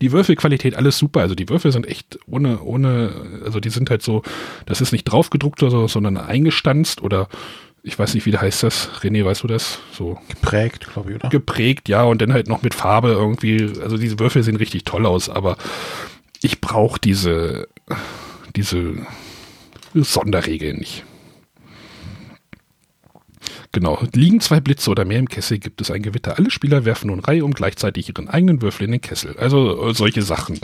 Die 0.00 0.12
Würfelqualität, 0.12 0.76
alles 0.76 0.98
super. 0.98 1.20
Also 1.20 1.34
die 1.34 1.48
Würfel 1.48 1.72
sind 1.72 1.86
echt 1.86 2.18
ohne, 2.26 2.60
ohne, 2.62 3.40
also 3.44 3.60
die 3.60 3.70
sind 3.70 3.90
halt 3.90 4.02
so, 4.02 4.22
das 4.66 4.80
ist 4.80 4.92
nicht 4.92 5.04
draufgedruckt 5.04 5.62
oder 5.62 5.72
so, 5.72 5.88
sondern 5.88 6.16
eingestanzt 6.16 7.02
oder 7.02 7.28
ich 7.82 7.98
weiß 7.98 8.14
nicht, 8.14 8.26
wie 8.26 8.36
heißt 8.36 8.62
das? 8.64 8.90
René, 9.00 9.24
weißt 9.24 9.44
du 9.44 9.48
das? 9.48 9.78
So. 9.92 10.18
Geprägt, 10.28 10.88
glaube 10.92 11.10
ich, 11.10 11.16
oder? 11.16 11.28
Geprägt, 11.28 11.88
ja, 11.88 12.04
und 12.04 12.20
dann 12.20 12.32
halt 12.32 12.48
noch 12.48 12.62
mit 12.62 12.74
Farbe 12.74 13.10
irgendwie. 13.10 13.72
Also 13.82 13.96
diese 13.96 14.18
Würfel 14.18 14.42
sehen 14.42 14.56
richtig 14.56 14.84
toll 14.84 15.06
aus, 15.06 15.28
aber 15.28 15.56
ich 16.42 16.60
brauche 16.60 17.00
diese, 17.00 17.68
diese 18.54 18.94
Sonderregeln 19.94 20.78
nicht. 20.78 21.04
Genau. 23.78 24.02
Liegen 24.12 24.40
zwei 24.40 24.58
Blitze 24.58 24.90
oder 24.90 25.04
mehr 25.04 25.20
im 25.20 25.28
Kessel, 25.28 25.60
gibt 25.60 25.80
es 25.80 25.92
ein 25.92 26.02
Gewitter. 26.02 26.36
Alle 26.36 26.50
Spieler 26.50 26.84
werfen 26.84 27.10
nun 27.10 27.20
Reihe 27.20 27.44
um 27.44 27.52
gleichzeitig 27.52 28.08
ihren 28.08 28.28
eigenen 28.28 28.60
Würfel 28.60 28.86
in 28.86 28.90
den 28.90 29.00
Kessel. 29.00 29.36
Also 29.38 29.92
solche 29.92 30.22
Sachen. 30.22 30.58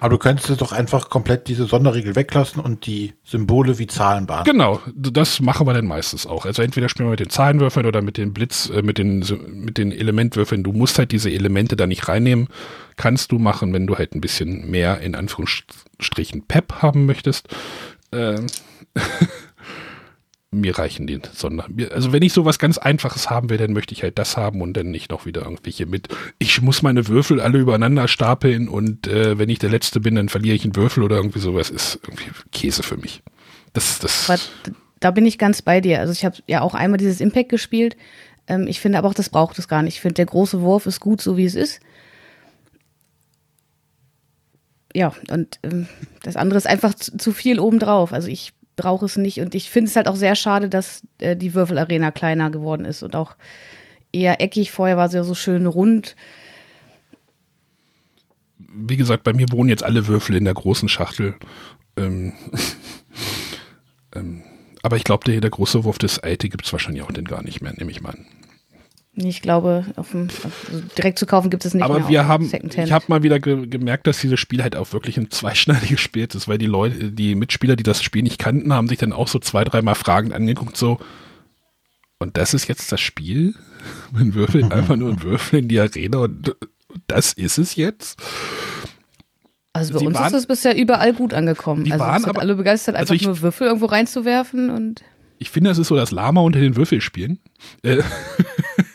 Aber 0.00 0.10
du 0.10 0.18
könntest 0.18 0.60
doch 0.60 0.72
einfach 0.72 1.10
komplett 1.10 1.46
diese 1.46 1.66
Sonderregel 1.66 2.16
weglassen 2.16 2.60
und 2.60 2.86
die 2.86 3.12
Symbole 3.22 3.78
wie 3.78 3.86
Zahlen 3.86 4.26
behandeln. 4.26 4.56
Genau, 4.56 4.80
das 4.96 5.38
machen 5.38 5.64
wir 5.64 5.74
dann 5.74 5.86
meistens 5.86 6.26
auch. 6.26 6.44
Also 6.44 6.62
entweder 6.62 6.88
spielen 6.88 7.06
wir 7.06 7.12
mit 7.12 7.20
den 7.20 7.30
Zahlenwürfeln 7.30 7.86
oder 7.86 8.02
mit 8.02 8.16
den 8.16 8.34
Blitz, 8.34 8.68
äh, 8.68 8.82
mit 8.82 8.98
den, 8.98 9.24
mit 9.46 9.78
den 9.78 9.92
Elementwürfeln. 9.92 10.64
Du 10.64 10.72
musst 10.72 10.98
halt 10.98 11.12
diese 11.12 11.30
Elemente 11.30 11.76
da 11.76 11.86
nicht 11.86 12.08
reinnehmen. 12.08 12.48
Kannst 12.96 13.30
du 13.30 13.38
machen, 13.38 13.72
wenn 13.72 13.86
du 13.86 13.96
halt 13.96 14.16
ein 14.16 14.20
bisschen 14.20 14.68
mehr 14.68 15.00
in 15.02 15.14
Anführungsstrichen 15.14 16.46
Pep 16.48 16.82
haben 16.82 17.06
möchtest. 17.06 17.46
Ähm 18.10 18.48
mir 20.52 20.76
reichen 20.76 21.06
die 21.06 21.20
Sonder. 21.32 21.68
Also 21.92 22.12
wenn 22.12 22.22
ich 22.22 22.32
sowas 22.32 22.58
ganz 22.58 22.76
Einfaches 22.76 23.30
haben 23.30 23.50
will, 23.50 23.58
dann 23.58 23.72
möchte 23.72 23.94
ich 23.94 24.02
halt 24.02 24.18
das 24.18 24.36
haben 24.36 24.60
und 24.60 24.76
dann 24.76 24.90
nicht 24.90 25.10
noch 25.10 25.24
wieder 25.24 25.42
irgendwelche 25.42 25.86
mit. 25.86 26.08
Ich 26.38 26.60
muss 26.60 26.82
meine 26.82 27.06
Würfel 27.06 27.40
alle 27.40 27.58
übereinander 27.58 28.08
stapeln 28.08 28.68
und 28.68 29.06
äh, 29.06 29.38
wenn 29.38 29.48
ich 29.48 29.60
der 29.60 29.70
Letzte 29.70 30.00
bin, 30.00 30.16
dann 30.16 30.28
verliere 30.28 30.56
ich 30.56 30.64
einen 30.64 30.74
Würfel 30.74 31.04
oder 31.04 31.16
irgendwie 31.16 31.38
sowas. 31.38 31.70
Ist 31.70 32.00
irgendwie 32.02 32.30
Käse 32.50 32.82
für 32.82 32.96
mich. 32.96 33.22
Das, 33.72 34.00
das. 34.00 34.28
Aber 34.28 34.40
da 34.98 35.12
bin 35.12 35.24
ich 35.24 35.38
ganz 35.38 35.62
bei 35.62 35.80
dir. 35.80 36.00
Also 36.00 36.12
ich 36.12 36.24
habe 36.24 36.36
ja 36.48 36.62
auch 36.62 36.74
einmal 36.74 36.98
dieses 36.98 37.20
Impact 37.20 37.48
gespielt. 37.48 37.96
Ähm, 38.48 38.66
ich 38.66 38.80
finde 38.80 38.98
aber 38.98 39.08
auch, 39.08 39.14
das 39.14 39.28
braucht 39.28 39.56
es 39.60 39.68
gar 39.68 39.82
nicht. 39.82 39.94
Ich 39.94 40.00
finde, 40.00 40.14
der 40.14 40.26
große 40.26 40.62
Wurf 40.62 40.86
ist 40.86 40.98
gut, 40.98 41.20
so 41.20 41.36
wie 41.36 41.44
es 41.44 41.54
ist. 41.54 41.80
Ja, 44.92 45.14
und 45.30 45.60
ähm, 45.62 45.86
das 46.24 46.34
andere 46.34 46.58
ist 46.58 46.66
einfach 46.66 46.94
zu, 46.94 47.16
zu 47.16 47.30
viel 47.30 47.60
obendrauf. 47.60 48.12
Also 48.12 48.26
ich 48.26 48.52
brauche 48.80 49.06
es 49.06 49.16
nicht. 49.16 49.40
Und 49.40 49.54
ich 49.54 49.70
finde 49.70 49.90
es 49.90 49.96
halt 49.96 50.08
auch 50.08 50.16
sehr 50.16 50.34
schade, 50.34 50.68
dass 50.68 51.02
äh, 51.18 51.36
die 51.36 51.54
Würfelarena 51.54 52.10
kleiner 52.10 52.50
geworden 52.50 52.84
ist 52.84 53.02
und 53.02 53.14
auch 53.14 53.36
eher 54.12 54.40
eckig. 54.40 54.70
Vorher 54.70 54.96
war 54.96 55.08
sie 55.08 55.18
ja 55.18 55.24
so 55.24 55.34
schön 55.34 55.66
rund. 55.66 56.16
Wie 58.58 58.96
gesagt, 58.96 59.24
bei 59.24 59.32
mir 59.32 59.46
wohnen 59.50 59.68
jetzt 59.68 59.82
alle 59.82 60.06
Würfel 60.06 60.36
in 60.36 60.44
der 60.44 60.54
großen 60.54 60.88
Schachtel. 60.88 61.34
Ähm, 61.96 62.32
ähm, 64.14 64.42
aber 64.82 64.96
ich 64.96 65.04
glaube, 65.04 65.24
der, 65.24 65.40
der 65.40 65.50
große 65.50 65.84
Wurf 65.84 65.98
des 65.98 66.18
Alte 66.18 66.48
gibt 66.48 66.64
es 66.64 66.72
wahrscheinlich 66.72 67.02
auch 67.02 67.12
denn 67.12 67.26
gar 67.26 67.42
nicht 67.42 67.60
mehr, 67.60 67.74
nehme 67.76 67.90
ich 67.90 68.00
mal 68.00 68.10
an. 68.10 68.26
Ich 69.28 69.42
glaube, 69.42 69.84
auf 69.96 70.10
dem, 70.12 70.28
also 70.42 70.82
direkt 70.96 71.18
zu 71.18 71.26
kaufen 71.26 71.50
gibt 71.50 71.64
es 71.64 71.74
nicht 71.74 71.82
Aber 71.84 71.98
mehr. 72.00 72.08
wir 72.08 72.26
haben, 72.28 72.46
Secondhand. 72.46 72.86
ich 72.86 72.92
habe 72.92 73.04
mal 73.08 73.22
wieder 73.22 73.38
ge 73.40 73.66
gemerkt, 73.66 74.06
dass 74.06 74.20
dieses 74.20 74.38
Spiel 74.40 74.62
halt 74.62 74.76
auch 74.76 74.92
wirklich 74.92 75.16
ein 75.16 75.30
zweischneidiges 75.30 76.00
Spiel 76.00 76.26
ist, 76.32 76.48
weil 76.48 76.58
die 76.58 76.66
Leute, 76.66 77.12
die 77.12 77.34
Mitspieler, 77.34 77.76
die 77.76 77.82
das 77.82 78.02
Spiel 78.02 78.22
nicht 78.22 78.38
kannten, 78.38 78.72
haben 78.72 78.88
sich 78.88 78.98
dann 78.98 79.12
auch 79.12 79.28
so 79.28 79.38
zwei, 79.38 79.64
dreimal 79.64 79.94
fragend 79.94 80.32
angeguckt, 80.32 80.76
so, 80.76 80.98
und 82.18 82.36
das 82.36 82.52
ist 82.54 82.68
jetzt 82.68 82.90
das 82.92 83.00
Spiel? 83.00 83.54
Man 84.12 84.34
würfelt 84.34 84.72
einfach 84.72 84.96
nur 84.96 85.10
einen 85.10 85.22
Würfel 85.22 85.60
in 85.60 85.68
die 85.68 85.80
Arena 85.80 86.18
und 86.18 86.54
das 87.06 87.32
ist 87.32 87.58
es 87.58 87.76
jetzt? 87.76 88.20
also 89.72 89.92
bei 89.94 89.98
sie 90.00 90.06
uns 90.08 90.16
waren- 90.18 90.26
ist 90.26 90.32
es 90.34 90.46
bisher 90.46 90.76
überall 90.76 91.12
gut 91.14 91.32
angekommen. 91.32 91.84
Die 91.84 91.92
also 91.92 92.04
waren 92.04 92.24
aber- 92.24 92.40
alle 92.40 92.56
begeistert, 92.56 92.96
also 92.96 93.12
einfach 93.12 93.14
ich- 93.14 93.26
nur 93.26 93.40
Würfel 93.40 93.68
irgendwo 93.68 93.86
reinzuwerfen 93.86 94.68
und 94.70 95.02
Ich 95.38 95.48
finde, 95.50 95.70
das 95.70 95.78
ist 95.78 95.86
so 95.88 95.96
das 95.96 96.10
Lama 96.10 96.40
unter 96.42 96.58
den 96.60 96.74
Würfelspielen. 96.76 97.38
Äh, 97.82 98.02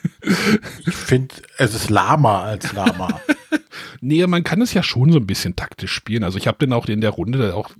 Ich 0.86 0.96
finde, 0.96 1.36
es 1.58 1.74
ist 1.74 1.90
Lama 1.90 2.44
als 2.44 2.74
Lama. 2.74 3.22
nee, 4.02 4.26
man 4.28 4.44
kann 4.44 4.62
es 4.62 4.74
ja 4.74 4.84
schon 4.84 5.12
so 5.12 5.20
ein 5.20 5.28
bisschen 5.28 5.56
taktisch 5.56 5.92
spielen. 5.92 6.24
Also 6.24 6.38
ich 6.38 6.48
habe 6.48 6.58
dann 6.60 6.74
auch 6.74 6.88
in 6.88 7.02
der 7.02 7.12
Runde 7.12 7.56
auch 7.56 7.72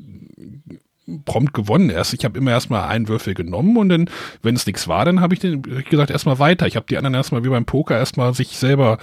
prompt 1.26 1.54
gewonnen. 1.54 1.90
Erst 1.90 2.14
ich 2.14 2.26
habe 2.26 2.38
immer 2.38 2.52
erstmal 2.52 2.90
einen 2.90 3.08
Würfel 3.08 3.34
genommen 3.34 3.78
und 3.78 3.90
dann, 3.90 4.10
wenn 4.42 4.56
es 4.56 4.66
nichts 4.66 4.88
war, 4.88 5.06
dann 5.06 5.22
habe 5.22 5.34
ich 5.34 5.40
den 5.40 5.64
hab 5.76 5.90
gesagt 5.90 6.12
erstmal 6.12 6.40
weiter. 6.40 6.68
Ich 6.68 6.76
habe 6.76 6.88
die 6.90 6.98
anderen 6.98 7.14
erstmal 7.14 7.44
wie 7.44 7.50
beim 7.50 7.66
Poker 7.66 7.98
erstmal 7.98 8.34
sich 8.34 8.58
selber 8.58 8.98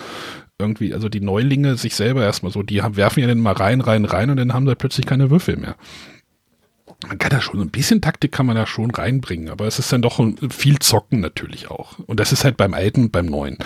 irgendwie, 0.59 0.95
also 0.95 1.09
die 1.09 1.21
Neulinge 1.21 1.77
sich 1.77 1.95
selber 1.95 2.23
erstmal 2.23 2.53
so, 2.53 2.63
die 2.63 2.83
haben, 2.83 2.97
werfen 2.97 3.21
ja 3.21 3.27
dann 3.27 3.41
mal 3.41 3.53
rein, 3.53 3.81
rein, 3.81 4.05
rein 4.05 4.31
und 4.31 4.37
dann 4.37 4.53
haben 4.53 4.67
sie 4.67 4.77
plötzlich 4.77 5.07
keine 5.07 5.31
Würfel 5.31 5.57
mehr. 5.57 5.77
Man 7.07 7.19
kann 7.19 7.31
da 7.31 7.41
schon 7.41 7.57
so 7.59 7.65
ein 7.65 7.71
bisschen 7.71 8.01
Taktik 8.01 8.33
kann 8.33 8.47
man 8.47 8.57
da 8.57 8.67
schon 8.67 8.91
reinbringen, 8.91 9.49
aber 9.49 9.67
es 9.67 9.79
ist 9.79 9.93
dann 9.93 10.03
doch 10.03 10.21
viel 10.51 10.79
Zocken 10.79 11.21
natürlich 11.21 11.71
auch. 11.71 11.99
Und 12.01 12.21
das 12.21 12.33
ist 12.33 12.45
halt 12.45 12.57
beim 12.57 12.75
Alten 12.75 13.05
und 13.05 13.13
beim 13.13 13.27
Neuen. 13.27 13.59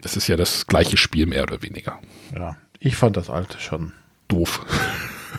Das 0.00 0.16
ist 0.16 0.26
ja 0.26 0.36
das 0.36 0.66
gleiche 0.66 0.96
Spiel 0.96 1.26
mehr 1.26 1.44
oder 1.44 1.62
weniger. 1.62 2.00
ja, 2.34 2.56
ich 2.80 2.96
fand 2.96 3.16
das 3.16 3.30
alte 3.30 3.60
schon 3.60 3.92
Doof. 4.28 4.64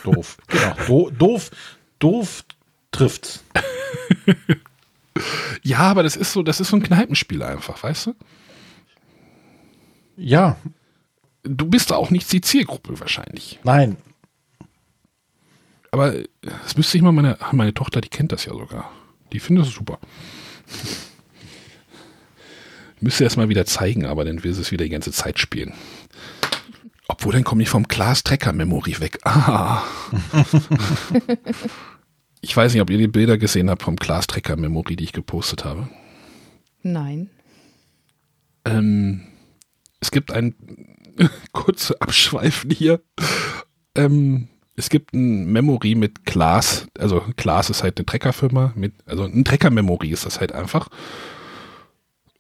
doof. 0.04 0.38
genau, 0.48 0.76
do, 0.88 1.10
doof, 1.12 1.52
doof 2.00 2.44
trifft's. 2.92 3.44
Ja, 5.62 5.78
aber 5.80 6.02
das 6.02 6.16
ist 6.16 6.34
so, 6.34 6.42
das 6.42 6.60
ist 6.60 6.70
so 6.70 6.76
ein 6.76 6.82
Kneipenspiel 6.84 7.44
einfach, 7.44 7.84
weißt 7.84 8.08
du? 8.08 8.16
Ja, 10.18 10.58
Du 11.44 11.68
bist 11.68 11.92
auch 11.94 12.10
nicht 12.10 12.32
die 12.32 12.42
Zielgruppe 12.42 13.00
wahrscheinlich. 13.00 13.60
nein, 13.64 13.98
Aber 15.94 16.16
das 16.42 16.76
müsste 16.76 16.98
ich 16.98 17.04
mal 17.04 17.12
meine, 17.12 17.38
meine 17.52 17.72
Tochter, 17.72 18.02
die 18.02 18.10
kennt 18.10 18.32
das 18.32 18.46
ja 18.46 18.54
sogar. 18.54 18.92
Die 19.32 19.40
findet 19.40 19.68
das 19.68 19.76
super. 19.76 20.00
Müsste 23.00 23.26
erst 23.26 23.38
mal 23.38 23.48
wieder 23.48 23.68
zeigen, 23.68 24.08
aber 24.08 24.26
dann 24.26 24.44
will 24.44 24.56
sie 24.56 24.62
es 24.62 24.72
wieder 24.72 24.86
die 24.86 24.90
ganze 24.90 25.12
Zeit 25.12 25.38
spielen. 25.38 25.72
Obwohl, 27.08 27.34
dann 27.34 27.44
komme 27.44 27.62
ich 27.62 27.70
vom 27.70 27.88
Class 27.88 28.24
Tracker 28.24 28.54
Memory 28.54 29.00
weg. 29.02 29.20
Ah. 29.24 29.84
ich 32.42 32.58
weiß 32.58 32.74
nicht, 32.74 32.82
ob 32.82 32.90
ihr 32.90 32.98
die 32.98 33.08
Bilder 33.08 33.38
gesehen 33.38 33.70
habt 33.70 33.84
vom 33.84 33.96
Class 33.96 34.26
Tracker 34.26 34.56
Memory, 34.56 34.96
die 34.96 35.04
ich 35.04 35.14
gepostet 35.14 35.64
habe. 35.64 35.88
nein. 36.82 37.30
Ähm, 38.66 39.28
es 40.00 40.10
gibt 40.10 40.32
ein 40.32 40.56
kurze 41.52 42.02
Abschweifen 42.02 42.72
hier. 42.72 43.00
Ähm, 43.94 44.48
es 44.76 44.90
gibt 44.90 45.14
ein 45.14 45.46
Memory 45.52 45.96
mit 45.96 46.26
Class, 46.26 46.88
also 46.98 47.22
Class 47.38 47.70
ist 47.70 47.84
halt 47.84 47.98
eine 47.98 48.06
Treckerfirma, 48.06 48.74
mit, 48.76 48.94
also 49.06 49.24
ein 49.24 49.44
Trecker-Memory 49.44 50.10
ist 50.10 50.26
das 50.26 50.40
halt 50.40 50.52
einfach. 50.52 50.90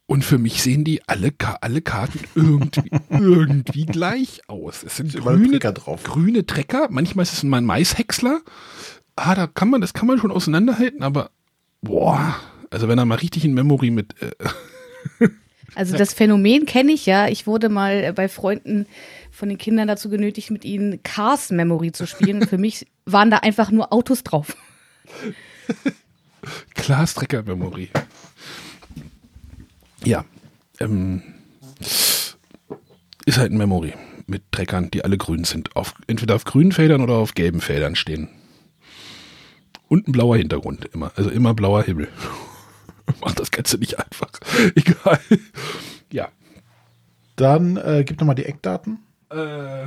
Und 0.05 0.25
für 0.25 0.37
mich 0.37 0.61
sehen 0.61 0.83
die 0.83 1.01
alle, 1.07 1.31
alle 1.61 1.81
Karten 1.81 2.19
irgendwie, 2.35 2.91
irgendwie 3.09 3.85
gleich 3.85 4.41
aus. 4.47 4.83
Es 4.83 4.97
sind 4.97 5.13
grüne, 5.13 5.51
Trecker 5.51 5.71
drauf. 5.71 6.03
grüne 6.03 6.45
Trecker, 6.45 6.87
manchmal 6.89 7.23
ist 7.23 7.33
es 7.33 7.43
mal 7.43 7.57
ein 7.57 7.65
Maishäcksler. 7.65 8.41
Ah, 9.15 9.35
da 9.35 9.47
kann 9.47 9.69
man, 9.69 9.81
das 9.81 9.93
kann 9.93 10.07
man 10.07 10.17
schon 10.17 10.31
auseinanderhalten, 10.31 11.03
aber 11.03 11.29
boah, 11.81 12.35
also 12.71 12.87
wenn 12.87 12.97
er 12.97 13.05
mal 13.05 13.15
richtig 13.15 13.45
in 13.45 13.53
Memory 13.53 13.91
mit 13.91 14.15
äh, 14.21 14.31
Also 15.75 15.97
das 15.97 16.13
Phänomen 16.13 16.65
kenne 16.65 16.91
ich 16.91 17.05
ja. 17.05 17.27
Ich 17.27 17.47
wurde 17.47 17.69
mal 17.69 18.03
äh, 18.03 18.13
bei 18.13 18.29
Freunden 18.29 18.85
von 19.33 19.49
den 19.49 19.57
Kindern 19.57 19.87
dazu 19.87 20.09
genötigt, 20.09 20.51
mit 20.51 20.63
ihnen 20.63 21.01
Cars 21.01 21.49
Memory 21.49 21.91
zu 21.91 22.05
spielen. 22.05 22.47
Für 22.47 22.59
mich 22.59 22.85
waren 23.05 23.31
da 23.31 23.37
einfach 23.37 23.71
nur 23.71 23.91
Autos 23.91 24.23
drauf. 24.23 24.55
Class 26.75 27.15
Trecker 27.15 27.41
Memory. 27.41 27.89
Ja. 30.03 30.23
Ähm, 30.79 31.23
ist 33.25 33.37
halt 33.37 33.51
ein 33.51 33.57
Memory 33.57 33.93
mit 34.27 34.43
Treckern, 34.51 34.91
die 34.91 35.03
alle 35.03 35.17
grün 35.17 35.45
sind. 35.45 35.75
Auf, 35.75 35.95
entweder 36.05 36.35
auf 36.35 36.45
grünen 36.45 36.71
Feldern 36.71 37.01
oder 37.01 37.15
auf 37.15 37.33
gelben 37.33 37.61
Feldern 37.61 37.95
stehen. 37.95 38.29
Und 39.87 40.07
ein 40.07 40.11
blauer 40.11 40.37
Hintergrund 40.37 40.85
immer. 40.93 41.11
Also 41.15 41.31
immer 41.31 41.55
blauer 41.55 41.83
Himmel. 41.83 42.07
Macht 43.21 43.39
das 43.39 43.49
Ganze 43.49 43.77
nicht 43.79 43.97
einfach. 43.97 44.31
Egal. 44.75 45.19
Ja. 46.11 46.29
dann 47.35 47.77
äh, 47.77 48.03
gib 48.05 48.19
nochmal 48.19 48.35
die 48.35 48.45
Eckdaten. 48.45 48.99
Äh, 49.33 49.85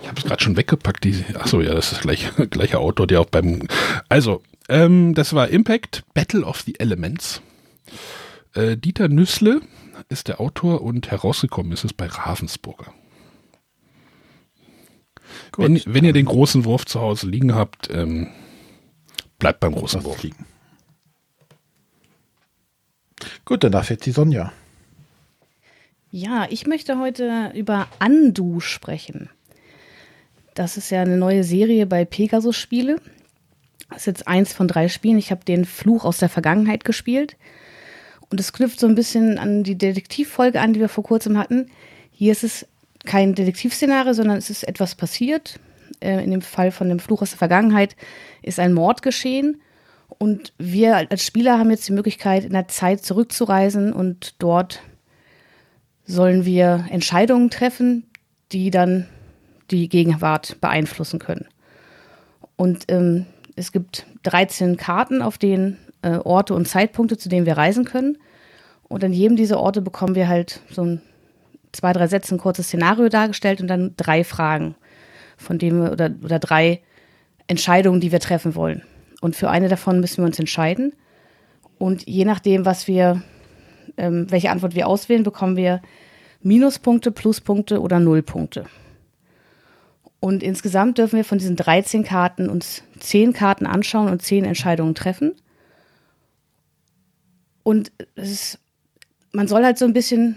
ich 0.00 0.08
habe 0.08 0.18
es 0.18 0.24
gerade 0.24 0.42
schon 0.42 0.56
weggepackt. 0.56 1.04
Die, 1.04 1.24
achso, 1.34 1.60
ja, 1.60 1.74
das 1.74 1.92
ist 1.92 2.02
gleich, 2.02 2.30
gleicher 2.50 2.80
Autor, 2.80 3.06
der 3.06 3.20
auch 3.20 3.26
beim. 3.26 3.66
Also, 4.08 4.42
ähm, 4.68 5.14
das 5.14 5.32
war 5.32 5.48
Impact 5.48 6.04
Battle 6.14 6.44
of 6.44 6.60
the 6.60 6.78
Elements. 6.78 7.40
Äh, 8.54 8.76
Dieter 8.76 9.08
Nüssle 9.08 9.60
ist 10.08 10.28
der 10.28 10.40
Autor 10.40 10.82
und 10.82 11.10
herausgekommen 11.10 11.72
ist 11.72 11.84
es 11.84 11.92
bei 11.92 12.06
Ravensburger. 12.06 12.92
Wenn, 15.56 15.80
wenn 15.86 16.04
ihr 16.04 16.12
den 16.12 16.26
großen 16.26 16.64
Wurf 16.64 16.86
zu 16.86 17.00
Hause 17.00 17.26
liegen 17.26 17.54
habt, 17.54 17.88
ähm, 17.90 18.28
bleibt 19.38 19.60
beim 19.60 19.74
großen 19.74 20.04
Wurf. 20.04 20.22
liegen. 20.22 20.46
Gut, 23.44 23.64
dann 23.64 23.72
darf 23.72 23.90
jetzt 23.90 24.06
die 24.06 24.12
Sonja. 24.12 24.52
Ja, 26.18 26.46
ich 26.48 26.66
möchte 26.66 26.98
heute 26.98 27.52
über 27.54 27.88
Undo 28.02 28.58
sprechen. 28.58 29.28
Das 30.54 30.78
ist 30.78 30.88
ja 30.88 31.02
eine 31.02 31.18
neue 31.18 31.44
Serie 31.44 31.84
bei 31.84 32.06
Pegasus 32.06 32.56
Spiele. 32.56 32.96
Das 33.90 33.98
ist 33.98 34.06
jetzt 34.06 34.26
eins 34.26 34.54
von 34.54 34.66
drei 34.66 34.88
Spielen. 34.88 35.18
Ich 35.18 35.30
habe 35.30 35.44
den 35.44 35.66
Fluch 35.66 36.06
aus 36.06 36.16
der 36.16 36.30
Vergangenheit 36.30 36.86
gespielt. 36.86 37.36
Und 38.30 38.40
es 38.40 38.54
knüpft 38.54 38.80
so 38.80 38.86
ein 38.86 38.94
bisschen 38.94 39.36
an 39.36 39.62
die 39.62 39.76
Detektivfolge 39.76 40.58
an, 40.58 40.72
die 40.72 40.80
wir 40.80 40.88
vor 40.88 41.04
kurzem 41.04 41.36
hatten. 41.36 41.70
Hier 42.12 42.32
ist 42.32 42.44
es 42.44 42.66
kein 43.04 43.34
Detektivszenario, 43.34 44.14
sondern 44.14 44.38
es 44.38 44.48
ist 44.48 44.66
etwas 44.66 44.94
passiert. 44.94 45.60
Äh, 46.00 46.24
in 46.24 46.30
dem 46.30 46.40
Fall 46.40 46.70
von 46.70 46.88
dem 46.88 46.98
Fluch 46.98 47.20
aus 47.20 47.32
der 47.32 47.38
Vergangenheit 47.38 47.94
ist 48.40 48.58
ein 48.58 48.72
Mord 48.72 49.02
geschehen. 49.02 49.60
Und 50.08 50.54
wir 50.56 50.96
als 50.96 51.26
Spieler 51.26 51.58
haben 51.58 51.68
jetzt 51.68 51.88
die 51.88 51.92
Möglichkeit, 51.92 52.46
in 52.46 52.54
der 52.54 52.68
Zeit 52.68 53.04
zurückzureisen 53.04 53.92
und 53.92 54.34
dort 54.38 54.80
sollen 56.06 56.44
wir 56.44 56.86
Entscheidungen 56.90 57.50
treffen, 57.50 58.04
die 58.52 58.70
dann 58.70 59.06
die 59.70 59.88
Gegenwart 59.88 60.60
beeinflussen 60.60 61.18
können. 61.18 61.46
Und 62.56 62.84
ähm, 62.88 63.26
es 63.56 63.72
gibt 63.72 64.06
13 64.22 64.76
Karten, 64.76 65.20
auf 65.22 65.38
denen 65.38 65.78
äh, 66.02 66.16
Orte 66.18 66.54
und 66.54 66.68
Zeitpunkte, 66.68 67.18
zu 67.18 67.28
denen 67.28 67.46
wir 67.46 67.56
reisen 67.56 67.84
können. 67.84 68.18
Und 68.84 69.02
an 69.02 69.12
jedem 69.12 69.36
dieser 69.36 69.58
Orte 69.58 69.82
bekommen 69.82 70.14
wir 70.14 70.28
halt 70.28 70.60
so 70.70 70.82
ein 70.82 71.02
zwei, 71.76 71.92
drei 71.92 72.06
Sätze 72.06 72.34
ein 72.34 72.38
kurzes 72.38 72.66
Szenario 72.66 73.08
dargestellt 73.08 73.60
und 73.60 73.68
dann 73.68 73.94
drei 73.96 74.24
Fragen, 74.24 74.74
von 75.36 75.58
denen 75.58 75.82
wir, 75.82 75.92
oder, 75.92 76.10
oder 76.24 76.38
drei 76.38 76.80
Entscheidungen, 77.46 78.00
die 78.00 78.12
wir 78.12 78.20
treffen 78.20 78.54
wollen. 78.54 78.82
Und 79.20 79.36
für 79.36 79.50
eine 79.50 79.68
davon 79.68 80.00
müssen 80.00 80.18
wir 80.18 80.26
uns 80.26 80.38
entscheiden. 80.38 80.94
Und 81.78 82.06
je 82.06 82.24
nachdem, 82.24 82.64
was 82.64 82.88
wir 82.88 83.22
ähm, 83.96 84.30
welche 84.30 84.50
Antwort 84.50 84.74
wir 84.74 84.86
auswählen, 84.86 85.22
bekommen 85.22 85.56
wir 85.56 85.82
Minuspunkte, 86.42 87.10
Pluspunkte 87.10 87.80
oder 87.80 87.98
Nullpunkte. 87.98 88.66
Und 90.20 90.42
insgesamt 90.42 90.98
dürfen 90.98 91.16
wir 91.16 91.24
von 91.24 91.38
diesen 91.38 91.56
13 91.56 92.04
Karten 92.04 92.48
uns 92.48 92.82
10 93.00 93.32
Karten 93.32 93.66
anschauen 93.66 94.08
und 94.08 94.22
10 94.22 94.44
Entscheidungen 94.44 94.94
treffen. 94.94 95.34
Und 97.62 97.92
ist, 98.14 98.58
man 99.32 99.48
soll 99.48 99.64
halt 99.64 99.78
so 99.78 99.84
ein 99.84 99.92
bisschen 99.92 100.36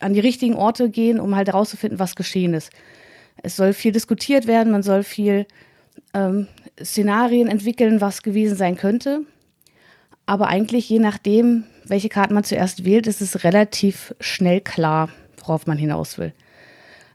an 0.00 0.14
die 0.14 0.20
richtigen 0.20 0.54
Orte 0.54 0.90
gehen, 0.90 1.20
um 1.20 1.36
halt 1.36 1.48
herauszufinden, 1.48 1.98
was 1.98 2.16
geschehen 2.16 2.54
ist. 2.54 2.70
Es 3.42 3.56
soll 3.56 3.72
viel 3.72 3.92
diskutiert 3.92 4.46
werden, 4.46 4.72
man 4.72 4.82
soll 4.82 5.04
viel 5.04 5.46
ähm, 6.14 6.48
Szenarien 6.82 7.48
entwickeln, 7.48 8.00
was 8.00 8.22
gewesen 8.22 8.56
sein 8.56 8.76
könnte. 8.76 9.22
Aber 10.32 10.46
eigentlich, 10.46 10.88
je 10.88 10.98
nachdem, 10.98 11.64
welche 11.84 12.08
Karten 12.08 12.32
man 12.32 12.42
zuerst 12.42 12.86
wählt, 12.86 13.06
ist 13.06 13.20
es 13.20 13.44
relativ 13.44 14.14
schnell 14.18 14.62
klar, 14.62 15.10
worauf 15.36 15.66
man 15.66 15.76
hinaus 15.76 16.16
will. 16.16 16.32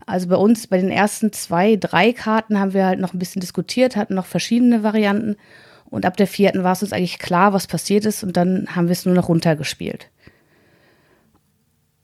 Also 0.05 0.27
bei 0.27 0.35
uns, 0.35 0.67
bei 0.67 0.77
den 0.77 0.91
ersten 0.91 1.33
zwei, 1.33 1.77
drei 1.77 2.13
Karten 2.13 2.59
haben 2.59 2.75
wir 2.75 2.85
halt 2.85 2.99
noch 2.99 3.15
ein 3.15 3.17
bisschen 3.17 3.39
diskutiert, 3.39 3.95
hatten 3.95 4.13
noch 4.13 4.27
verschiedene 4.27 4.83
Varianten. 4.83 5.35
Und 5.89 6.05
ab 6.05 6.15
der 6.15 6.27
vierten 6.27 6.63
war 6.63 6.73
es 6.73 6.83
uns 6.83 6.93
eigentlich 6.93 7.17
klar, 7.17 7.53
was 7.53 7.65
passiert 7.65 8.05
ist. 8.05 8.21
Und 8.21 8.37
dann 8.37 8.67
haben 8.75 8.85
wir 8.85 8.91
es 8.91 9.07
nur 9.07 9.15
noch 9.15 9.29
runtergespielt. 9.29 10.11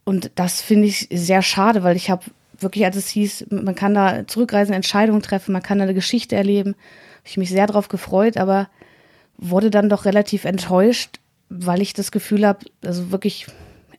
Und 0.05 0.31
das 0.33 0.63
finde 0.63 0.87
ich 0.87 1.09
sehr 1.11 1.43
schade, 1.43 1.83
weil 1.83 1.95
ich 1.95 2.09
habe 2.09 2.25
wirklich, 2.57 2.85
als 2.85 2.95
es 2.95 3.09
hieß, 3.09 3.51
man 3.51 3.75
kann 3.75 3.93
da 3.93 4.25
zurückreisen, 4.25 4.73
Entscheidungen 4.73 5.21
treffen, 5.21 5.53
man 5.53 5.61
kann 5.61 5.77
da 5.77 5.83
eine 5.83 5.93
Geschichte 5.93 6.35
erleben, 6.35 6.71
habe 6.71 7.27
ich 7.27 7.37
mich 7.37 7.49
sehr 7.51 7.67
darauf 7.67 7.87
gefreut, 7.87 8.35
aber 8.37 8.67
wurde 9.37 9.69
dann 9.69 9.89
doch 9.89 10.05
relativ 10.05 10.45
enttäuscht, 10.45 11.19
weil 11.49 11.81
ich 11.81 11.93
das 11.93 12.11
Gefühl 12.11 12.45
habe, 12.45 12.65
also 12.83 13.11
wirklich 13.11 13.47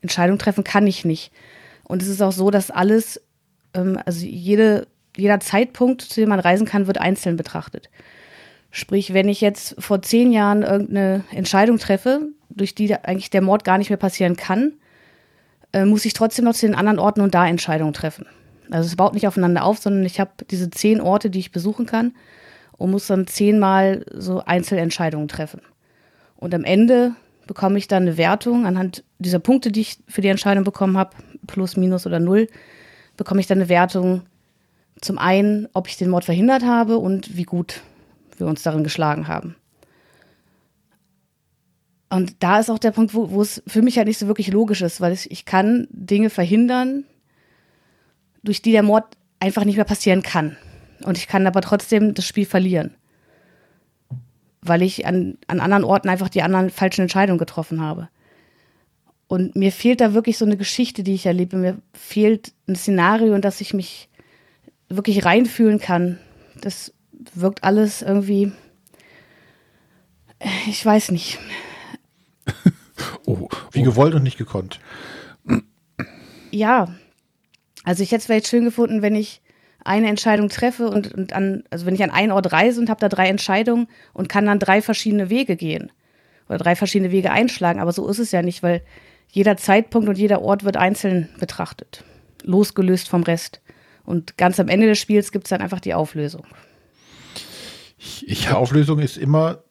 Entscheidungen 0.01 0.39
treffen 0.39 0.65
kann 0.65 0.87
ich 0.87 1.05
nicht. 1.05 1.33
Und 1.85 2.03
es 2.03 2.09
ist 2.09 2.23
auch 2.23 2.33
so, 2.33 2.51
dass 2.51 2.71
alles, 2.71 3.21
ähm, 3.75 3.99
also 4.05 4.25
jede, 4.25 4.87
jeder 5.17 5.41
Zeitpunkt, 5.41 6.03
zu 6.03 6.21
dem 6.21 6.31
man 6.31 6.41
reisen 6.41 6.67
kann, 6.67 6.87
wird 6.87 6.99
einzeln 6.99 7.37
betrachtet. 7.37 7.91
Sprich, 8.71 9.15
wenn 9.15 9.29
ich 9.29 9.41
jetzt 9.41 9.77
vor 9.79 10.03
zehn 10.03 10.33
Jahren 10.33 10.63
irgendeine 10.63 11.25
Entscheidung 11.31 11.79
treffe, 11.79 12.29
durch 12.51 12.75
die 12.75 12.95
eigentlich 12.95 13.31
der 13.31 13.43
Mord 13.43 13.65
gar 13.65 13.79
nicht 13.79 13.91
mehr 13.91 13.97
passieren 13.97 14.37
kann, 14.37 14.73
äh, 15.73 15.85
muss 15.85 16.05
ich 16.05 16.13
trotzdem 16.13 16.45
noch 16.45 16.55
zu 16.55 16.67
den 16.67 16.75
anderen 16.75 16.99
Orten 16.99 17.21
und 17.21 17.35
da 17.35 17.47
Entscheidungen 17.47 17.93
treffen. 17.93 18.27
Also 18.71 18.87
es 18.87 18.97
baut 18.97 19.15
nicht 19.15 19.29
aufeinander 19.29 19.65
auf, 19.65 19.79
sondern 19.79 20.05
ich 20.05 20.19
habe 20.19 20.31
diese 20.51 20.71
zehn 20.71 21.01
Orte, 21.01 21.31
die 21.31 21.39
ich 21.39 21.53
besuchen 21.53 21.87
kann 21.87 22.15
und 22.77 22.91
muss 22.91 23.07
dann 23.07 23.27
zehnmal 23.27 24.05
so 24.13 24.43
Einzelentscheidungen 24.45 25.29
treffen. 25.29 25.61
Und 26.37 26.55
am 26.55 26.65
Ende 26.65 27.15
bekomme 27.47 27.79
ich 27.79 27.89
dann 27.89 28.05
eine 28.05 28.17
Wertung 28.17 28.67
anhand 28.67 29.05
dieser 29.19 29.39
Punkte, 29.39 29.71
die 29.71 29.83
ich 29.83 29.99
für 30.09 30.21
die 30.21 30.29
Entscheidung 30.29 30.65
bekommen 30.65 30.97
habe, 30.97 31.17
plus, 31.47 31.77
minus 31.77 32.07
oder 32.07 32.21
null, 32.21 32.49
bekomme 33.17 33.41
ich 33.41 33.47
dann 33.47 33.59
eine 33.59 33.69
Wertung 33.69 34.23
zum 35.01 35.19
einen, 35.19 35.69
ob 35.73 35.89
ich 35.89 35.97
den 35.97 36.11
Mord 36.11 36.25
verhindert 36.25 36.65
habe 36.65 36.99
und 36.99 37.37
wie 37.37 37.45
gut 37.45 37.83
wir 38.39 38.47
uns 38.47 38.63
darin 38.63 38.85
geschlagen 38.85 39.29
haben. 39.29 39.57
Und 42.11 42.43
da 42.43 42.61
ist 42.61 42.71
auch 42.71 42.79
der 42.79 42.93
Punkt, 42.93 43.15
wo, 43.15 43.31
wo 43.31 43.43
es 43.43 43.63
für 43.67 43.83
mich 43.83 43.97
halt 43.97 44.07
nicht 44.07 44.19
so 44.19 44.29
wirklich 44.29 44.53
logisch 44.53 44.83
ist, 44.83 45.01
weil 45.01 45.13
ich, 45.13 45.31
ich 45.31 45.45
kann 45.45 45.89
Dinge 45.91 46.31
verhindern, 46.31 47.05
durch 48.43 48.63
die 48.63 48.73
der 48.73 48.83
Mord 48.83 49.05
einfach 49.41 49.65
nicht 49.65 49.77
mehr 49.77 49.85
passieren 49.85 50.23
kann. 50.23 50.57
Und 51.05 51.19
ich 51.19 51.27
kann 51.27 51.47
aber 51.47 51.61
trotzdem 51.61 52.15
das 52.15 52.27
Spiel 52.27 52.47
verlieren. 52.47 52.95
Weil 54.63 54.83
ich 54.83 55.07
an, 55.07 55.37
an 55.47 55.61
anderen 55.61 55.85
Orten 55.85 56.09
einfach 56.09 56.31
die 56.31 56.43
anderen 56.43 56.71
falschen 56.71 57.03
Entscheidungen 57.03 57.39
getroffen 57.39 57.81
habe. 57.81 58.09
Und 59.27 59.55
mir 59.57 59.73
fehlt 59.73 60.01
da 60.01 60.15
wirklich 60.15 60.39
so 60.39 60.45
eine 60.45 60.57
Geschichte, 60.57 61.03
die 61.03 61.15
ich 61.15 61.27
erlebe. 61.27 61.57
Mir 61.57 61.79
fehlt 61.93 62.53
ein 62.67 62.77
Szenario, 62.77 63.35
in 63.35 63.43
das 63.43 63.61
ich 63.61 63.75
mich 63.75 64.09
wirklich 64.89 65.25
reinfühlen 65.25 65.79
kann. 65.79 66.19
Das 66.61 66.93
wirkt 67.35 67.65
alles 67.65 68.03
irgendwie. 68.03 68.53
Ich 70.67 70.85
weiß 70.85 71.11
nicht. 71.11 71.39
oh, 73.27 73.49
wie 73.73 73.83
gewollt 73.83 74.15
und 74.15 74.23
nicht 74.23 74.39
gekonnt. 74.39 74.81
Ja. 76.51 76.95
Also 77.83 78.03
ich 78.03 78.11
hätte 78.13 78.21
es 78.21 78.27
vielleicht 78.27 78.49
schön 78.49 78.65
gefunden, 78.65 79.03
wenn 79.03 79.15
ich 79.15 79.43
eine 79.85 80.09
Entscheidung 80.09 80.49
treffe 80.49 80.89
und, 80.89 81.13
und 81.15 81.33
an, 81.35 81.63
also 81.71 81.87
wenn 81.87 81.95
ich 81.95 82.03
an 82.03 82.11
einen 82.11 82.33
Ort 82.33 82.53
reise 82.53 82.81
und 82.81 82.89
habe 82.89 83.01
da 83.01 83.09
drei 83.09 83.29
Entscheidungen 83.29 83.87
und 84.13 84.29
kann 84.29 84.47
dann 84.47 84.59
drei 84.59 84.83
verschiedene 84.83 85.31
Wege 85.31 85.57
gehen 85.57 85.93
oder 86.49 86.59
drei 86.59 86.75
verschiedene 86.75 87.13
Wege 87.13 87.31
einschlagen. 87.31 87.81
Aber 87.81 87.93
so 87.93 88.09
ist 88.09 88.19
es 88.19 88.33
ja 88.33 88.43
nicht, 88.43 88.63
weil 88.63 88.83
jeder 89.31 89.57
Zeitpunkt 89.57 90.09
und 90.09 90.19
jeder 90.19 90.43
Ort 90.43 90.65
wird 90.65 90.77
einzeln 90.77 91.29
betrachtet, 91.39 92.03
losgelöst 92.43 93.09
vom 93.09 93.23
Rest. 93.23 93.61
Und 94.05 94.37
ganz 94.37 94.59
am 94.59 94.69
Ende 94.69 94.87
des 94.87 94.99
Spiels 94.99 95.33
gibt 95.33 95.47
es 95.47 95.51
dann 95.51 95.61
einfach 95.61 95.81
die 95.81 95.95
Auflösung. 95.95 96.47
Ich, 97.99 98.29
ich 98.29 98.51
Auflösung 98.51 98.99
ist 98.99 99.17
immer 99.17 99.65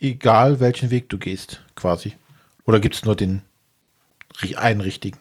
egal, 0.00 0.60
welchen 0.60 0.90
Weg 0.90 1.08
du 1.08 1.18
gehst, 1.18 1.62
quasi. 1.74 2.14
Oder 2.66 2.80
gibt 2.80 2.94
es 2.94 3.04
nur 3.04 3.16
den 3.16 3.42
einen 4.56 4.80
richtigen? 4.80 5.18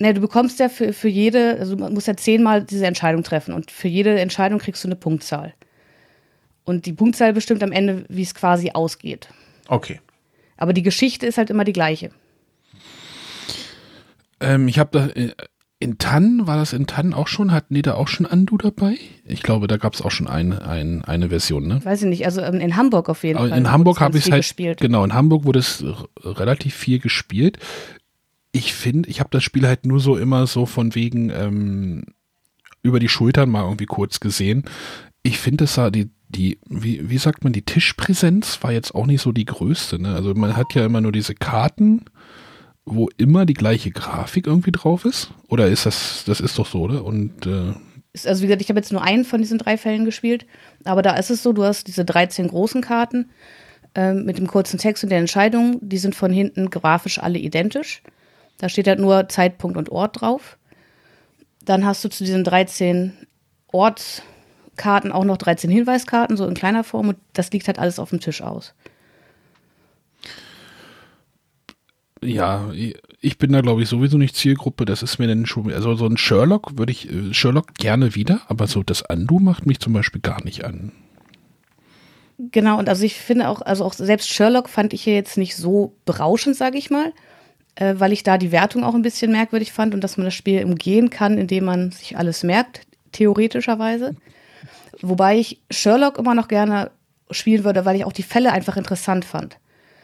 Ne, 0.00 0.14
du 0.14 0.20
bekommst 0.20 0.60
ja 0.60 0.68
für, 0.68 0.92
für 0.92 1.08
jede, 1.08 1.56
also 1.58 1.76
man 1.76 1.92
muss 1.92 2.06
ja 2.06 2.16
zehnmal 2.16 2.62
diese 2.62 2.86
Entscheidung 2.86 3.24
treffen 3.24 3.52
und 3.52 3.72
für 3.72 3.88
jede 3.88 4.18
Entscheidung 4.20 4.60
kriegst 4.60 4.84
du 4.84 4.88
eine 4.88 4.94
Punktzahl. 4.94 5.54
Und 6.64 6.86
die 6.86 6.92
Punktzahl 6.92 7.32
bestimmt 7.32 7.62
am 7.64 7.72
Ende, 7.72 8.04
wie 8.08 8.22
es 8.22 8.34
quasi 8.34 8.70
ausgeht. 8.72 9.28
Okay. 9.66 10.00
Aber 10.56 10.72
die 10.72 10.82
Geschichte 10.82 11.26
ist 11.26 11.38
halt 11.38 11.50
immer 11.50 11.64
die 11.64 11.72
gleiche. 11.72 12.10
Ähm, 14.40 14.68
ich 14.68 14.78
habe 14.78 14.90
da 14.92 15.06
äh, 15.08 15.32
in 15.80 15.98
Tann, 15.98 16.46
war 16.46 16.56
das 16.56 16.72
in 16.72 16.86
Tann 16.86 17.14
auch 17.14 17.26
schon? 17.26 17.52
Hatten 17.52 17.74
die 17.74 17.82
da 17.82 17.94
auch 17.94 18.08
schon 18.08 18.26
Andu 18.26 18.56
dabei? 18.56 18.98
Ich 19.24 19.42
glaube, 19.42 19.66
da 19.66 19.78
gab 19.78 19.94
es 19.94 20.02
auch 20.02 20.10
schon 20.10 20.28
ein, 20.28 20.52
ein, 20.52 21.04
eine 21.04 21.28
Version, 21.28 21.66
ne? 21.66 21.84
Weiß 21.84 22.02
ich 22.02 22.08
nicht, 22.08 22.24
also 22.24 22.40
ähm, 22.40 22.60
in 22.60 22.76
Hamburg 22.76 23.08
auf 23.08 23.24
jeden 23.24 23.38
Aber 23.38 23.48
Fall. 23.48 23.58
In 23.58 23.70
Hamburg 23.70 24.00
habe 24.00 24.18
ich 24.18 24.26
es 24.26 24.30
halt, 24.30 24.42
gespielt. 24.42 24.80
genau, 24.80 25.04
in 25.04 25.14
Hamburg 25.14 25.44
wurde 25.44 25.60
es 25.60 25.84
relativ 26.24 26.74
viel 26.74 26.98
gespielt 26.98 27.58
ich 28.52 28.74
finde, 28.74 29.08
ich 29.08 29.20
habe 29.20 29.30
das 29.30 29.44
Spiel 29.44 29.66
halt 29.66 29.86
nur 29.86 30.00
so 30.00 30.16
immer 30.16 30.46
so 30.46 30.66
von 30.66 30.94
wegen 30.94 31.30
ähm, 31.30 32.04
über 32.82 33.00
die 33.00 33.08
Schultern 33.08 33.50
mal 33.50 33.64
irgendwie 33.64 33.86
kurz 33.86 34.20
gesehen. 34.20 34.64
Ich 35.22 35.38
finde, 35.38 35.64
es 35.64 35.74
sah 35.74 35.90
die, 35.90 36.10
die, 36.28 36.58
wie, 36.66 37.10
wie 37.10 37.18
sagt 37.18 37.44
man, 37.44 37.52
die 37.52 37.62
Tischpräsenz 37.62 38.62
war 38.62 38.72
jetzt 38.72 38.94
auch 38.94 39.06
nicht 39.06 39.20
so 39.20 39.32
die 39.32 39.44
größte. 39.44 40.00
Ne? 40.00 40.14
Also 40.14 40.34
man 40.34 40.56
hat 40.56 40.74
ja 40.74 40.86
immer 40.86 41.00
nur 41.00 41.12
diese 41.12 41.34
Karten, 41.34 42.04
wo 42.84 43.08
immer 43.16 43.44
die 43.44 43.54
gleiche 43.54 43.90
Grafik 43.90 44.46
irgendwie 44.46 44.72
drauf 44.72 45.04
ist. 45.04 45.30
Oder 45.48 45.68
ist 45.68 45.86
das, 45.86 46.24
das 46.26 46.40
ist 46.40 46.58
doch 46.58 46.66
so, 46.66 46.80
oder? 46.82 47.04
Und 47.04 47.46
äh, 47.46 47.74
also 48.24 48.42
wie 48.42 48.46
gesagt, 48.46 48.62
ich 48.62 48.68
habe 48.70 48.80
jetzt 48.80 48.92
nur 48.92 49.02
einen 49.02 49.24
von 49.24 49.40
diesen 49.40 49.58
drei 49.58 49.76
Fällen 49.76 50.04
gespielt, 50.04 50.46
aber 50.84 51.02
da 51.02 51.14
ist 51.16 51.30
es 51.30 51.42
so, 51.42 51.52
du 51.52 51.64
hast 51.64 51.86
diese 51.86 52.04
13 52.04 52.48
großen 52.48 52.80
Karten 52.80 53.30
äh, 53.94 54.14
mit 54.14 54.38
dem 54.38 54.46
kurzen 54.46 54.78
Text 54.78 55.04
und 55.04 55.10
der 55.10 55.18
Entscheidung, 55.18 55.78
die 55.82 55.98
sind 55.98 56.14
von 56.14 56.32
hinten 56.32 56.70
grafisch 56.70 57.18
alle 57.18 57.38
identisch. 57.38 58.02
Da 58.58 58.68
steht 58.68 58.88
halt 58.88 58.98
nur 58.98 59.28
Zeitpunkt 59.28 59.76
und 59.76 59.90
Ort 59.90 60.20
drauf. 60.20 60.58
Dann 61.64 61.86
hast 61.86 62.04
du 62.04 62.08
zu 62.08 62.24
diesen 62.24 62.44
13 62.44 63.12
Ortskarten 63.68 65.12
auch 65.12 65.24
noch 65.24 65.36
13 65.36 65.70
Hinweiskarten, 65.70 66.36
so 66.36 66.46
in 66.46 66.54
kleiner 66.54 66.82
Form. 66.82 67.10
Und 67.10 67.18
das 67.32 67.52
liegt 67.52 67.68
halt 67.68 67.78
alles 67.78 67.98
auf 67.98 68.10
dem 68.10 68.20
Tisch 68.20 68.42
aus. 68.42 68.74
Ja, 72.20 72.72
ich 73.20 73.38
bin 73.38 73.52
da 73.52 73.60
glaube 73.60 73.82
ich 73.82 73.88
sowieso 73.88 74.18
nicht 74.18 74.34
Zielgruppe. 74.34 74.84
Das 74.84 75.04
ist 75.04 75.18
mir 75.18 75.28
dann 75.28 75.46
schon, 75.46 75.72
also 75.72 75.94
so 75.94 76.06
ein 76.06 76.16
Sherlock 76.16 76.76
würde 76.76 76.90
ich, 76.90 77.08
äh, 77.08 77.32
Sherlock 77.32 77.74
gerne 77.74 78.16
wieder, 78.16 78.40
aber 78.48 78.66
so 78.66 78.82
das 78.82 79.04
Andu 79.04 79.38
macht 79.38 79.66
mich 79.66 79.78
zum 79.78 79.92
Beispiel 79.92 80.20
gar 80.20 80.42
nicht 80.42 80.64
an. 80.64 80.90
Genau, 82.38 82.78
und 82.78 82.88
also 82.88 83.04
ich 83.04 83.14
finde 83.14 83.48
auch, 83.48 83.62
also 83.62 83.84
auch 83.84 83.92
selbst 83.92 84.28
Sherlock 84.28 84.68
fand 84.68 84.92
ich 84.92 85.02
hier 85.02 85.14
jetzt 85.14 85.38
nicht 85.38 85.54
so 85.54 85.94
berauschend, 86.04 86.56
sage 86.56 86.78
ich 86.78 86.90
mal 86.90 87.12
äh, 87.78 87.94
weil 87.98 88.12
ich 88.12 88.24
da 88.24 88.38
die 88.38 88.50
Wertung 88.50 88.82
auch 88.82 88.94
ein 88.94 89.02
bisschen 89.02 89.30
merkwürdig 89.30 89.72
fand 89.72 89.94
und 89.94 90.02
dass 90.02 90.16
man 90.16 90.24
das 90.24 90.34
Spiel 90.34 90.64
umgehen 90.64 91.10
kann, 91.10 91.38
indem 91.38 91.64
man 91.64 91.92
sich 91.92 92.18
alles 92.18 92.42
merkt, 92.42 92.82
theoretischerweise. 93.12 94.16
Wobei 95.00 95.38
ich 95.38 95.60
Sherlock 95.70 96.18
immer 96.18 96.34
noch 96.34 96.48
gerne 96.48 96.90
spielen 97.30 97.62
würde, 97.62 97.84
weil 97.84 97.94
ich 97.94 98.04
auch 98.04 98.12
die 98.12 98.24
Fälle 98.24 98.52
einfach 98.52 98.76
interessant 98.76 99.24
fand. 99.24 99.58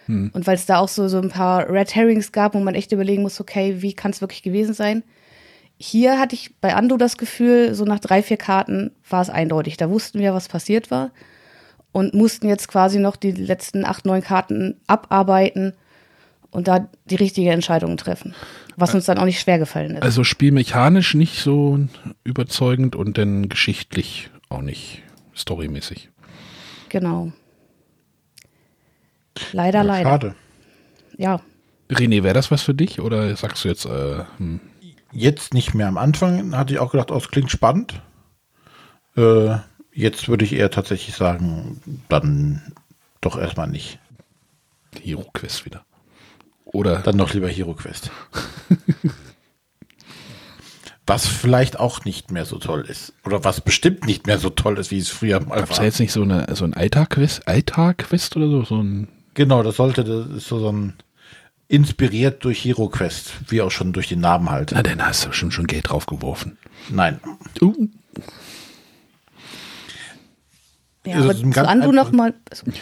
Hm. 0.07 0.31
Und 0.33 0.47
weil 0.47 0.55
es 0.55 0.67
da 0.67 0.79
auch 0.79 0.89
so, 0.89 1.09
so 1.09 1.21
ein 1.21 1.31
paar 1.31 1.69
Red 1.69 1.95
Herrings 1.97 2.31
gab, 2.31 2.55
wo 2.55 2.61
man 2.61 2.77
echt 2.77 2.93
überlegen 2.93 3.23
muss, 3.23 3.41
okay, 3.41 3.83
wie 3.83 3.95
kann 3.95 4.13
es 4.13 4.21
wirklich 4.21 4.43
gewesen 4.43 4.75
sein? 4.75 5.03
Hier 5.77 6.21
hatte 6.21 6.37
ich 6.37 6.55
bei 6.61 6.77
Ando 6.77 6.97
das 6.97 7.17
Gefühl, 7.17 7.75
so 7.75 7.85
nach 7.85 7.99
drei, 7.99 8.23
vier 8.23 8.37
Karten 8.37 8.93
war 9.09 9.23
es 9.23 9.31
eindeutig. 9.31 9.77
Da 9.77 9.91
wussten 9.91 10.21
wir, 10.21 10.33
was 10.33 10.47
passiert 10.47 10.93
war 10.93 11.11
und 11.91 12.15
mussten 12.15 12.47
jetzt 12.49 12.69
quasi 12.69 13.01
noch 13.01 13.17
die 13.17 13.33
letzten 13.33 13.85
acht, 13.85 14.07
neun 14.07 14.23
Karten 14.23 14.81
abarbeiten 14.87 15.73
und 16.55 16.69
da 16.69 16.89
die 17.05 17.17
richtige 17.17 17.51
Entscheidung 17.51 17.97
treffen. 17.97 18.35
Was 18.77 18.95
uns 18.95 19.07
dann 19.07 19.19
auch 19.19 19.25
nicht 19.25 19.41
schwer 19.41 19.59
gefallen 19.59 19.97
ist. 19.97 20.03
Also 20.03 20.25
spielmechanisch 20.25 21.15
nicht 21.15 21.41
so 21.41 21.81
überzeugend 22.23 22.97
und 22.97 23.19
dann 23.19 23.49
geschichtlich 23.49 24.31
auch 24.49 24.63
nicht 24.63 25.03
storymäßig. 25.37 26.11
Genau. 26.89 27.33
Leider, 29.53 29.81
ja, 29.81 29.85
leider. 29.85 30.11
Schade. 30.11 30.35
Ja. 31.17 31.41
René, 31.91 32.23
wäre 32.23 32.35
das 32.35 32.51
was 32.51 32.63
für 32.63 32.75
dich 32.75 33.01
oder 33.01 33.35
sagst 33.37 33.65
du 33.65 33.69
jetzt? 33.69 33.85
Äh, 33.85 34.25
hm. 34.39 34.61
Jetzt 35.13 35.55
nicht 35.55 35.75
mehr. 35.75 35.89
Am 35.89 35.99
Anfang 35.99 36.57
hatte 36.57 36.73
ich 36.73 36.79
auch 36.79 36.93
gedacht, 36.93 37.11
oh, 37.11 37.17
es 37.17 37.31
klingt 37.31 37.51
spannend. 37.51 38.01
Äh, 39.17 39.57
jetzt 39.93 40.29
würde 40.29 40.45
ich 40.45 40.53
eher 40.53 40.71
tatsächlich 40.71 41.17
sagen, 41.17 41.81
dann 42.09 42.73
doch 43.21 43.39
erstmal 43.39 43.69
nicht. 43.69 43.99
Hero 45.03 45.25
Quest 45.33 45.67
wieder. 45.67 45.85
Oder 46.75 46.97
Dann 46.99 47.17
noch 47.17 47.33
lieber 47.33 47.49
Hero 47.49 47.73
Quest. 47.75 48.11
Was 51.07 51.27
vielleicht 51.27 51.79
auch 51.79 52.05
nicht 52.05 52.33
mehr 52.33 52.47
so 52.47 52.59
toll 52.59 52.87
ist. 52.89 53.13
Oder 53.27 53.45
was 53.45 53.61
bestimmt 53.61 54.07
nicht 54.07 54.27
mehr 54.27 54.39
so 54.39 54.49
toll 54.49 54.79
ist, 54.79 54.91
wie 54.91 54.99
es 54.99 55.11
früher 55.11 55.39
mal 55.39 55.57
Gab 55.57 55.65
es 55.65 55.71
war. 55.73 55.77
da 55.77 55.85
jetzt 55.85 56.01
nicht 56.01 56.13
so, 56.13 56.23
eine, 56.23 56.47
so 56.55 56.65
ein 56.65 56.73
Altar-Quest 56.73 57.47
Altar 57.47 57.91
-Quest 57.91 58.35
oder 58.37 58.49
so? 58.49 58.65
so 58.65 58.83
ein, 58.83 59.09
Genau, 59.35 59.63
das 59.63 59.77
sollte, 59.77 60.03
das 60.03 60.27
ist 60.29 60.49
so, 60.49 60.59
so 60.61 60.73
ein 60.73 60.95
inspiriert 61.69 62.43
durch 62.45 62.65
Hero 62.65 62.89
Quest, 62.89 63.35
wie 63.49 63.61
auch 63.61 63.71
schon 63.71 63.93
durch 63.93 64.09
den 64.09 64.21
Namen 64.21 64.51
halt. 64.51 64.73
na, 64.73 64.83
dann 64.83 65.05
hast 65.05 65.27
du 65.27 65.33
schon, 65.33 65.51
schon 65.51 65.67
Geld 65.67 65.91
draufgeworfen. 65.91 66.57
Nein. 66.89 67.21
Uh, 67.61 67.89
Ja, 71.05 71.17
Also 71.17 71.31
aber 71.31 71.39
zu 71.83 71.93
noch 71.93 72.13
mal. 72.13 72.33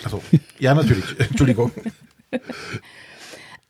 Also, 0.05 0.23
ja, 0.61 0.75
natürlich. 0.75 1.05
Entschuldigung. 1.19 1.73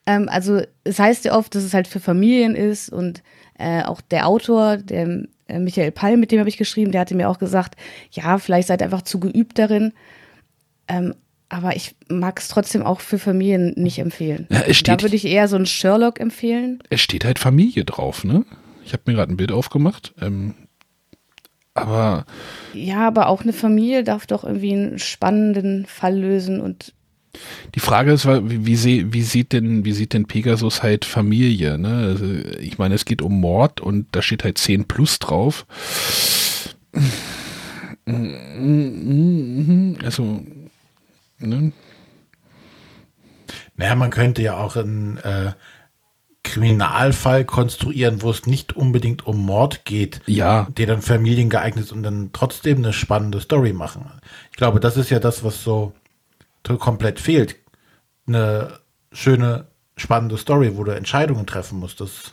Ähm, 0.06 0.28
also 0.28 0.60
es 0.84 0.98
heißt 0.98 1.24
ja 1.24 1.36
oft, 1.36 1.54
dass 1.54 1.62
es 1.62 1.74
halt 1.74 1.86
für 1.88 2.00
Familien 2.00 2.54
ist 2.56 2.88
und 2.90 3.22
äh, 3.58 3.82
auch 3.82 4.00
der 4.00 4.26
Autor, 4.26 4.76
der 4.78 5.24
äh, 5.46 5.58
Michael 5.58 5.92
Pall, 5.92 6.16
mit 6.16 6.32
dem 6.32 6.40
habe 6.40 6.48
ich 6.48 6.56
geschrieben, 6.56 6.90
der 6.92 7.00
hatte 7.02 7.14
mir 7.14 7.28
auch 7.28 7.38
gesagt, 7.38 7.76
ja, 8.10 8.38
vielleicht 8.38 8.68
seid 8.68 8.80
ihr 8.82 8.86
einfach 8.86 9.02
zu 9.02 9.20
geübt 9.20 9.58
darin. 9.58 9.92
Ähm, 10.88 11.14
aber 11.48 11.76
ich 11.76 11.94
mag 12.08 12.38
es 12.40 12.48
trotzdem 12.48 12.82
auch 12.82 13.00
für 13.00 13.18
Familien 13.18 13.74
nicht 13.76 13.98
empfehlen. 13.98 14.46
Ja, 14.50 14.60
es 14.60 14.66
da 14.68 14.74
steht- 14.74 15.02
würde 15.02 15.16
ich 15.16 15.26
eher 15.26 15.46
so 15.48 15.56
einen 15.56 15.66
Sherlock 15.66 16.18
empfehlen. 16.18 16.82
es 16.90 17.00
steht 17.00 17.24
halt 17.24 17.38
Familie 17.38 17.84
drauf, 17.84 18.24
ne? 18.24 18.44
Ich 18.84 18.92
habe 18.94 19.02
mir 19.06 19.14
gerade 19.14 19.32
ein 19.32 19.36
Bild 19.36 19.52
aufgemacht. 19.52 20.14
Ähm, 20.20 20.54
aber 21.74 22.26
Ja, 22.74 23.06
aber 23.06 23.28
auch 23.28 23.42
eine 23.42 23.52
Familie 23.52 24.02
darf 24.04 24.26
doch 24.26 24.44
irgendwie 24.44 24.72
einen 24.72 24.98
spannenden 24.98 25.86
Fall 25.86 26.18
lösen 26.18 26.60
und 26.60 26.92
die 27.74 27.80
Frage 27.80 28.12
ist, 28.12 28.26
wie, 28.26 28.66
wie, 28.66 29.12
wie, 29.12 29.22
sieht 29.22 29.52
denn, 29.52 29.84
wie 29.84 29.92
sieht 29.92 30.12
denn 30.12 30.26
Pegasus 30.26 30.82
halt 30.82 31.04
Familie? 31.04 31.78
Ne? 31.78 32.08
Also, 32.08 32.26
ich 32.60 32.78
meine, 32.78 32.94
es 32.94 33.04
geht 33.04 33.22
um 33.22 33.40
Mord 33.40 33.80
und 33.80 34.06
da 34.12 34.20
steht 34.22 34.44
halt 34.44 34.58
10 34.58 34.84
plus 34.86 35.18
drauf. 35.18 35.66
Also, 40.04 40.44
ne? 41.38 41.72
Naja, 43.76 43.94
man 43.94 44.10
könnte 44.10 44.42
ja 44.42 44.58
auch 44.58 44.76
einen 44.76 45.16
äh, 45.18 45.52
Kriminalfall 46.42 47.44
konstruieren, 47.44 48.20
wo 48.22 48.30
es 48.30 48.46
nicht 48.46 48.74
unbedingt 48.76 49.26
um 49.26 49.38
Mord 49.44 49.84
geht, 49.84 50.20
Ja. 50.26 50.68
der 50.76 50.86
dann 50.86 51.00
Familien 51.02 51.48
geeignet 51.48 51.86
ist 51.86 51.92
und 51.92 52.02
dann 52.02 52.30
trotzdem 52.32 52.78
eine 52.78 52.92
spannende 52.92 53.40
Story 53.40 53.72
machen. 53.72 54.04
Ich 54.50 54.56
glaube, 54.56 54.80
das 54.80 54.96
ist 54.96 55.10
ja 55.10 55.18
das, 55.18 55.44
was 55.44 55.62
so 55.64 55.92
komplett 56.78 57.20
fehlt. 57.20 57.56
Eine 58.26 58.78
schöne, 59.12 59.66
spannende 59.96 60.36
Story, 60.36 60.76
wo 60.76 60.84
du 60.84 60.94
Entscheidungen 60.94 61.46
treffen 61.46 61.78
musst. 61.78 62.00
Das, 62.00 62.32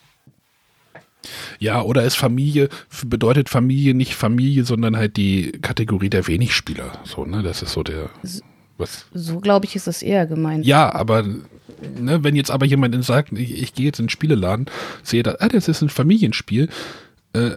Ja, 1.59 1.81
oder 1.81 2.03
ist 2.03 2.15
Familie, 2.15 2.69
bedeutet 3.05 3.49
Familie 3.49 3.93
nicht 3.93 4.15
Familie, 4.15 4.63
sondern 4.63 4.95
halt 4.97 5.17
die 5.17 5.51
Kategorie 5.61 6.09
der 6.09 6.27
Wenigspieler. 6.27 6.99
So, 7.03 7.25
ne? 7.25 7.43
Das 7.43 7.61
ist 7.61 7.73
so 7.73 7.83
der. 7.83 8.09
Was? 8.77 9.07
so 9.13 9.41
glaube 9.41 9.65
ich, 9.65 9.75
ist 9.75 9.87
das 9.87 10.01
eher 10.01 10.25
gemeint. 10.25 10.65
Ja, 10.65 10.93
aber 10.93 11.23
ne, 11.23 12.23
wenn 12.23 12.35
jetzt 12.35 12.49
aber 12.49 12.65
jemand 12.65 13.03
sagt, 13.03 13.33
ich, 13.33 13.61
ich 13.61 13.73
gehe 13.73 13.87
jetzt 13.87 13.99
in 13.99 14.05
den 14.05 14.09
Spieleladen, 14.09 14.67
sehe 15.03 15.21
da, 15.21 15.35
ah, 15.39 15.49
das 15.49 15.67
ist 15.67 15.81
ein 15.81 15.89
Familienspiel, 15.89 16.69
äh, 17.33 17.51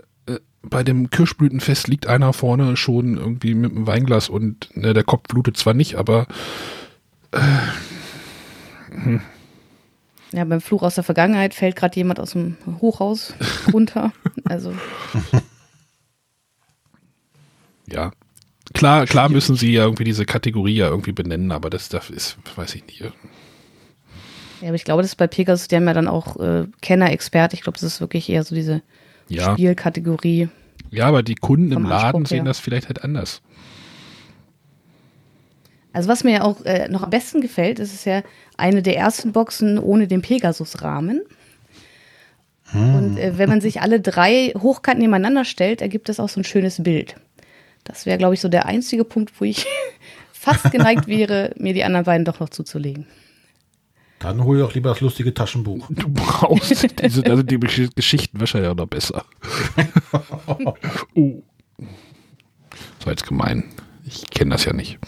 bei 0.62 0.82
dem 0.84 1.10
Kirschblütenfest 1.10 1.88
liegt 1.88 2.06
einer 2.06 2.32
vorne 2.32 2.76
schon 2.76 3.16
irgendwie 3.16 3.54
mit 3.54 3.72
einem 3.72 3.86
Weinglas 3.86 4.28
und 4.28 4.76
ne, 4.76 4.94
der 4.94 5.04
Kopf 5.04 5.28
blutet 5.28 5.56
zwar 5.56 5.74
nicht, 5.74 5.96
aber 5.96 6.26
Ja, 10.32 10.44
beim 10.44 10.60
Fluch 10.60 10.82
aus 10.82 10.94
der 10.94 11.04
Vergangenheit 11.04 11.54
fällt 11.54 11.76
gerade 11.76 11.96
jemand 11.96 12.18
aus 12.20 12.32
dem 12.32 12.56
Hochhaus 12.80 13.34
runter. 13.72 14.12
Also 14.44 14.74
ja. 17.88 18.12
Klar, 18.74 19.06
klar 19.06 19.28
müssen 19.28 19.56
sie 19.56 19.72
ja 19.72 19.84
irgendwie 19.84 20.04
diese 20.04 20.24
Kategorie 20.24 20.76
ja 20.76 20.88
irgendwie 20.88 21.12
benennen, 21.12 21.52
aber 21.52 21.68
das, 21.68 21.90
das 21.90 22.08
ist, 22.08 22.38
weiß 22.56 22.74
ich 22.76 22.86
nicht. 22.86 23.00
Ja, 23.00 24.68
aber 24.68 24.74
ich 24.74 24.84
glaube, 24.84 25.02
das 25.02 25.10
ist 25.10 25.16
bei 25.16 25.26
Pegasus, 25.26 25.68
die 25.68 25.76
haben 25.76 25.86
ja 25.86 25.92
dann 25.92 26.08
auch 26.08 26.36
äh, 26.38 26.66
Kenner, 26.80 27.10
Experte. 27.10 27.54
Ich 27.54 27.62
glaube, 27.62 27.78
das 27.78 27.82
ist 27.82 28.00
wirklich 28.00 28.30
eher 28.30 28.44
so 28.44 28.54
diese 28.54 28.80
Ja. 29.28 29.52
Spielkategorie. 29.52 30.48
Ja, 30.90 31.06
aber 31.06 31.22
die 31.22 31.34
Kunden 31.34 31.72
im 31.72 31.84
Laden 31.84 32.16
Anspruch 32.16 32.26
sehen 32.26 32.44
das 32.44 32.58
vielleicht 32.58 32.88
halt 32.88 33.02
anders. 33.02 33.40
Also 35.92 36.08
was 36.08 36.24
mir 36.24 36.32
ja 36.32 36.42
auch 36.42 36.64
äh, 36.64 36.88
noch 36.88 37.02
am 37.02 37.10
besten 37.10 37.40
gefällt, 37.40 37.78
ist 37.78 37.92
es 37.92 38.04
ja 38.04 38.22
eine 38.56 38.82
der 38.82 38.96
ersten 38.96 39.32
Boxen 39.32 39.78
ohne 39.78 40.06
den 40.06 40.22
Pegasus-Rahmen. 40.22 41.22
Und 42.74 43.18
äh, 43.18 43.36
wenn 43.36 43.48
man 43.50 43.60
sich 43.60 43.82
alle 43.82 44.00
drei 44.00 44.54
hochkant 44.58 44.98
nebeneinander 44.98 45.44
stellt, 45.44 45.82
ergibt 45.82 46.08
das 46.08 46.20
auch 46.20 46.30
so 46.30 46.40
ein 46.40 46.44
schönes 46.44 46.82
Bild. 46.82 47.16
Das 47.84 48.06
wäre, 48.06 48.16
glaube 48.16 48.34
ich, 48.34 48.40
so 48.40 48.48
der 48.48 48.66
einzige 48.66 49.04
Punkt, 49.04 49.32
wo 49.40 49.44
ich 49.44 49.66
fast 50.32 50.70
geneigt 50.70 51.06
wäre, 51.06 51.52
mir 51.56 51.74
die 51.74 51.84
anderen 51.84 52.06
beiden 52.06 52.24
doch 52.24 52.40
noch 52.40 52.48
zuzulegen. 52.48 53.06
Dann 54.22 54.42
hol 54.44 54.58
doch 54.58 54.74
lieber 54.74 54.90
das 54.90 55.00
lustige 55.00 55.34
Taschenbuch. 55.34 55.88
Du 55.90 56.08
brauchst 56.08 56.70
diese, 57.02 57.24
also 57.26 57.42
die 57.42 57.58
Gesch- 57.58 57.94
Geschichten 57.94 58.38
wahrscheinlich 58.40 58.70
auch 58.70 58.76
noch 58.76 58.86
besser. 58.86 59.24
oh. 61.14 61.42
Das 62.98 63.06
war 63.06 63.12
jetzt 63.12 63.26
gemein. 63.26 63.64
Ich 64.04 64.28
kenne 64.30 64.50
das 64.52 64.64
ja 64.64 64.72
nicht. 64.72 64.98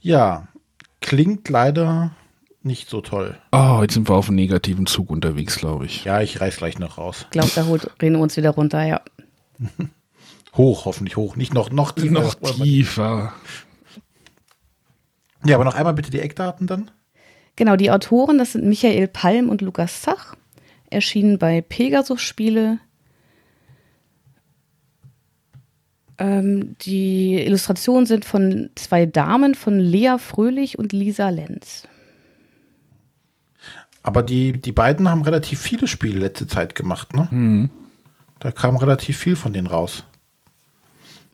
Ja, 0.00 0.48
klingt 1.00 1.48
leider 1.48 2.12
nicht 2.62 2.88
so 2.88 3.00
toll. 3.00 3.36
Oh, 3.52 3.78
jetzt 3.82 3.94
sind 3.94 4.08
wir 4.08 4.14
auf 4.14 4.28
einem 4.28 4.36
negativen 4.36 4.86
Zug 4.86 5.10
unterwegs, 5.10 5.56
glaube 5.56 5.86
ich. 5.86 6.04
Ja, 6.04 6.20
ich 6.20 6.40
reiß 6.40 6.56
gleich 6.58 6.78
noch 6.78 6.98
raus. 6.98 7.22
Ich 7.22 7.30
glaube, 7.30 7.50
da 7.54 7.66
holt 7.66 7.90
Reno 8.02 8.20
uns 8.20 8.36
wieder 8.36 8.50
runter, 8.50 8.84
ja. 8.84 9.00
Hoch, 10.56 10.86
hoffentlich 10.86 11.16
hoch. 11.16 11.36
Nicht 11.36 11.52
noch, 11.52 11.70
noch 11.70 11.92
tiefer. 11.92 12.10
Noch 12.10 12.34
tiefer. 12.34 13.34
Ja, 15.46 15.56
aber 15.56 15.64
noch 15.64 15.74
einmal 15.74 15.94
bitte 15.94 16.10
die 16.10 16.20
Eckdaten 16.20 16.66
dann. 16.66 16.90
Genau, 17.56 17.76
die 17.76 17.90
Autoren, 17.90 18.38
das 18.38 18.52
sind 18.52 18.66
Michael 18.66 19.08
Palm 19.08 19.48
und 19.48 19.62
Lukas 19.62 20.02
Zach, 20.02 20.36
erschienen 20.90 21.38
bei 21.38 21.62
Pegasus 21.62 22.20
Spiele. 22.20 22.78
Ähm, 26.18 26.76
die 26.80 27.34
Illustrationen 27.34 28.06
sind 28.06 28.24
von 28.24 28.70
zwei 28.74 29.06
Damen, 29.06 29.54
von 29.54 29.78
Lea 29.78 30.16
Fröhlich 30.18 30.78
und 30.78 30.92
Lisa 30.92 31.28
Lenz. 31.30 31.86
Aber 34.02 34.22
die, 34.22 34.52
die 34.52 34.72
beiden 34.72 35.08
haben 35.08 35.22
relativ 35.22 35.60
viele 35.60 35.88
Spiele 35.88 36.20
letzte 36.20 36.46
Zeit 36.46 36.74
gemacht, 36.74 37.14
ne? 37.14 37.28
Da 38.38 38.52
kam 38.52 38.76
relativ 38.76 39.16
viel 39.18 39.34
von 39.34 39.52
denen 39.52 39.66
raus. 39.66 40.04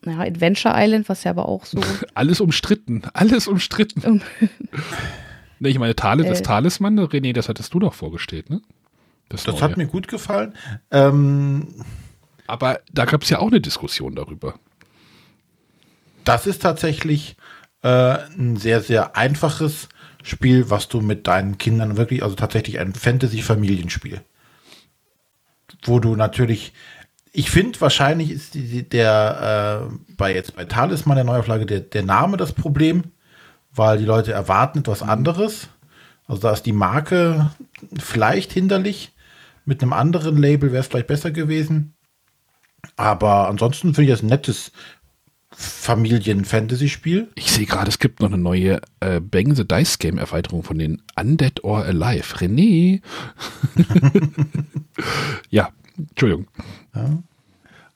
Ja, 0.05 0.19
Adventure 0.19 0.73
Island, 0.77 1.09
was 1.09 1.23
ja 1.23 1.31
aber 1.31 1.47
auch 1.47 1.65
so. 1.65 1.79
Alles 2.13 2.41
umstritten. 2.41 3.03
Alles 3.13 3.47
umstritten. 3.47 4.01
Um- 4.01 4.21
ne, 5.59 5.69
ich 5.69 5.79
meine, 5.79 5.95
Talis, 5.95 6.27
das 6.27 6.39
Äh. 6.39 6.43
Talisman, 6.43 6.99
René, 6.99 7.33
das 7.33 7.49
hattest 7.49 7.73
du 7.73 7.79
doch 7.79 7.93
vorgestellt, 7.93 8.49
ne? 8.49 8.61
Das 9.29 9.47
Neue. 9.47 9.61
hat 9.61 9.77
mir 9.77 9.87
gut 9.87 10.07
gefallen. 10.07 10.53
Ähm, 10.91 11.67
Aber 12.45 12.81
da 12.91 13.05
gab 13.05 13.23
es 13.23 13.29
ja 13.29 13.39
auch 13.39 13.47
eine 13.47 13.61
Diskussion 13.61 14.15
darüber. 14.15 14.55
das 16.23 16.45
ist 16.47 16.61
tatsächlich 16.61 17.35
äh, 17.81 17.87
ein 18.37 18.57
sehr, 18.57 18.81
sehr 18.81 19.15
einfaches 19.17 19.89
Spiel, 20.23 20.69
was 20.69 20.87
du 20.87 21.01
mit 21.01 21.27
deinen 21.27 21.57
Kindern 21.57 21.97
wirklich, 21.97 22.23
also 22.23 22.35
tatsächlich 22.35 22.79
ein 22.79 22.93
Fantasy-Familienspiel. 22.93 24.21
Wo 25.83 25.99
du 25.99 26.15
natürlich, 26.15 26.73
ich 27.33 27.49
finde, 27.49 27.81
wahrscheinlich 27.81 28.29
ist 28.31 28.53
die, 28.53 28.61
die- 28.67 28.87
der 28.89 29.89
äh, 29.91 30.13
bei 30.15 30.33
jetzt 30.33 30.55
bei 30.55 30.65
Talisman 30.65 31.15
der 31.15 31.25
Neuauflage 31.25 31.65
der, 31.65 31.79
der 31.81 32.03
Name 32.03 32.37
das 32.37 32.53
Problem, 32.53 33.03
weil 33.73 33.97
die 33.97 34.05
Leute 34.05 34.31
erwarten 34.31 34.79
etwas 34.79 35.01
anderes. 35.01 35.67
Also 36.27 36.41
da 36.43 36.53
ist 36.53 36.63
die 36.65 36.71
Marke 36.73 37.51
vielleicht 37.99 38.53
hinderlich. 38.53 39.11
Mit 39.65 39.81
einem 39.81 39.93
anderen 39.93 40.37
Label 40.37 40.71
wäre 40.71 40.81
es 40.81 40.87
vielleicht 40.87 41.07
besser 41.07 41.31
gewesen. 41.31 41.93
Aber 42.97 43.47
ansonsten 43.49 43.93
finde 43.93 44.11
ich 44.11 44.17
das 44.17 44.21
ein 44.23 44.27
nettes 44.27 44.71
Familien-Fantasy-Spiel. 45.55 47.29
Ich 47.35 47.51
sehe 47.51 47.65
gerade, 47.65 47.87
es 47.89 47.99
gibt 47.99 48.19
noch 48.19 48.27
eine 48.27 48.37
neue 48.37 48.81
äh, 48.99 49.19
Bang 49.19 49.55
the 49.55 49.67
Dice 49.67 49.99
Game 49.99 50.17
Erweiterung 50.17 50.63
von 50.63 50.77
den 50.79 51.01
Undead 51.19 51.63
or 51.63 51.83
Alive. 51.85 52.35
René. 52.37 53.01
ja, 55.49 55.69
Entschuldigung. 55.97 56.47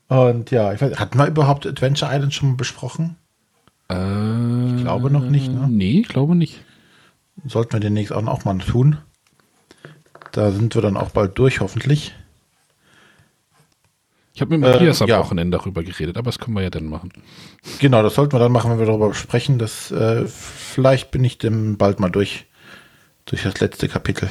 Und 0.07 0.51
ja, 0.51 0.73
ich 0.73 0.81
weiß, 0.81 0.99
hatten 0.99 1.17
wir 1.17 1.27
überhaupt 1.27 1.65
Adventure 1.65 2.13
Island 2.13 2.33
schon 2.33 2.49
mal 2.49 2.55
besprochen? 2.55 3.17
Äh, 3.89 4.75
Ich 4.75 4.81
glaube 4.81 5.09
noch 5.09 5.23
nicht, 5.23 5.51
ne? 5.51 5.67
Nee, 5.69 5.99
ich 6.01 6.07
glaube 6.07 6.35
nicht. 6.35 6.63
Sollten 7.45 7.73
wir 7.73 7.79
demnächst 7.79 8.13
auch, 8.13 8.25
auch 8.27 8.45
mal 8.45 8.57
tun. 8.59 8.97
Da 10.31 10.51
sind 10.51 10.75
wir 10.75 10.81
dann 10.81 10.97
auch 10.97 11.11
bald 11.11 11.37
durch, 11.37 11.59
hoffentlich. 11.61 12.13
Ich 14.33 14.41
habe 14.41 14.51
mit 14.55 14.61
Matthias 14.61 15.01
Äh, 15.01 15.05
am 15.05 15.09
ja. 15.09 15.19
Wochenende 15.19 15.57
darüber 15.57 15.83
geredet, 15.83 16.15
aber 16.15 16.25
das 16.25 16.37
können 16.37 16.55
wir 16.55 16.61
ja 16.61 16.69
dann 16.69 16.85
machen. 16.85 17.11
Genau, 17.79 18.03
das 18.03 18.13
sollten 18.15 18.33
wir 18.33 18.39
dann 18.39 18.51
machen, 18.51 18.69
wenn 18.69 18.79
wir 18.79 18.85
darüber 18.85 19.13
sprechen. 19.15 19.57
Das, 19.57 19.89
äh, 19.91 20.27
vielleicht 20.27 21.09
bin 21.11 21.23
ich 21.23 21.37
dem 21.39 21.77
bald 21.77 21.99
mal 21.99 22.09
durch, 22.09 22.45
durch 23.25 23.43
das 23.43 23.59
letzte 23.59 23.87
Kapitel. 23.87 24.29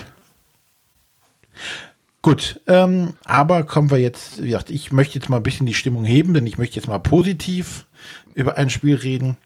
Gut, 2.26 2.60
ähm, 2.66 3.12
aber 3.24 3.62
kommen 3.62 3.88
wir 3.88 3.98
jetzt, 3.98 4.42
wie 4.42 4.48
gesagt, 4.48 4.70
ich 4.70 4.90
möchte 4.90 5.14
jetzt 5.14 5.28
mal 5.28 5.36
ein 5.36 5.44
bisschen 5.44 5.64
die 5.64 5.74
Stimmung 5.74 6.04
heben, 6.04 6.34
denn 6.34 6.44
ich 6.44 6.58
möchte 6.58 6.74
jetzt 6.74 6.88
mal 6.88 6.98
positiv 6.98 7.86
über 8.34 8.56
ein 8.56 8.68
Spiel 8.68 8.96
reden. 8.96 9.36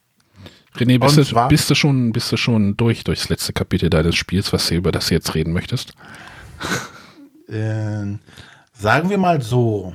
René, 0.79 0.99
bist 0.99 1.19
du, 1.19 1.25
zwar- 1.25 1.49
bist, 1.49 1.69
du 1.69 1.75
schon, 1.75 2.11
bist 2.15 2.33
du 2.33 2.39
schon 2.39 2.79
durch 2.79 3.05
durchs 3.05 3.29
letzte 3.29 3.53
Kapitel 3.53 3.91
deines 3.91 4.17
Spiels, 4.17 4.51
was 4.55 4.67
du 4.69 4.77
über 4.77 4.93
das 4.93 5.09
du 5.09 5.15
jetzt 5.15 5.35
reden 5.35 5.53
möchtest? 5.53 5.93
Äh, 7.49 8.17
sagen 8.73 9.11
wir 9.11 9.19
mal 9.19 9.43
so. 9.43 9.93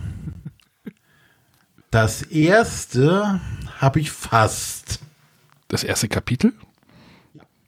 Das 1.89 2.21
erste 2.21 3.39
habe 3.79 3.99
ich 3.99 4.11
fast. 4.11 4.99
Das 5.69 5.83
erste 5.83 6.07
Kapitel? 6.07 6.53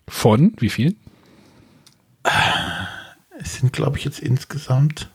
Von 0.08 0.54
wie 0.60 0.70
viel? 0.70 0.96
Es 3.40 3.56
sind, 3.56 3.74
glaube 3.74 3.98
ich, 3.98 4.06
jetzt 4.06 4.20
insgesamt, 4.20 5.10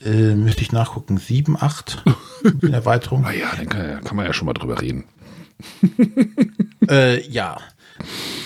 äh, 0.00 0.34
müsste 0.34 0.62
ich 0.62 0.72
nachgucken, 0.72 1.18
sieben, 1.18 1.56
acht 1.60 2.02
in 2.62 2.72
Erweiterung. 2.72 3.24
Ah 3.24 3.32
ja, 3.32 3.54
dann 3.56 3.68
kann, 3.68 4.04
kann 4.04 4.16
man 4.16 4.26
ja 4.26 4.32
schon 4.32 4.46
mal 4.46 4.54
drüber 4.54 4.80
reden. 4.80 5.04
Äh, 6.90 7.26
ja. 7.30 7.56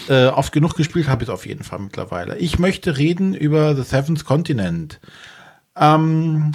Äh, 0.08 0.26
oft 0.26 0.52
genug 0.52 0.76
gespielt 0.76 1.08
habe 1.08 1.24
ich 1.24 1.28
es 1.28 1.34
auf 1.34 1.44
jeden 1.44 1.64
Fall 1.64 1.80
mittlerweile. 1.80 2.38
Ich 2.38 2.60
möchte 2.60 2.98
reden 2.98 3.34
über 3.34 3.74
The 3.74 3.82
Seventh 3.82 4.24
Continent. 4.24 5.00
Ähm, 5.74 6.52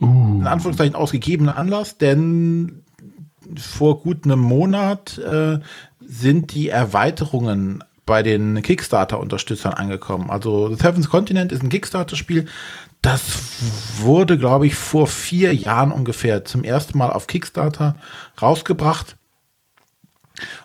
In 0.00 0.46
Anführungszeichen 0.46 0.94
ausgegebener 0.94 1.58
Anlass, 1.58 1.98
denn 1.98 2.84
vor 3.58 4.00
gut 4.00 4.24
einem 4.24 4.40
Monat 4.40 5.18
äh, 5.18 5.58
sind 6.00 6.54
die 6.54 6.70
Erweiterungen 6.70 7.84
bei 8.06 8.22
den 8.22 8.62
Kickstarter-Unterstützern 8.62 9.74
angekommen. 9.74 10.30
Also 10.30 10.68
The 10.68 10.76
Seventh 10.76 11.10
Continent 11.10 11.52
ist 11.52 11.62
ein 11.62 11.68
Kickstarter-Spiel. 11.68 12.46
Das 13.02 13.22
wurde, 13.98 14.38
glaube 14.38 14.66
ich, 14.66 14.76
vor 14.76 15.06
vier 15.06 15.54
Jahren 15.54 15.92
ungefähr 15.92 16.44
zum 16.44 16.64
ersten 16.64 16.96
Mal 16.96 17.10
auf 17.10 17.26
Kickstarter 17.26 17.96
rausgebracht 18.40 19.16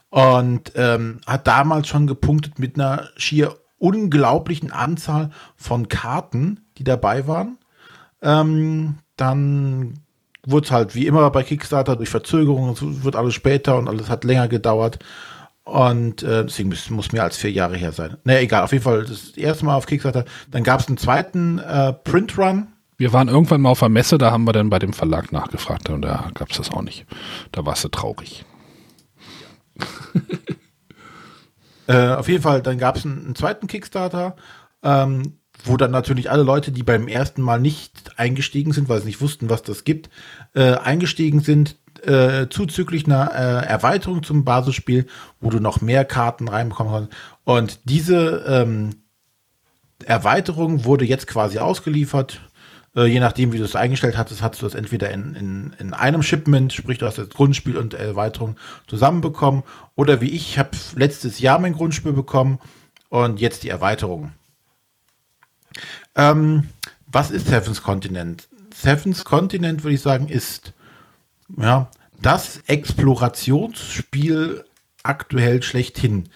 und 0.10 0.72
ähm, 0.76 1.20
hat 1.26 1.48
damals 1.48 1.88
schon 1.88 2.08
gepunktet 2.08 2.60
mit 2.60 2.76
einer 2.76 3.10
schier 3.16 3.56
unglaublichen 3.80 4.72
Anzahl 4.72 5.32
von 5.56 5.88
Karten, 5.88 6.60
die 6.78 6.84
dabei 6.84 7.28
waren. 7.28 7.58
Ähm, 8.22 9.00
dann 9.18 9.96
wurde 10.46 10.66
es 10.66 10.72
halt 10.72 10.96
wie 10.96 11.08
immer 11.08 11.30
bei 11.32 11.44
Kickstarter 11.44 11.96
durch 11.96 12.10
Verzögerungen, 12.10 12.74
es 12.74 13.04
wird 13.04 13.16
alles 13.16 13.34
später 13.34 13.78
und 13.78 13.88
alles 13.88 14.10
hat 14.10 14.24
länger 14.24 14.48
gedauert. 14.48 15.00
Und 15.64 16.24
äh, 16.24 16.44
deswegen 16.44 16.70
muss, 16.70 16.90
muss 16.90 17.12
mehr 17.12 17.24
als 17.24 17.38
vier 17.38 17.52
Jahre 17.52 17.78
her 17.78 17.92
sein. 17.92 18.18
Ne, 18.24 18.40
egal, 18.40 18.64
auf 18.64 18.72
jeden 18.72 18.84
Fall 18.84 19.06
das 19.06 19.38
erste 19.38 19.66
Mal 19.66 19.76
auf 19.76 19.86
Kickstarter. 19.86 20.26
Dann 20.50 20.64
gab 20.64 20.80
es 20.80 20.88
einen 20.88 20.98
zweiten 20.98 21.60
äh, 21.60 21.94
Print-Run. 21.94 22.68
Wir 22.98 23.14
waren 23.14 23.28
irgendwann 23.28 23.62
mal 23.62 23.70
auf 23.70 23.80
der 23.80 23.90
Messe, 23.90 24.18
da 24.18 24.32
haben 24.32 24.46
wir 24.46 24.54
dann 24.54 24.70
bei 24.70 24.80
dem 24.80 24.94
Verlag 24.94 25.32
nachgefragt 25.32 25.90
und 25.90 26.02
da 26.04 26.30
gab 26.34 26.52
es 26.52 26.58
das 26.58 26.72
auch 26.72 26.82
nicht. 26.82 27.06
Da 27.52 27.66
warst 27.66 27.84
du 27.84 27.90
traurig. 27.90 28.46
Äh, 31.88 32.14
auf 32.14 32.30
jeden 32.30 32.44
Fall, 32.44 32.62
dann 32.62 32.78
gab 32.78 32.96
es 32.96 33.06
einen, 33.06 33.26
einen 33.26 33.36
zweiten 33.36 33.68
Kickstarter, 33.68 34.38
ähm, 34.82 35.40
wo 35.66 35.76
dann 35.76 35.92
natürlich 35.92 36.32
alle 36.32 36.44
Leute, 36.44 36.72
die 36.72 36.84
beim 36.84 37.08
ersten 37.10 37.42
Mal 37.42 37.60
nicht 37.60 38.18
eingestiegen 38.18 38.72
sind, 38.72 38.88
weil 38.88 39.00
sie 39.00 39.08
nicht 39.08 39.20
wussten, 39.20 39.50
was 39.50 39.64
das 39.64 39.84
gibt, 39.84 40.10
äh, 40.54 40.76
eingestiegen 40.76 41.42
sind, 41.42 41.78
äh, 42.06 42.48
zuzüglich 42.50 43.06
einer 43.06 43.32
äh, 43.34 43.66
Erweiterung 43.66 44.24
zum 44.24 44.44
Basisspiel, 44.44 45.08
wo 45.40 45.50
du 45.50 45.60
noch 45.60 45.82
mehr 45.82 46.06
Karten 46.06 46.48
reinbekommen 46.48 46.94
kannst. 46.94 47.12
Und 47.44 47.80
diese 47.86 48.44
ähm, 48.48 49.02
Erweiterung 50.06 50.86
wurde 50.86 51.06
jetzt 51.06 51.28
quasi 51.28 51.60
ausgeliefert. 51.60 52.42
Äh, 52.96 53.06
je 53.06 53.20
nachdem, 53.20 53.54
wie 53.54 53.58
du 53.58 53.64
es 53.64 53.76
eingestellt 53.76 54.18
hattest, 54.18 54.42
hast 54.42 54.62
du 54.62 54.66
das 54.66 54.76
entweder 54.76 55.12
in, 55.12 55.36
in, 55.36 55.76
in 55.80 55.94
einem 55.94 56.24
Shipment, 56.24 56.74
sprich 56.74 56.98
du 56.98 57.06
hast 57.06 57.18
das 57.18 57.30
Grundspiel 57.30 57.78
und 57.78 57.94
Erweiterung 57.94 58.58
zusammenbekommen, 58.88 59.64
oder 59.96 60.22
wie 60.22 60.30
ich, 60.30 60.52
ich 60.52 60.60
habe 60.60 60.72
letztes 60.96 61.40
Jahr 61.40 61.60
mein 61.60 61.74
Grundspiel 61.74 62.14
bekommen 62.14 62.60
und 63.10 63.40
jetzt 63.40 63.64
die 63.64 63.70
Erweiterung. 63.70 64.34
Ähm, 66.16 66.68
was 67.08 67.32
ist 67.32 67.48
Seven's 67.48 67.82
Continent? 67.82 68.48
Seven's 68.74 69.24
Continent, 69.24 69.84
würde 69.84 69.96
ich 69.96 70.02
sagen, 70.02 70.28
ist 70.28 70.74
ja, 71.58 71.90
das 72.22 72.62
Explorationsspiel 72.68 74.66
aktuell 75.04 75.64
schlechthin. 75.64 76.30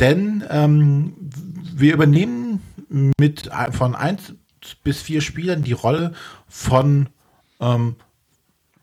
Denn 0.00 0.44
ähm, 0.48 1.14
wir 1.74 1.94
übernehmen 1.94 2.62
mit 3.18 3.50
von 3.72 3.94
1 3.94 4.34
bis 4.82 5.02
4 5.02 5.20
Spielern 5.20 5.62
die 5.62 5.72
Rolle 5.72 6.12
von 6.48 7.08
ähm, 7.60 7.96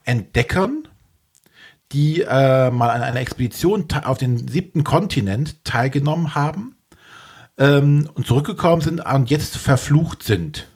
Entdeckern, 0.04 0.88
die 1.92 2.22
äh, 2.22 2.70
mal 2.72 2.90
an 2.90 3.02
einer 3.02 3.20
Expedition 3.20 3.88
auf 4.04 4.18
den 4.18 4.48
siebten 4.48 4.84
Kontinent 4.84 5.64
teilgenommen 5.64 6.36
haben 6.36 6.76
ähm, 7.58 8.10
und 8.14 8.28
zurückgekommen 8.28 8.82
sind 8.82 9.02
und 9.02 9.30
jetzt 9.30 9.58
verflucht 9.58 10.24
sind. 10.24 10.68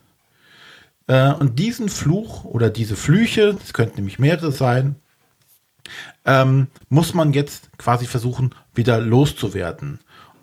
Äh, 1.12 1.34
und 1.34 1.60
diesen 1.60 1.90
Fluch 1.90 2.46
oder 2.46 2.70
diese 2.70 2.96
Flüche, 2.96 3.58
es 3.62 3.74
könnten 3.74 3.98
nämlich 3.98 4.18
mehrere 4.18 4.54
sein, 4.54 4.96
ähm, 6.24 6.68
muss 6.88 7.14
man 7.14 7.34
jetzt 7.34 7.78
quasi 7.78 8.06
versuchen, 8.06 8.56
wieder 8.74 9.02
loszuwerden. 9.02 10.00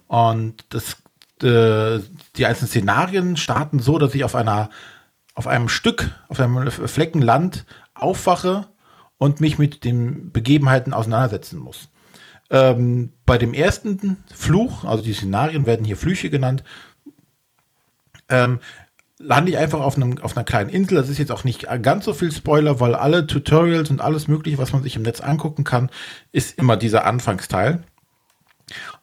Und 0.08 0.66
das, 0.68 0.98
äh, 1.42 2.02
die 2.36 2.44
einzelnen 2.44 2.68
Szenarien 2.68 3.36
starten 3.38 3.78
so, 3.78 3.98
dass 3.98 4.14
ich 4.14 4.24
auf 4.24 4.34
einer, 4.34 4.68
auf 5.34 5.46
einem 5.46 5.70
Stück, 5.70 6.10
auf 6.28 6.38
einem 6.38 6.70
Flecken 6.70 7.22
Land 7.22 7.64
aufwache 7.94 8.66
und 9.16 9.40
mich 9.40 9.56
mit 9.56 9.84
den 9.84 10.32
Begebenheiten 10.32 10.92
auseinandersetzen 10.92 11.58
muss. 11.58 11.88
Ähm, 12.50 13.14
bei 13.24 13.38
dem 13.38 13.54
ersten 13.54 14.22
Fluch, 14.34 14.84
also 14.84 15.02
die 15.02 15.14
Szenarien 15.14 15.64
werden 15.64 15.86
hier 15.86 15.96
Flüche 15.96 16.28
genannt, 16.28 16.62
ähm, 18.28 18.60
lande 19.18 19.50
ich 19.50 19.58
einfach 19.58 19.80
auf, 19.80 19.96
einem, 19.96 20.18
auf 20.18 20.36
einer 20.36 20.44
kleinen 20.44 20.70
Insel. 20.70 20.96
Das 20.96 21.08
ist 21.08 21.18
jetzt 21.18 21.32
auch 21.32 21.44
nicht 21.44 21.66
ganz 21.82 22.04
so 22.04 22.14
viel 22.14 22.32
Spoiler, 22.32 22.80
weil 22.80 22.94
alle 22.94 23.26
Tutorials 23.26 23.90
und 23.90 24.00
alles 24.00 24.28
Mögliche, 24.28 24.58
was 24.58 24.72
man 24.72 24.82
sich 24.82 24.96
im 24.96 25.02
Netz 25.02 25.20
angucken 25.20 25.64
kann, 25.64 25.90
ist 26.32 26.58
immer 26.58 26.76
dieser 26.76 27.04
Anfangsteil. 27.04 27.82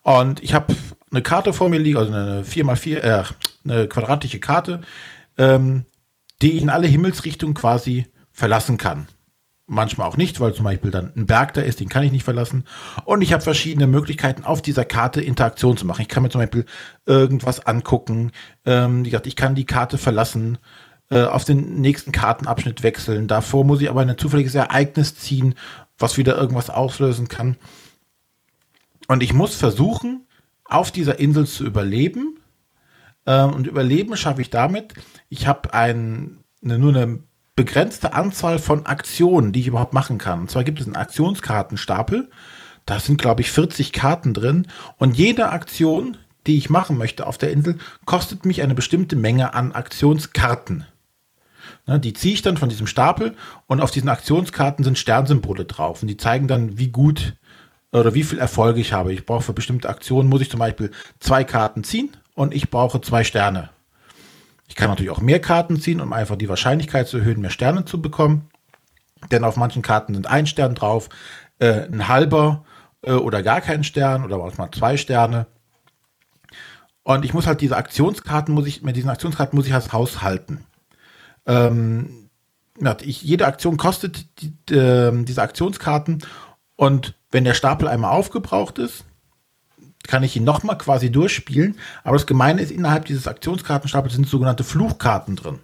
Und 0.03 0.43
ich 0.43 0.53
habe 0.53 0.75
eine 1.11 1.21
Karte 1.21 1.53
vor 1.53 1.69
mir 1.69 1.79
liegen, 1.79 1.97
also 1.97 2.13
eine 2.13 2.43
4x4, 2.43 2.97
äh, 2.97 3.23
eine 3.63 3.87
quadratische 3.87 4.39
Karte, 4.39 4.81
ähm, 5.37 5.85
die 6.41 6.53
ich 6.53 6.61
in 6.61 6.69
alle 6.69 6.87
Himmelsrichtungen 6.87 7.55
quasi 7.55 8.05
verlassen 8.31 8.77
kann. 8.77 9.07
Manchmal 9.67 10.07
auch 10.07 10.17
nicht, 10.17 10.39
weil 10.39 10.53
zum 10.53 10.65
Beispiel 10.65 10.91
dann 10.91 11.11
ein 11.15 11.25
Berg 11.25 11.55
da 11.55 11.61
ist, 11.61 11.79
den 11.79 11.89
kann 11.89 12.03
ich 12.03 12.11
nicht 12.11 12.23
verlassen. 12.23 12.65
Und 13.03 13.23
ich 13.23 13.33
habe 13.33 13.41
verschiedene 13.41 13.87
Möglichkeiten, 13.87 14.43
auf 14.43 14.61
dieser 14.61 14.85
Karte 14.85 15.21
Interaktion 15.21 15.75
zu 15.75 15.87
machen. 15.87 16.03
Ich 16.03 16.07
kann 16.07 16.21
mir 16.21 16.29
zum 16.29 16.41
Beispiel 16.41 16.65
irgendwas 17.07 17.65
angucken. 17.65 18.31
Ähm, 18.65 19.03
wie 19.03 19.09
gesagt, 19.09 19.25
ich 19.25 19.35
kann 19.35 19.55
die 19.55 19.65
Karte 19.65 19.97
verlassen, 19.97 20.59
äh, 21.09 21.23
auf 21.23 21.45
den 21.45 21.81
nächsten 21.81 22.11
Kartenabschnitt 22.11 22.83
wechseln. 22.83 23.27
Davor 23.27 23.63
muss 23.63 23.81
ich 23.81 23.89
aber 23.89 24.01
ein 24.01 24.17
zufälliges 24.17 24.53
Ereignis 24.53 25.15
ziehen, 25.15 25.55
was 25.97 26.17
wieder 26.17 26.37
irgendwas 26.37 26.69
auslösen 26.69 27.27
kann. 27.27 27.57
Und 29.07 29.23
ich 29.23 29.33
muss 29.33 29.55
versuchen, 29.55 30.27
auf 30.63 30.91
dieser 30.91 31.19
Insel 31.19 31.45
zu 31.45 31.65
überleben. 31.65 32.39
Ähm, 33.25 33.53
und 33.53 33.67
überleben 33.67 34.17
schaffe 34.17 34.41
ich 34.41 34.49
damit. 34.49 34.93
Ich 35.29 35.47
habe 35.47 35.73
ein, 35.73 36.43
eine, 36.63 36.79
nur 36.79 36.95
eine 36.95 37.19
begrenzte 37.55 38.13
Anzahl 38.13 38.59
von 38.59 38.85
Aktionen, 38.85 39.51
die 39.51 39.61
ich 39.61 39.67
überhaupt 39.67 39.93
machen 39.93 40.17
kann. 40.17 40.41
Und 40.41 40.51
zwar 40.51 40.63
gibt 40.63 40.79
es 40.79 40.87
einen 40.87 40.95
Aktionskartenstapel. 40.95 42.29
Da 42.85 42.99
sind, 42.99 43.19
glaube 43.19 43.41
ich, 43.41 43.51
40 43.51 43.93
Karten 43.93 44.33
drin. 44.33 44.67
Und 44.97 45.17
jede 45.17 45.49
Aktion, 45.49 46.17
die 46.47 46.57
ich 46.57 46.69
machen 46.69 46.97
möchte 46.97 47.25
auf 47.25 47.37
der 47.37 47.51
Insel, 47.51 47.77
kostet 48.05 48.45
mich 48.45 48.61
eine 48.61 48.75
bestimmte 48.75 49.15
Menge 49.15 49.53
an 49.53 49.71
Aktionskarten. 49.71 50.85
Ne, 51.87 51.99
die 51.99 52.13
ziehe 52.13 52.33
ich 52.33 52.41
dann 52.41 52.57
von 52.57 52.69
diesem 52.69 52.87
Stapel 52.87 53.35
und 53.67 53.81
auf 53.81 53.91
diesen 53.91 54.09
Aktionskarten 54.09 54.83
sind 54.83 54.97
Sternsymbole 54.97 55.65
drauf. 55.65 56.01
Und 56.01 56.09
die 56.09 56.17
zeigen 56.17 56.47
dann, 56.47 56.77
wie 56.77 56.89
gut 56.89 57.35
oder 57.91 58.13
wie 58.13 58.23
viel 58.23 58.39
Erfolge 58.39 58.81
ich 58.81 58.91
habe. 58.93 59.13
Ich 59.13 59.25
brauche 59.25 59.43
für 59.43 59.53
bestimmte 59.53 59.89
Aktionen, 59.89 60.29
muss 60.29 60.41
ich 60.41 60.51
zum 60.51 60.59
Beispiel 60.59 60.91
zwei 61.19 61.43
Karten 61.43 61.83
ziehen 61.83 62.09
und 62.33 62.53
ich 62.53 62.69
brauche 62.69 63.01
zwei 63.01 63.23
Sterne. 63.23 63.69
Ich 64.67 64.75
kann 64.75 64.89
natürlich 64.89 65.11
auch 65.11 65.21
mehr 65.21 65.39
Karten 65.39 65.79
ziehen, 65.79 66.01
um 66.01 66.13
einfach 66.13 66.35
die 66.35 66.49
Wahrscheinlichkeit 66.49 67.07
zu 67.07 67.17
erhöhen, 67.17 67.41
mehr 67.41 67.51
Sterne 67.51 67.85
zu 67.85 68.01
bekommen. 68.01 68.49
Denn 69.31 69.43
auf 69.43 69.57
manchen 69.57 69.81
Karten 69.81 70.13
sind 70.13 70.27
ein 70.27 70.47
Stern 70.47 70.75
drauf, 70.75 71.09
äh, 71.59 71.87
ein 71.87 72.07
halber 72.07 72.65
äh, 73.01 73.13
oder 73.13 73.43
gar 73.43 73.61
kein 73.61 73.83
Stern 73.83 74.23
oder 74.23 74.37
manchmal 74.37 74.71
zwei 74.71 74.97
Sterne. 74.97 75.47
Und 77.03 77.23
ich 77.23 77.33
muss 77.33 77.45
halt 77.45 77.61
diese 77.61 77.77
Aktionskarten, 77.77 78.53
muss 78.53 78.65
ich, 78.65 78.81
mit 78.81 78.95
diesen 78.95 79.09
Aktionskarten 79.09 79.55
muss 79.55 79.67
ich 79.67 79.73
als 79.73 79.93
Haus 79.93 80.21
halten. 80.21 80.65
Ähm, 81.45 82.29
ich, 83.01 83.21
jede 83.21 83.45
Aktion 83.45 83.77
kostet 83.77 84.25
die, 84.41 84.73
äh, 84.73 85.11
diese 85.23 85.41
Aktionskarten 85.41 86.23
und 86.75 87.13
wenn 87.31 87.43
der 87.43 87.53
Stapel 87.53 87.87
einmal 87.87 88.11
aufgebraucht 88.11 88.79
ist, 88.79 89.05
kann 90.07 90.23
ich 90.23 90.35
ihn 90.35 90.43
nochmal 90.43 90.77
quasi 90.77 91.11
durchspielen. 91.11 91.77
Aber 92.03 92.17
das 92.17 92.27
Gemeine 92.27 92.61
ist, 92.61 92.71
innerhalb 92.71 93.05
dieses 93.05 93.27
Aktionskartenstapels 93.27 94.13
sind 94.13 94.27
sogenannte 94.27 94.63
Fluchkarten 94.63 95.35
drin. 95.35 95.59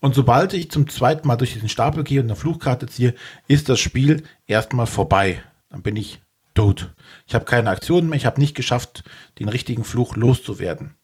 Und 0.00 0.14
sobald 0.14 0.52
ich 0.52 0.70
zum 0.70 0.88
zweiten 0.88 1.26
Mal 1.26 1.36
durch 1.36 1.54
diesen 1.54 1.68
Stapel 1.68 2.04
gehe 2.04 2.20
und 2.20 2.26
eine 2.26 2.36
Fluchkarte 2.36 2.86
ziehe, 2.86 3.14
ist 3.48 3.68
das 3.68 3.80
Spiel 3.80 4.22
erstmal 4.46 4.86
vorbei. 4.86 5.42
Dann 5.70 5.82
bin 5.82 5.96
ich 5.96 6.20
tot. 6.54 6.92
Ich 7.26 7.34
habe 7.34 7.44
keine 7.44 7.70
Aktionen 7.70 8.08
mehr, 8.08 8.16
ich 8.16 8.26
habe 8.26 8.40
nicht 8.40 8.54
geschafft, 8.54 9.04
den 9.38 9.48
richtigen 9.48 9.84
Fluch 9.84 10.16
loszuwerden. 10.16 10.94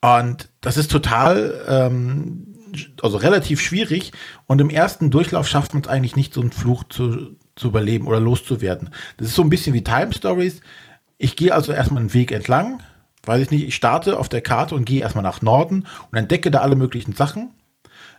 Und 0.00 0.50
das 0.60 0.76
ist 0.76 0.90
total, 0.90 1.64
ähm, 1.68 2.54
also 3.02 3.16
relativ 3.16 3.60
schwierig. 3.60 4.12
Und 4.46 4.60
im 4.60 4.70
ersten 4.70 5.10
Durchlauf 5.10 5.48
schafft 5.48 5.74
man 5.74 5.82
es 5.82 5.88
eigentlich 5.88 6.16
nicht, 6.16 6.34
so 6.34 6.40
einen 6.40 6.52
Fluch 6.52 6.84
zu, 6.84 7.36
zu 7.54 7.68
überleben 7.68 8.06
oder 8.06 8.20
loszuwerden. 8.20 8.90
Das 9.16 9.28
ist 9.28 9.34
so 9.34 9.42
ein 9.42 9.50
bisschen 9.50 9.74
wie 9.74 9.84
Time 9.84 10.12
Stories. 10.12 10.60
Ich 11.18 11.36
gehe 11.36 11.54
also 11.54 11.72
erstmal 11.72 12.00
einen 12.00 12.14
Weg 12.14 12.32
entlang, 12.32 12.80
weiß 13.24 13.42
ich 13.42 13.50
nicht, 13.50 13.66
ich 13.66 13.74
starte 13.74 14.18
auf 14.18 14.28
der 14.28 14.40
Karte 14.42 14.74
und 14.74 14.84
gehe 14.84 15.00
erstmal 15.00 15.24
nach 15.24 15.42
Norden 15.42 15.86
und 16.10 16.18
entdecke 16.18 16.50
da 16.50 16.60
alle 16.60 16.76
möglichen 16.76 17.14
Sachen. 17.14 17.50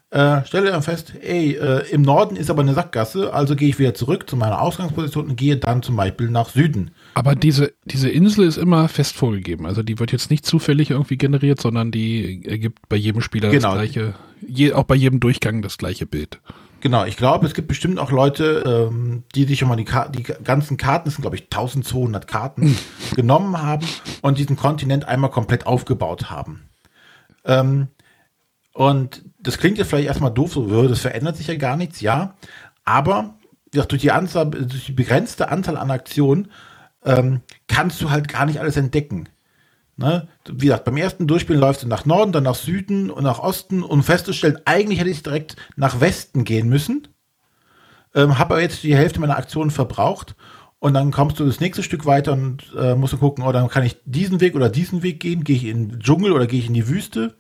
Äh, 0.09 0.45
stelle 0.45 0.71
dann 0.71 0.83
fest, 0.83 1.13
ey, 1.21 1.55
äh, 1.55 1.89
im 1.91 2.01
Norden 2.01 2.37
ist 2.37 2.49
aber 2.49 2.61
eine 2.61 2.73
Sackgasse, 2.73 3.33
also 3.33 3.57
gehe 3.57 3.67
ich 3.67 3.77
wieder 3.77 3.93
zurück 3.93 4.29
zu 4.29 4.37
meiner 4.37 4.61
Ausgangsposition 4.61 5.27
und 5.27 5.35
gehe 5.35 5.57
dann 5.57 5.83
zum 5.83 5.97
Beispiel 5.97 6.29
nach 6.29 6.49
Süden. 6.49 6.91
Aber 7.13 7.35
diese, 7.35 7.73
diese 7.83 8.09
Insel 8.09 8.45
ist 8.45 8.55
immer 8.55 8.87
fest 8.87 9.17
vorgegeben. 9.17 9.65
Also 9.65 9.83
die 9.83 9.99
wird 9.99 10.13
jetzt 10.13 10.31
nicht 10.31 10.45
zufällig 10.45 10.91
irgendwie 10.91 11.17
generiert, 11.17 11.59
sondern 11.59 11.91
die 11.91 12.45
ergibt 12.45 12.87
bei 12.87 12.95
jedem 12.95 13.19
Spieler 13.21 13.49
Genau. 13.49 13.75
das 13.75 13.91
gleiche, 13.91 14.13
je, 14.47 14.71
auch 14.71 14.85
bei 14.85 14.95
jedem 14.95 15.19
Durchgang 15.19 15.61
das 15.61 15.77
gleiche 15.77 16.05
Bild. 16.05 16.39
Genau, 16.79 17.05
ich 17.05 17.17
glaube, 17.17 17.45
es 17.47 17.53
gibt 17.53 17.67
bestimmt 17.67 17.99
auch 17.99 18.11
Leute, 18.11 18.89
ähm, 18.91 19.23
die 19.33 19.45
sich 19.45 19.59
schon 19.59 19.67
mal 19.67 19.75
die, 19.75 19.85
Ka 19.85 20.07
die 20.09 20.23
ganzen 20.23 20.77
Karten, 20.77 21.05
das 21.05 21.15
sind 21.15 21.21
glaube 21.23 21.35
ich 21.35 21.43
1200 21.43 22.27
Karten, 22.27 22.77
genommen 23.15 23.61
haben 23.61 23.85
und 24.21 24.37
diesen 24.37 24.57
Kontinent 24.57 25.07
einmal 25.07 25.31
komplett 25.31 25.65
aufgebaut 25.65 26.29
haben. 26.29 26.69
Ähm, 27.45 27.87
und 28.73 29.23
das 29.39 29.57
klingt 29.57 29.79
jetzt 29.79 29.89
vielleicht 29.89 30.07
erstmal 30.07 30.31
doof, 30.31 30.53
so, 30.53 30.83
"Äh, 30.83 30.87
das 30.87 30.99
verändert 30.99 31.35
sich 31.35 31.47
ja 31.47 31.55
gar 31.55 31.77
nichts, 31.77 32.01
ja. 32.01 32.35
Aber 32.85 33.35
durch 33.71 34.01
die, 34.01 34.11
Anzahl, 34.11 34.49
durch 34.49 34.85
die 34.85 34.91
begrenzte 34.91 35.49
Anzahl 35.49 35.77
an 35.77 35.91
Aktionen 35.91 36.51
ähm, 37.03 37.41
kannst 37.67 38.01
du 38.01 38.11
halt 38.11 38.27
gar 38.27 38.45
nicht 38.45 38.59
alles 38.59 38.77
entdecken. 38.77 39.29
Ne? 39.97 40.27
Wie 40.47 40.67
gesagt, 40.67 40.85
beim 40.85 40.97
ersten 40.97 41.25
Durchspielen 41.27 41.59
läufst 41.59 41.83
du 41.83 41.87
nach 41.87 42.05
Norden, 42.05 42.31
dann 42.31 42.43
nach 42.43 42.55
Süden 42.55 43.09
und 43.09 43.23
nach 43.23 43.39
Osten, 43.39 43.81
um 43.83 44.03
festzustellen, 44.03 44.59
eigentlich 44.65 44.99
hätte 44.99 45.09
ich 45.09 45.23
direkt 45.23 45.55
nach 45.75 45.99
Westen 45.99 46.43
gehen 46.43 46.69
müssen. 46.69 47.07
Ähm, 48.13 48.37
habe 48.37 48.53
aber 48.53 48.61
jetzt 48.61 48.83
die 48.83 48.95
Hälfte 48.95 49.19
meiner 49.19 49.37
Aktionen 49.37 49.71
verbraucht. 49.71 50.35
Und 50.79 50.93
dann 50.93 51.11
kommst 51.11 51.39
du 51.39 51.45
das 51.45 51.59
nächste 51.59 51.81
Stück 51.81 52.05
weiter 52.05 52.33
und 52.33 52.71
äh, 52.77 52.93
musst 52.93 53.13
du 53.13 53.17
gucken, 53.17 53.43
oh, 53.43 53.51
dann 53.51 53.67
kann 53.67 53.83
ich 53.83 53.97
diesen 54.05 54.39
Weg 54.39 54.55
oder 54.55 54.69
diesen 54.69 55.01
Weg 55.01 55.19
gehen. 55.19 55.43
Gehe 55.43 55.55
ich 55.55 55.65
in 55.65 55.89
den 55.89 55.99
Dschungel 55.99 56.31
oder 56.31 56.45
gehe 56.45 56.59
ich 56.59 56.67
in 56.67 56.75
die 56.75 56.87
Wüste? 56.87 57.35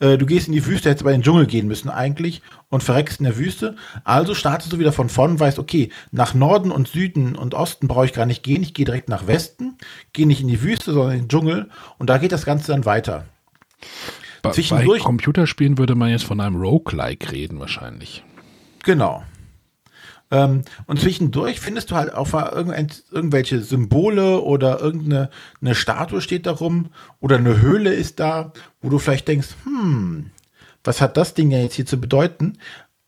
Äh, 0.00 0.18
du 0.18 0.26
gehst 0.26 0.48
in 0.48 0.52
die 0.52 0.66
Wüste, 0.66 0.88
hättest 0.88 1.02
aber 1.02 1.12
in 1.12 1.20
den 1.20 1.24
Dschungel 1.24 1.46
gehen 1.46 1.68
müssen 1.68 1.90
eigentlich 1.90 2.42
und 2.68 2.82
verreckst 2.82 3.20
in 3.20 3.24
der 3.24 3.36
Wüste. 3.36 3.76
Also 4.02 4.34
startest 4.34 4.72
du 4.72 4.78
wieder 4.78 4.92
von 4.92 5.08
vorn 5.08 5.32
und 5.32 5.40
weißt, 5.40 5.58
okay, 5.58 5.90
nach 6.10 6.34
Norden 6.34 6.72
und 6.72 6.88
Süden 6.88 7.36
und 7.36 7.54
Osten 7.54 7.86
brauche 7.86 8.06
ich 8.06 8.12
gar 8.12 8.26
nicht 8.26 8.42
gehen. 8.42 8.62
Ich 8.62 8.74
gehe 8.74 8.86
direkt 8.86 9.08
nach 9.08 9.26
Westen, 9.26 9.76
gehe 10.12 10.26
nicht 10.26 10.40
in 10.40 10.48
die 10.48 10.62
Wüste, 10.62 10.92
sondern 10.92 11.12
in 11.12 11.20
den 11.20 11.28
Dschungel. 11.28 11.68
Und 11.98 12.10
da 12.10 12.18
geht 12.18 12.32
das 12.32 12.44
Ganze 12.44 12.72
dann 12.72 12.84
weiter. 12.84 13.26
Bei, 14.42 14.50
bei 14.50 14.98
Computerspielen 14.98 15.76
würde 15.76 15.94
man 15.94 16.10
jetzt 16.10 16.24
von 16.24 16.40
einem 16.40 16.56
Roguelike 16.56 17.30
reden 17.30 17.60
wahrscheinlich. 17.60 18.24
Genau. 18.82 19.22
Ähm, 20.30 20.62
und 20.86 21.00
zwischendurch 21.00 21.60
findest 21.60 21.90
du 21.90 21.96
halt 21.96 22.14
auch 22.14 22.32
irgendwelche 22.32 23.60
Symbole 23.60 24.40
oder 24.40 24.80
irgendeine 24.80 25.30
eine 25.60 25.74
Statue 25.74 26.20
steht 26.20 26.46
da 26.46 26.52
rum 26.52 26.90
oder 27.20 27.36
eine 27.36 27.60
Höhle 27.60 27.92
ist 27.92 28.20
da, 28.20 28.52
wo 28.80 28.88
du 28.88 28.98
vielleicht 28.98 29.28
denkst, 29.28 29.48
hm, 29.64 30.30
was 30.84 31.00
hat 31.00 31.16
das 31.16 31.34
Ding 31.34 31.50
ja 31.50 31.58
jetzt 31.58 31.74
hier 31.74 31.86
zu 31.86 32.00
bedeuten? 32.00 32.58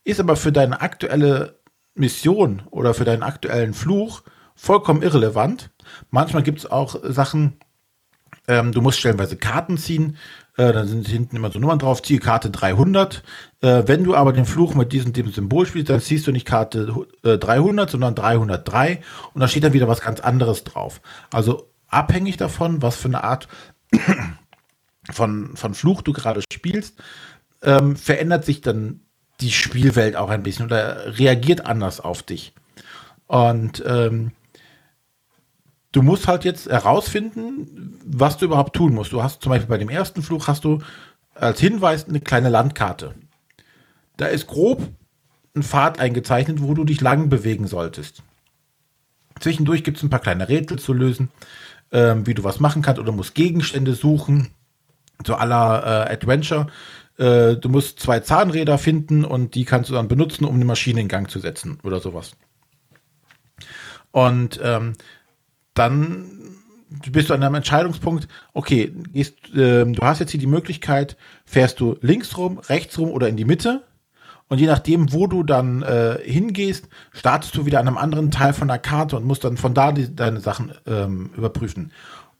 Ist 0.05 0.21
aber 0.21 0.37
für 0.37 0.53
deine 0.53 0.81
aktuelle 0.81 1.59
Mission 1.95 2.63
oder 2.71 2.95
für 2.95 3.05
deinen 3.05 3.23
aktuellen 3.23 3.75
Fluch 3.75 4.23
vollkommen 4.55 5.03
irrelevant. 5.03 5.71
Manchmal 6.11 6.43
gibt 6.43 6.59
es 6.59 6.71
auch 6.71 6.97
Sachen, 7.03 7.59
ähm, 8.49 8.73
du 8.73 8.81
musst 8.81 8.99
stellenweise 8.99 9.37
Karten 9.37 9.79
ziehen. 9.79 10.17
Äh, 10.57 10.73
dann 10.73 10.89
sind 10.89 11.09
hinten 11.09 11.37
immer 11.37 11.51
so 11.51 11.59
Nummern 11.59 11.79
drauf. 11.79 12.03
Ziehe 12.03 12.21
Karte 12.21 12.51
300. 12.51 13.23
Äh, 13.63 13.85
wenn 13.87 14.05
du 14.05 14.15
aber 14.15 14.33
den 14.33 14.45
Fluch 14.45 14.75
mit 14.75 14.93
diesem 14.93 15.13
dem 15.13 15.31
Symbol 15.31 15.67
spielst, 15.67 15.89
dann 15.89 16.01
ziehst 16.01 16.27
du 16.27 16.33
nicht 16.33 16.47
Karte 16.47 17.07
äh, 17.23 17.39
300, 17.39 17.89
sondern 17.89 18.15
303. 18.15 19.01
Und 19.33 19.41
da 19.41 19.49
steht 19.49 19.65
dann 19.65 19.73
wieder 19.73 19.89
was 19.89 20.01
ganz 20.01 20.21
anderes 20.21 20.65
drauf. 20.65 21.01
Also 21.33 21.71
abhängig 21.89 22.37
davon, 22.37 22.83
was 22.83 22.97
für 22.97 23.09
eine 23.09 23.25
Art 23.25 23.49
von, 25.11 25.57
von 25.57 25.75
Fluch 25.75 26.03
du 26.03 26.13
gerade 26.13 26.43
spielst, 26.53 27.01
ähm, 27.63 27.97
verändert 27.97 28.45
sich 28.45 28.61
dann 28.61 29.01
die 29.41 29.53
Spielwelt 29.53 30.17
auch 30.17 30.29
ein 30.29 30.43
bisschen 30.43 30.67
oder 30.67 31.19
reagiert 31.19 31.65
anders 31.65 32.01
auf 32.01 32.23
dich. 32.23 32.55
Und 33.27 33.83
ähm, 33.87 34.33
du 35.93 36.03
musst 36.03 36.27
halt 36.27 36.45
jetzt 36.45 36.69
herausfinden, 36.69 38.01
was 38.05 38.39
du 38.39 38.47
überhaupt 38.47 38.75
tun 38.75 38.93
musst. 38.95 39.13
Du 39.13 39.23
hast 39.23 39.41
zum 39.41 39.51
Beispiel 39.51 39.69
bei 39.69 39.79
dem 39.79 39.89
ersten 39.89 40.23
Fluch 40.23 40.49
hast 40.49 40.65
du 40.65 40.81
als 41.35 41.61
Hinweis 41.61 42.09
eine 42.09 42.21
kleine 42.21 42.49
Landkarte. 42.49 43.15
Da 44.17 44.27
ist 44.27 44.47
grob 44.47 44.89
ein 45.55 45.63
Pfad 45.63 46.01
eingezeichnet, 46.01 46.63
wo 46.63 46.75
du 46.75 46.85
dich 46.85 47.01
lang 47.01 47.29
bewegen 47.29 47.67
solltest. 47.67 48.23
Zwischendurch 49.41 49.85
gibt 49.85 49.99
es 49.99 50.03
ein 50.03 50.11
paar 50.11 50.21
kleine 50.21 50.49
Rätsel 50.49 50.79
zu 50.79 50.93
lösen, 50.93 51.31
ähm, 51.91 52.27
wie 52.27 52.35
du 52.35 52.45
was 52.45 52.61
machen 52.61 52.83
kannst 52.83 53.01
oder 53.01 53.13
musst 53.13 53.35
Gegenstände 53.35 53.95
suchen, 53.95 54.49
so 55.27 55.35
aller 55.35 56.07
äh, 56.09 56.13
Adventure. 56.13 56.69
Äh, 57.19 57.57
du 57.57 57.69
musst 57.69 58.01
zwei 58.01 58.21
Zahnräder 58.21 58.79
finden 58.79 59.25
und 59.25 59.55
die 59.55 59.65
kannst 59.65 59.91
du 59.91 59.95
dann 59.95 60.09
benutzen, 60.09 60.45
um 60.45 60.55
eine 60.55 60.65
Maschine 60.65 61.01
in 61.01 61.09
Gang 61.09 61.31
zu 61.31 61.39
setzen 61.39 61.79
oder 61.83 62.01
sowas. 62.01 62.33
Und 64.11 64.61
ähm, 64.63 64.95
dann 65.75 66.31
bist 67.11 67.31
du 67.31 67.35
an 67.35 67.43
einem 67.43 67.55
Entscheidungspunkt, 67.57 68.29
okay, 68.53 68.93
gehst, 69.13 69.37
ähm, 69.55 69.95
du 69.95 70.03
hast 70.03 70.21
jetzt 70.21 70.31
hier 70.31 70.41
die 70.41 70.47
Möglichkeit, 70.47 71.17
fährst 71.45 71.81
du 71.81 71.97
links 72.01 72.37
rum, 72.37 72.59
rechts 72.59 72.99
rum 72.99 73.11
oder 73.11 73.29
in 73.29 73.37
die 73.37 73.45
Mitte. 73.45 73.83
Und 74.53 74.59
je 74.59 74.67
nachdem, 74.67 75.15
wo 75.15 75.27
du 75.29 75.45
dann 75.45 75.81
äh, 75.81 76.19
hingehst, 76.23 76.87
startest 77.11 77.57
du 77.57 77.65
wieder 77.65 77.81
an 77.81 77.89
einem 77.89 77.97
anderen 77.97 78.31
Teil 78.31 78.53
von 78.53 78.69
der 78.69 78.79
Karte 78.79 79.17
und 79.17 79.25
musst 79.25 79.45
dann 79.45 79.57
von 79.57 79.73
da 79.73 79.93
die, 79.93 80.15
deine 80.15 80.41
Sachen 80.41 80.73
ähm, 80.87 81.31
überprüfen. 81.35 81.91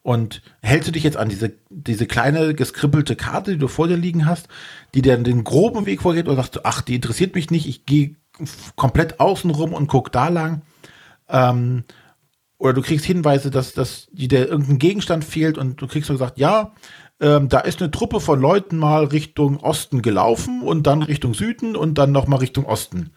Und 0.03 0.43
hältst 0.61 0.89
du 0.89 0.93
dich 0.93 1.05
jetzt 1.05 1.17
an 1.17 1.31
diese, 1.31 1.55
diese 1.71 2.07
kleine 2.07 2.55
geskribbelte 2.55 3.17
Karte, 3.17 3.53
die 3.53 3.59
du 3.59 3.67
vor 3.67 3.89
dir 3.89 3.97
liegen 3.97 4.27
hast, 4.27 4.49
die 4.95 5.01
dir 5.01 5.17
den 5.17 5.43
groben 5.43 5.87
Weg 5.87 6.03
vorgeht, 6.03 6.27
oder 6.27 6.37
sagst 6.37 6.57
du, 6.57 6.61
ach, 6.65 6.83
die 6.83 6.97
interessiert 6.97 7.35
mich 7.35 7.51
nicht, 7.51 7.67
ich 7.67 7.87
gehe 7.87 8.17
komplett 8.77 9.19
außen 9.19 9.51
rum 9.51 9.73
und 9.73 9.87
guck 9.87 10.13
da 10.13 10.29
lang. 10.29 10.61
Ähm, 11.31 11.85
oder 12.59 12.75
du 12.75 12.83
kriegst 12.83 13.07
Hinweise, 13.07 13.51
dass, 13.51 13.73
dass 13.73 14.09
dir 14.13 14.51
irgendein 14.51 14.79
Gegenstand 14.79 15.25
fehlt 15.25 15.57
und 15.57 15.81
du 15.81 15.87
kriegst 15.87 16.09
so 16.09 16.13
gesagt, 16.13 16.39
ja, 16.39 16.73
ähm, 17.23 17.49
da 17.49 17.61
ist 17.61 17.81
eine 17.81 17.93
Truppe 17.93 18.21
von 18.21 18.41
Leuten 18.41 18.77
mal 18.77 19.05
Richtung 19.05 19.61
Osten 19.61 20.03
gelaufen 20.03 20.61
und 20.61 20.87
dann 20.89 21.03
Richtung 21.03 21.35
Süden 21.35 21.77
und 21.77 21.95
dann 21.95 22.11
nochmal 22.11 22.41
Richtung 22.41 22.67
Osten. 22.67 23.13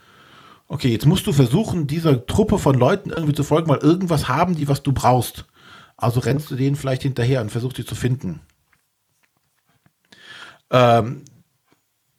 Okay, 0.68 0.90
jetzt 0.90 1.08
musst 1.08 1.26
du 1.26 1.34
versuchen, 1.34 1.88
dieser 1.88 2.26
Truppe 2.28 2.60
von 2.60 2.76
Leuten 2.76 3.10
irgendwie 3.10 3.34
zu 3.34 3.44
folgen, 3.44 3.68
weil 3.68 3.80
irgendwas 3.80 4.28
haben 4.28 4.56
die, 4.56 4.68
was 4.68 4.84
du 4.84 4.94
brauchst. 4.94 5.46
Also 5.98 6.20
rennst 6.20 6.52
du 6.52 6.56
denen 6.56 6.76
vielleicht 6.76 7.02
hinterher 7.02 7.42
und 7.42 7.50
versuchst 7.50 7.78
sie 7.78 7.86
zu 7.86 7.96
finden. 7.96 8.42
Ähm, 10.70 11.24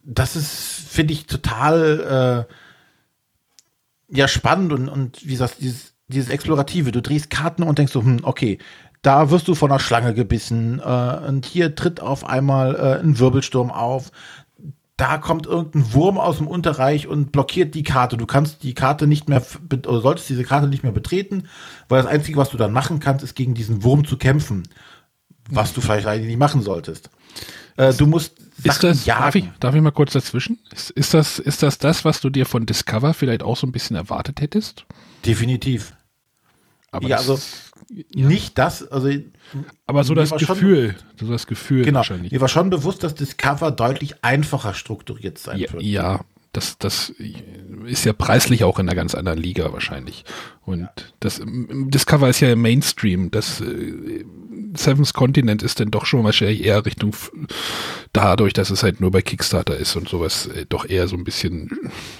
das 0.02 0.34
ist, 0.34 0.88
finde 0.88 1.12
ich, 1.12 1.26
total 1.26 2.46
äh, 2.48 4.16
ja 4.16 4.26
spannend 4.26 4.72
und, 4.72 4.88
und 4.88 5.24
wie 5.24 5.32
gesagt, 5.32 5.56
dieses, 5.60 5.94
dieses 6.08 6.30
Explorative. 6.30 6.90
Du 6.90 7.02
drehst 7.02 7.30
Karten 7.30 7.62
und 7.62 7.78
denkst 7.78 7.92
so, 7.92 8.02
hm, 8.02 8.20
okay, 8.22 8.58
da 9.06 9.30
wirst 9.30 9.46
du 9.46 9.54
von 9.54 9.70
einer 9.70 9.78
Schlange 9.78 10.14
gebissen 10.14 10.80
äh, 10.80 11.28
und 11.28 11.46
hier 11.46 11.76
tritt 11.76 12.00
auf 12.00 12.24
einmal 12.28 12.74
äh, 12.74 13.00
ein 13.00 13.20
Wirbelsturm 13.20 13.70
auf. 13.70 14.10
Da 14.96 15.18
kommt 15.18 15.46
irgendein 15.46 15.92
Wurm 15.92 16.18
aus 16.18 16.38
dem 16.38 16.48
Unterreich 16.48 17.06
und 17.06 17.30
blockiert 17.30 17.76
die 17.76 17.84
Karte. 17.84 18.16
Du 18.16 18.26
kannst 18.26 18.64
die 18.64 18.74
Karte 18.74 19.06
nicht 19.06 19.28
mehr, 19.28 19.44
oder 19.70 20.00
solltest 20.00 20.28
diese 20.28 20.42
Karte 20.42 20.66
nicht 20.66 20.82
mehr 20.82 20.90
betreten, 20.90 21.44
weil 21.88 22.02
das 22.02 22.10
Einzige, 22.10 22.36
was 22.36 22.50
du 22.50 22.56
dann 22.56 22.72
machen 22.72 22.98
kannst, 22.98 23.22
ist 23.22 23.36
gegen 23.36 23.54
diesen 23.54 23.84
Wurm 23.84 24.04
zu 24.04 24.16
kämpfen. 24.16 24.64
Was 25.50 25.72
du 25.72 25.80
vielleicht 25.80 26.08
eigentlich 26.08 26.26
nicht 26.26 26.40
machen 26.40 26.62
solltest. 26.62 27.08
Äh, 27.76 27.94
du 27.94 28.06
musst 28.06 28.32
Ist 28.64 28.82
das, 28.82 29.04
darf 29.04 29.36
ich, 29.36 29.48
darf 29.60 29.76
ich 29.76 29.82
mal 29.82 29.92
kurz 29.92 30.14
dazwischen? 30.14 30.58
Ist, 30.72 30.90
ist, 30.90 31.14
das, 31.14 31.38
ist 31.38 31.62
das 31.62 31.78
das, 31.78 32.04
was 32.04 32.20
du 32.20 32.28
dir 32.28 32.44
von 32.44 32.66
Discover 32.66 33.14
vielleicht 33.14 33.44
auch 33.44 33.56
so 33.56 33.68
ein 33.68 33.72
bisschen 33.72 33.94
erwartet 33.94 34.40
hättest? 34.40 34.84
Definitiv. 35.24 35.92
Aber, 36.90 37.06
Ja, 37.06 37.22
das, 37.22 37.65
also 37.90 38.28
nicht 38.28 38.58
das, 38.58 38.86
also 38.88 39.10
aber 39.86 40.04
so 40.04 40.14
das 40.14 40.30
war 40.30 40.38
schon- 40.38 40.48
Gefühl, 40.48 40.94
so 41.20 41.26
das 41.30 41.46
Gefühl 41.46 41.84
genau, 41.84 41.98
wahrscheinlich. 41.98 42.32
mir 42.32 42.40
war 42.40 42.48
schon 42.48 42.70
bewusst, 42.70 43.02
dass 43.04 43.14
Discover 43.14 43.70
deutlich 43.70 44.22
einfacher 44.24 44.74
strukturiert 44.74 45.38
sein 45.38 45.58
Ja, 45.58 45.72
wird. 45.72 45.82
ja, 45.82 46.20
Das, 46.52 46.78
das 46.78 47.12
ist 47.86 48.04
ja 48.06 48.12
preislich 48.14 48.64
auch 48.64 48.78
in 48.78 48.88
einer 48.88 48.96
ganz 48.96 49.14
anderen 49.14 49.38
Liga 49.38 49.72
wahrscheinlich. 49.72 50.24
Und 50.62 50.80
ja. 50.80 50.90
das 51.20 51.40
Discover 51.44 52.28
ist 52.30 52.40
ja 52.40 52.50
im 52.50 52.62
Mainstream. 52.62 53.30
Das 53.30 53.60
äh, 53.60 54.24
Seventh 54.74 55.12
Continent 55.12 55.62
ist 55.62 55.80
dann 55.80 55.90
doch 55.90 56.06
schon 56.06 56.24
wahrscheinlich 56.24 56.64
eher 56.64 56.84
Richtung 56.86 57.14
dadurch, 58.14 58.52
dass 58.54 58.70
es 58.70 58.82
halt 58.82 59.00
nur 59.02 59.10
bei 59.10 59.20
Kickstarter 59.22 59.76
ist 59.76 59.96
und 59.96 60.08
sowas 60.08 60.46
äh, 60.46 60.64
doch 60.66 60.88
eher 60.88 61.08
so 61.08 61.16
ein 61.16 61.24
bisschen, 61.24 61.70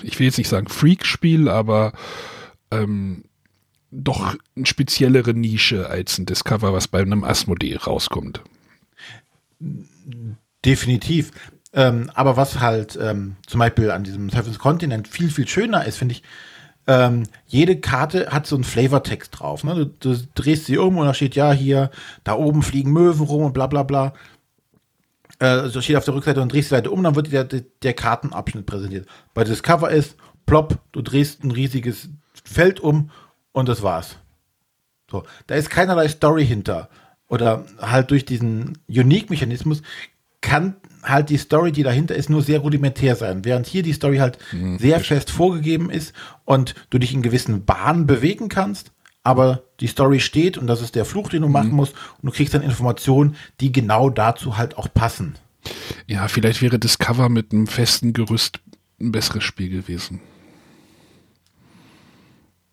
ich 0.02 0.18
will 0.18 0.26
jetzt 0.26 0.38
nicht 0.38 0.48
sagen 0.48 0.68
Freak-Spiel, 0.68 1.48
aber 1.48 1.92
ähm, 2.70 3.24
doch 3.97 4.36
eine 4.55 4.66
speziellere 4.66 5.32
Nische 5.34 5.88
als 5.88 6.18
ein 6.18 6.26
Discover, 6.26 6.72
was 6.72 6.88
bei 6.88 7.01
einem 7.01 7.24
Asmodee 7.24 7.76
rauskommt. 7.76 8.42
Definitiv. 10.64 11.32
Ähm, 11.72 12.11
aber 12.14 12.36
was 12.36 12.61
halt 12.61 12.99
ähm, 13.01 13.36
zum 13.47 13.61
Beispiel 13.61 13.90
an 13.90 14.05
diesem 14.05 14.30
Seventh 14.30 14.59
Continent 14.59 15.09
viel, 15.09 15.30
viel 15.30 15.49
schöner 15.49 15.84
ist, 15.84 15.99
finde 15.99 16.14
ich, 16.14 16.22
ähm, 16.86 17.24
jede 17.47 17.80
Karte 17.80 18.28
hat 18.30 18.47
so 18.47 18.55
einen 18.55 18.64
Flavortext 18.64 19.38
drauf. 19.38 19.64
Ne? 19.64 19.74
Du, 19.74 20.14
du, 20.14 20.22
drehst 20.34 20.66
sie 20.66 20.78
um 20.78 20.99
und 20.99 21.07
da 21.07 21.14
steht 21.14 21.34
ja 21.34 21.53
hier, 21.53 21.90
da 22.22 22.34
oben 22.34 22.62
fliegen 22.62 22.92
Möwen 22.92 23.26
rum 23.26 23.44
und 23.44 23.53
bla 23.53 23.66
bla 23.66 23.82
bla. 23.82 24.12
Äh, 25.38 25.68
so 25.68 25.80
steht 25.80 25.97
auf 25.97 26.05
der 26.05 26.14
Rückseite 26.14 26.40
und 26.40 26.53
drehst 26.53 26.70
die 26.70 26.76
Seite 26.76 26.90
um, 26.90 27.03
dann 27.03 27.16
wird 27.16 27.32
dir 27.32 27.44
der, 27.44 27.64
der 27.82 27.94
Kartenabschnitt 27.94 28.66
präsentiert. 28.66 29.09
Bei 29.34 29.44
Discover 29.44 29.90
ist, 29.90 30.16
plopp, 30.47 30.78
du 30.92 31.03
drehst 31.03 31.42
ein 31.42 31.51
riesiges 31.51 32.09
Feld 32.44 32.80
um 32.80 33.11
und 33.57 33.70
das 33.70 33.82
war's. 33.82 34.16
So, 35.11 35.24
da 35.46 35.54
ist 35.54 35.70
keinerlei 35.70 36.09
Story 36.09 36.46
hinter. 36.46 36.90
Oder 37.26 37.64
halt 37.80 38.11
durch 38.11 38.26
diesen 38.26 38.76
Unique-Mechanismus 38.86 39.80
kann 40.42 40.76
halt 41.02 41.30
die 41.30 41.38
Story, 41.38 41.72
die 41.72 41.82
dahinter 41.82 42.14
ist, 42.14 42.28
nur 42.28 42.42
sehr 42.42 42.59
rudimentär 42.59 43.16
sein. 43.16 43.46
Während 43.46 43.66
hier 43.66 43.82
die 43.82 43.94
Story 43.94 44.18
halt 44.18 44.36
mhm. 44.52 44.78
sehr 44.78 45.00
fest 45.00 45.30
vorgegeben 45.30 45.88
ist 45.88 46.12
und 46.44 46.74
du 46.90 46.98
dich 46.98 47.14
in 47.14 47.22
gewissen 47.22 47.64
Bahnen 47.64 48.07
bewegen 48.07 48.50
kannst, 48.50 48.92
aber 49.22 49.62
die 49.80 49.86
Story 49.86 50.20
steht 50.20 50.59
und 50.59 50.66
das 50.66 50.82
ist 50.82 50.94
der 50.94 51.07
Fluch, 51.07 51.30
den 51.30 51.40
du 51.40 51.48
mhm. 51.48 51.54
machen 51.54 51.72
musst 51.72 51.94
und 52.20 52.26
du 52.26 52.32
kriegst 52.32 52.52
dann 52.52 52.62
Informationen, 52.62 53.36
die 53.61 53.72
genau 53.72 54.11
dazu 54.11 54.59
halt 54.59 54.76
auch 54.76 54.92
passen. 54.92 55.36
Ja, 56.07 56.28
vielleicht 56.28 56.61
wäre 56.61 56.78
Discover 56.78 57.30
mit 57.30 57.52
einem 57.52 57.68
festen 57.68 58.12
Gerüst 58.12 58.61
ein 59.00 59.12
besseres 59.12 59.44
Spiel 59.44 59.70
gewesen. 59.70 60.20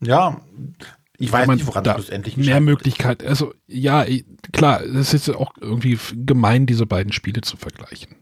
Ja, 0.05 0.41
ich 1.17 1.31
weiß 1.31 1.47
nicht, 1.47 1.67
woran 1.67 1.83
da 1.83 1.93
schlussendlich 1.93 2.37
Mehr 2.37 2.59
Möglichkeit, 2.59 3.23
also 3.23 3.53
ja, 3.67 4.05
klar, 4.51 4.83
es 4.83 5.13
ist 5.13 5.29
auch 5.29 5.53
irgendwie 5.61 5.97
gemein, 6.13 6.65
diese 6.65 6.85
beiden 6.85 7.13
Spiele 7.13 7.41
zu 7.41 7.55
vergleichen. 7.55 8.15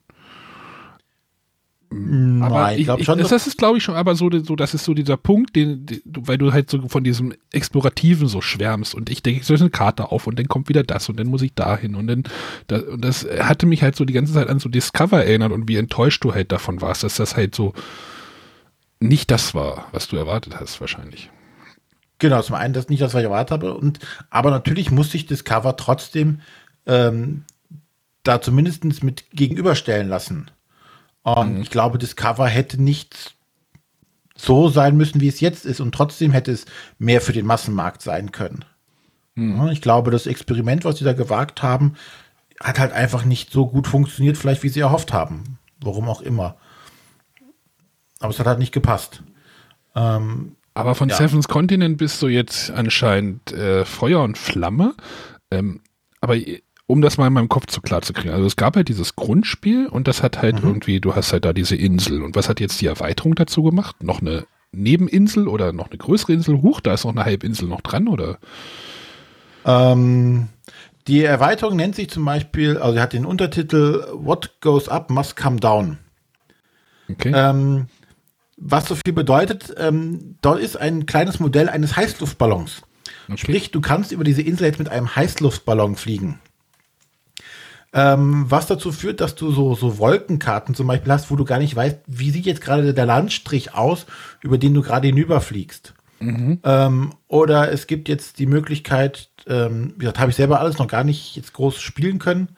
Nein, 1.94 2.42
aber 2.42 2.78
ich 2.78 2.86
glaube 2.86 3.04
schon. 3.04 3.20
Das, 3.20 3.30
das 3.30 3.48
ist, 3.48 3.58
glaube 3.58 3.78
ich, 3.78 3.84
schon, 3.84 3.96
aber 3.96 4.16
so, 4.16 4.30
so, 4.44 4.56
das 4.56 4.74
ist 4.74 4.86
so 4.86 4.94
dieser 4.94 5.18
Punkt, 5.18 5.58
den, 5.58 5.86
den, 5.86 6.02
weil 6.06 6.38
du 6.38 6.54
halt 6.54 6.70
so 6.70 6.88
von 6.88 7.04
diesem 7.04 7.34
Explorativen 7.52 8.30
so 8.30 8.40
schwärmst 8.40 8.96
und 8.96 9.10
ich 9.10 9.22
denke, 9.22 9.42
ich 9.42 9.46
soll 9.46 9.58
eine 9.58 9.70
Karte 9.70 10.10
auf 10.10 10.26
und 10.26 10.40
dann 10.40 10.48
kommt 10.48 10.70
wieder 10.70 10.84
das 10.84 11.10
und 11.10 11.20
dann 11.20 11.28
muss 11.28 11.42
ich 11.42 11.54
dahin 11.54 11.96
und 11.96 12.08
dann, 12.08 12.24
das, 12.68 12.84
und 12.84 13.04
das 13.04 13.28
hatte 13.42 13.66
mich 13.66 13.84
halt 13.84 13.98
so 13.98 14.06
die 14.06 14.14
ganze 14.14 14.32
Zeit 14.34 14.48
an 14.48 14.60
so 14.60 14.70
Discover 14.70 15.26
erinnert 15.26 15.52
und 15.52 15.68
wie 15.68 15.76
enttäuscht 15.76 16.24
du 16.24 16.34
halt 16.34 16.54
davon 16.54 16.82
warst, 16.82 17.04
dass 17.04 17.16
das 17.16 17.36
halt 17.36 17.56
so 17.56 17.74
nicht 19.02 19.30
das 19.30 19.54
war, 19.54 19.88
was 19.92 20.08
du 20.08 20.16
erwartet 20.16 20.62
hast, 20.62 20.80
wahrscheinlich. 20.80 21.30
Genau, 22.22 22.40
zum 22.44 22.54
einen 22.54 22.76
das 22.76 22.88
nicht, 22.88 23.02
das 23.02 23.16
was 23.16 23.22
ich 23.22 23.26
erwartet 23.26 23.50
habe, 23.50 23.74
und 23.74 23.98
aber 24.30 24.52
natürlich 24.52 24.92
muss 24.92 25.10
sich 25.10 25.26
Discover 25.26 25.76
trotzdem 25.76 26.42
ähm, 26.86 27.46
da 28.22 28.40
zumindest 28.42 28.84
mit 29.04 29.32
gegenüberstellen 29.32 30.08
lassen. 30.08 30.52
Und 31.24 31.56
mhm. 31.56 31.62
ich 31.64 31.72
glaube, 31.72 31.98
Discover 31.98 32.46
hätte 32.46 32.80
nicht 32.80 33.36
so 34.36 34.70
sein 34.70 34.98
müssen, 34.98 35.20
wie 35.20 35.30
es 35.30 35.40
jetzt 35.40 35.66
ist. 35.66 35.80
Und 35.80 35.96
trotzdem 35.96 36.32
hätte 36.32 36.52
es 36.52 36.68
mehr 37.00 37.22
für 37.22 37.34
den 37.34 37.48
Massenmarkt 37.48 38.04
sein 38.04 38.32
können. 38.32 38.66
Mhm. 39.34 39.70
Ich 39.70 39.82
glaube, 39.82 40.12
das 40.12 40.28
Experiment, 40.28 40.86
was 40.86 41.00
sie 41.00 41.06
da 41.06 41.14
gewagt 41.14 41.64
haben, 41.64 41.96
hat 42.60 42.78
halt 42.78 42.92
einfach 42.92 43.26
nicht 43.26 43.52
so 43.52 43.66
gut 43.66 43.88
funktioniert, 43.88 44.38
vielleicht 44.38 44.62
wie 44.62 44.70
sie 44.70 44.82
erhofft 44.82 45.12
haben. 45.12 45.58
Warum 45.82 46.08
auch 46.08 46.22
immer. 46.22 46.58
Aber 48.20 48.30
es 48.30 48.38
hat 48.38 48.46
halt 48.46 48.60
nicht 48.60 48.74
gepasst. 48.74 49.24
Ähm, 49.96 50.56
aber 50.74 50.96
von 50.96 51.10
ja. 51.10 51.16
Seven's 51.16 51.48
Continent 51.48 51.98
bist 51.98 52.22
du 52.22 52.28
jetzt 52.28 52.72
anscheinend 52.72 53.52
äh, 53.52 53.86
Feuer 53.86 54.24
und 54.24 54.38
Flamme. 54.38 54.94
Ähm, 55.52 55.82
aber 56.22 56.36
um 56.92 57.02
das 57.02 57.18
mal 57.18 57.28
in 57.28 57.34
meinem 57.34 57.50
Kopf 57.50 57.68
zu 57.68 57.82
klar 57.82 58.02
zu 58.02 58.12
kriegen. 58.12 58.34
Also 58.34 58.46
es 58.46 58.58
gab 58.58 58.76
halt 58.76 58.90
dieses 58.90 59.16
Grundspiel 59.16 59.88
und 59.88 60.08
das 60.08 60.22
hat 60.22 60.42
halt 60.42 60.62
mhm. 60.62 60.70
irgendwie, 60.70 61.00
du 61.00 61.16
hast 61.16 61.32
halt 61.32 61.46
da 61.46 61.54
diese 61.54 61.76
Insel. 61.76 62.22
Und 62.22 62.36
was 62.36 62.50
hat 62.50 62.60
jetzt 62.60 62.82
die 62.82 62.88
Erweiterung 62.88 63.36
dazu 63.36 63.64
gemacht? 63.64 64.04
Noch 64.04 64.22
eine 64.22 64.46
Nebeninsel 64.74 65.48
oder 65.48 65.72
noch 65.72 65.90
eine 65.90 65.98
größere 65.98 66.34
Insel? 66.34 66.62
Huch, 66.62 66.82
da 66.82 66.94
ist 66.94 67.06
noch 67.06 67.12
eine 67.12 67.24
Halbinsel 67.24 67.68
noch 67.68 67.82
dran, 67.82 68.08
oder? 68.08 68.40
Ähm, 69.66 70.48
die 71.08 71.24
Erweiterung 71.24 71.78
nennt 71.78 71.96
sich 71.96 72.10
zum 72.10 72.26
Beispiel, 72.26 72.78
also 72.78 72.94
sie 72.94 73.02
hat 73.02 73.14
den 73.14 73.26
Untertitel 73.26 74.06
What 74.14 74.60
Goes 74.62 74.90
Up 74.90 75.10
Must 75.10 75.36
Come 75.36 75.60
Down. 75.60 75.98
Okay. 77.10 77.32
Ähm, 77.34 77.88
was 78.62 78.88
so 78.88 78.95
viel 78.95 79.14
bedeutet, 79.14 79.74
ähm, 79.78 80.38
dort 80.41 80.59
ist 80.59 80.78
ein 80.78 81.05
kleines 81.05 81.39
Modell 81.39 81.68
eines 81.68 81.95
Heißluftballons. 81.95 82.84
Okay. 83.28 83.38
Sprich, 83.38 83.72
du 83.72 83.82
kannst 83.82 84.12
über 84.12 84.24
diese 84.24 84.41
Insel 84.41 84.68
jetzt 84.68 84.80
mit 84.80 84.89
einem 84.89 85.16
Heißluftballon 85.16 85.95
fliegen. 85.95 86.39
Ähm, 87.93 88.45
was 88.47 88.68
dazu 88.68 88.91
führt, 88.91 89.20
dass 89.20 89.36
du 89.36 89.51
so, 89.51 89.76
so 89.76 89.97
Wolkenkarten 89.97 90.76
zum 90.76 90.88
Beispiel 90.88 91.12
hast, 91.12 91.30
wo 91.30 91.36
du 91.36 91.43
gar 91.43 91.59
nicht 91.59 91.76
weißt, 91.76 91.99
wie 92.07 92.32
sieht 92.32 92.45
jetzt 92.45 92.62
gerade 92.62 92.93
der 92.93 93.05
Landstrich 93.05 93.74
aus, 93.74 94.05
über 94.41 94.57
den 94.57 94.74
du 94.74 94.82
gerade 94.82 95.07
hinüberfliegst. 95.07 95.93
Mhm. 96.20 96.59
Ähm, 96.64 97.14
oder 97.28 97.72
es 97.72 97.88
gibt 97.88 98.07
jetzt 98.07 98.39
die 98.39 98.45
Möglichkeit, 98.45 99.30
ähm, 99.47 99.93
wie 99.95 100.01
gesagt, 100.01 100.20
habe 100.20 100.32
ich 100.32 100.38
selber 100.38 100.59
alles 100.59 100.78
noch 100.78 100.88
gar 100.88 101.03
nicht 101.03 101.36
jetzt 101.36 101.51
groß 101.53 101.82
spielen 101.82 102.20
können, 102.20 102.49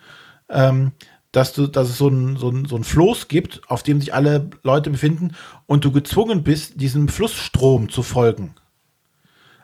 ähm, 0.49 0.91
dass 1.33 1.51
du, 1.51 1.67
dass 1.67 1.89
es 1.89 1.97
so 1.97 2.07
ein, 2.07 2.37
so 2.37 2.49
ein, 2.49 2.65
so 2.65 2.77
ein 2.77 2.85
Floß 2.85 3.27
gibt, 3.27 3.61
auf 3.67 3.83
dem 3.83 3.99
sich 3.99 4.13
alle 4.13 4.49
Leute 4.63 4.89
befinden 4.89 5.35
und 5.65 5.83
du 5.83 5.91
gezwungen 5.91 6.43
bist, 6.43 6.79
diesem 6.79 7.09
Flussstrom 7.09 7.89
zu 7.89 8.03
folgen. 8.03 8.55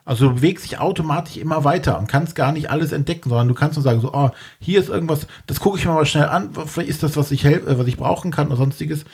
Also 0.04 0.28
du 0.28 0.34
bewegst 0.34 0.64
dich 0.64 0.78
automatisch 0.78 1.36
immer 1.36 1.62
weiter 1.62 1.98
und 1.98 2.08
kannst 2.08 2.34
gar 2.34 2.50
nicht 2.50 2.70
alles 2.70 2.90
entdecken, 2.90 3.28
sondern 3.28 3.46
du 3.46 3.54
kannst 3.54 3.76
nur 3.76 3.84
sagen, 3.84 4.00
so, 4.00 4.12
oh, 4.12 4.30
hier 4.58 4.80
ist 4.80 4.88
irgendwas, 4.88 5.28
das 5.46 5.60
gucke 5.60 5.78
ich 5.78 5.84
mir 5.86 5.92
mal 5.92 6.04
schnell 6.04 6.24
an, 6.24 6.50
vielleicht 6.66 6.90
ist 6.90 7.04
das, 7.04 7.16
was 7.16 7.30
ich, 7.30 7.44
äh, 7.44 7.60
was 7.78 7.86
ich 7.86 7.96
brauchen 7.96 8.32
kann 8.32 8.48
oder 8.48 8.56
sonstiges. 8.56 9.04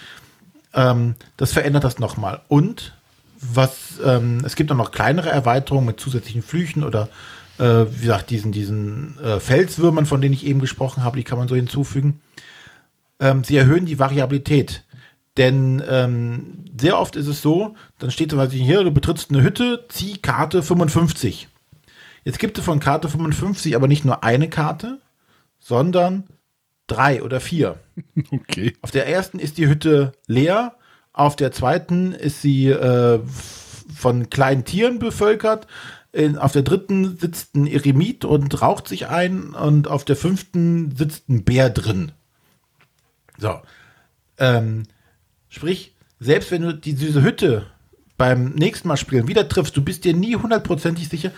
Ähm, 0.73 1.15
das 1.37 1.53
verändert 1.53 1.85
das 1.85 1.99
nochmal. 1.99 2.41
Und 2.49 2.95
was, 3.39 4.01
ähm, 4.03 4.43
es 4.47 4.57
gibt 4.57 4.73
auch 4.73 4.77
noch 4.77 4.93
kleinere 4.93 5.29
Erweiterungen 5.29 5.87
mit 5.87 6.01
zusätzlichen 6.01 6.43
Flüchen 6.43 6.85
oder 6.85 7.11
äh, 7.59 7.85
wie 7.91 8.01
gesagt, 8.01 8.31
diesen, 8.31 8.53
diesen 8.53 9.19
äh, 9.23 9.41
Felswürmern, 9.41 10.07
von 10.07 10.23
denen 10.23 10.35
ich 10.35 10.47
eben 10.47 10.61
gesprochen 10.61 11.05
habe, 11.05 11.19
die 11.19 11.25
kann 11.25 11.39
man 11.39 11.49
so 11.49 11.55
hinzufügen. 11.55 12.21
Ähm, 13.21 13.45
sie 13.45 13.57
erhöhen 13.57 13.87
die 13.87 13.99
Variabilität. 13.99 14.85
Denn 15.37 15.83
ähm, 15.89 16.65
sehr 16.79 16.99
oft 16.99 17.17
ist 17.17 17.27
es 17.27 17.43
so, 17.43 17.75
dann 17.99 18.11
steht 18.11 18.31
zum 18.31 18.39
Beispiel 18.39 18.63
hier, 18.63 18.85
du 18.85 18.91
betrittst 18.91 19.31
eine 19.31 19.43
Hütte, 19.43 19.85
zieh 19.89 20.17
Karte 20.17 20.63
55. 20.63 21.49
Jetzt 22.25 22.39
gibt 22.39 22.59
es 22.59 22.65
von 22.65 22.81
Karte 22.81 23.09
55 23.09 23.77
aber 23.77 23.87
nicht 23.87 24.05
nur 24.05 24.25
eine 24.25 24.49
Karte, 24.49 25.01
sondern 25.59 26.25
drei 26.87 27.23
oder 27.23 27.41
vier. 27.41 27.79
Okay. 28.31 28.75
Auf 28.83 28.91
der 28.91 29.09
ersten 29.09 29.39
ist 29.39 29.59
die 29.59 29.69
Hütte 29.69 30.13
leer, 30.27 30.77
auf 31.13 31.37
der 31.37 31.53
zweiten 31.53 32.13
ist 32.13 32.43
sie 32.43 32.69
äh, 32.69 33.21
von 33.95 34.31
kleinen 34.31 34.65
Tieren 34.65 34.99
bevölkert, 34.99 35.67
in, 36.13 36.39
auf 36.39 36.53
der 36.53 36.63
dritten 36.63 37.19
sitzt 37.19 37.55
ein 37.55 37.67
Eremit 37.67 38.25
und 38.25 38.63
raucht 38.63 38.89
sich 38.89 39.09
ein 39.09 39.51
und 39.51 39.89
auf 39.89 40.05
der 40.05 40.17
fünften 40.17 40.97
sitzt 40.97 41.29
ein 41.29 41.45
Bär 41.45 41.69
drin. 41.69 42.13
So. 43.39 43.61
Ähm, 44.39 44.85
Sprich, 45.57 45.95
selbst 46.21 46.51
wenn 46.51 46.61
du 46.61 46.75
die, 46.75 46.95
diese 46.95 47.23
Hütte 47.23 47.67
beim 48.19 48.51
nächsten 48.51 48.89
Mal 48.89 48.99
spielen 48.99 49.27
wieder 49.27 49.49
triffst, 49.49 49.75
du 49.75 49.83
bist 49.83 50.05
dir 50.05 50.13
nie 50.13 50.37
hundertprozentig 50.37 51.09
sicher, 51.09 51.31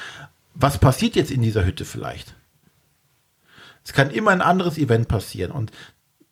was 0.54 0.78
passiert 0.78 1.14
jetzt 1.14 1.30
in 1.30 1.40
dieser 1.40 1.64
Hütte 1.64 1.84
vielleicht. 1.84 2.34
Es 3.84 3.92
kann 3.92 4.10
immer 4.10 4.32
ein 4.32 4.42
anderes 4.42 4.76
Event 4.76 5.06
passieren. 5.06 5.52
Und 5.52 5.70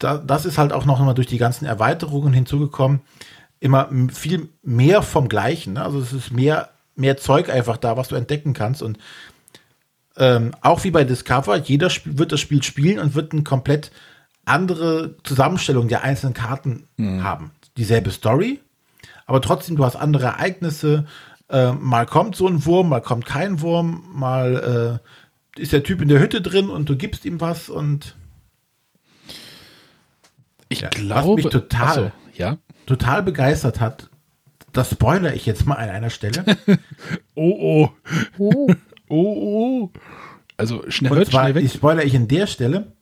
da, 0.01 0.19
das 0.19 0.47
ist 0.47 0.59
halt 0.59 0.73
auch 0.73 0.85
noch 0.85 0.99
mal 0.99 1.15
durch 1.15 1.29
die 1.29 1.39
ganzen 1.39 1.65
Erweiterungen 1.65 2.33
hinzugekommen. 2.33 3.03
Immer 3.61 3.89
viel 4.13 4.49
mehr 4.65 5.03
vom 5.03 5.29
Gleichen. 5.29 5.75
Ne? 5.75 5.85
Also 5.85 6.01
es 6.01 6.13
ist 6.13 6.33
mehr, 6.33 6.71
mehr 6.97 7.17
Zeug 7.17 7.51
einfach 7.51 7.77
da, 7.77 7.97
was 7.97 8.09
du 8.09 8.17
entdecken 8.17 8.53
kannst. 8.53 8.83
Und 8.83 8.99
ähm, 10.17 10.57
auch 10.61 10.83
wie 10.83 10.91
bei 10.91 11.05
Discover, 11.05 11.57
jeder 11.57 11.89
wird 12.05 12.33
das 12.33 12.41
Spiel 12.41 12.65
spielen 12.65 12.99
und 12.99 13.15
wird 13.15 13.33
eine 13.33 13.45
komplett 13.45 13.93
andere 14.47 15.17
Zusammenstellung 15.23 15.89
der 15.89 16.03
einzelnen 16.03 16.35
Karten 16.35 16.89
mhm. 16.97 17.23
haben 17.23 17.51
dieselbe 17.77 18.11
Story, 18.11 18.61
aber 19.27 19.43
trotzdem, 19.43 19.77
du 19.77 19.85
hast 19.85 19.97
andere 19.97 20.27
Ereignisse. 20.27 21.07
Äh, 21.49 21.73
mal 21.73 22.07
kommt 22.07 22.35
so 22.37 22.49
ein 22.49 22.65
Wurm, 22.65 22.89
mal 22.89 23.01
kommt 23.01 23.27
kein 23.27 23.61
Wurm, 23.61 24.05
mal 24.13 25.01
äh, 25.57 25.61
ist 25.61 25.73
der 25.73 25.83
Typ 25.83 26.01
in 26.01 26.09
der 26.09 26.21
Hütte 26.21 26.41
drin 26.41 26.71
und 26.71 26.89
du 26.89 26.97
gibst 26.97 27.25
ihm 27.25 27.41
was 27.41 27.69
und 27.69 28.17
ich 30.69 30.81
ja, 30.81 30.89
glaube, 30.89 31.29
was 31.29 31.45
mich 31.45 31.53
total, 31.53 31.95
so, 31.95 32.13
ja? 32.35 32.59
total 32.87 33.23
begeistert 33.23 33.81
hat, 33.81 34.11
das 34.73 34.91
spoilere 34.91 35.35
ich 35.35 35.47
jetzt 35.47 35.67
mal 35.67 35.77
an 35.77 35.91
einer 35.91 36.11
Stelle. 36.11 36.45
Oh, 37.35 37.91
oh. 37.91 37.91
Oh, 38.39 38.73
Oh, 39.09 39.89
oh. 39.89 39.91
Also 40.57 40.83
schnell, 40.91 41.13
Und 41.13 41.19
hört 41.19 41.29
zwar, 41.29 41.49
schnell 41.49 41.57
ich 41.59 41.73
weg. 41.73 41.77
spoilere 41.77 42.05
ich 42.05 42.15
in 42.15 42.29
der 42.29 42.47
Stelle, 42.47 42.93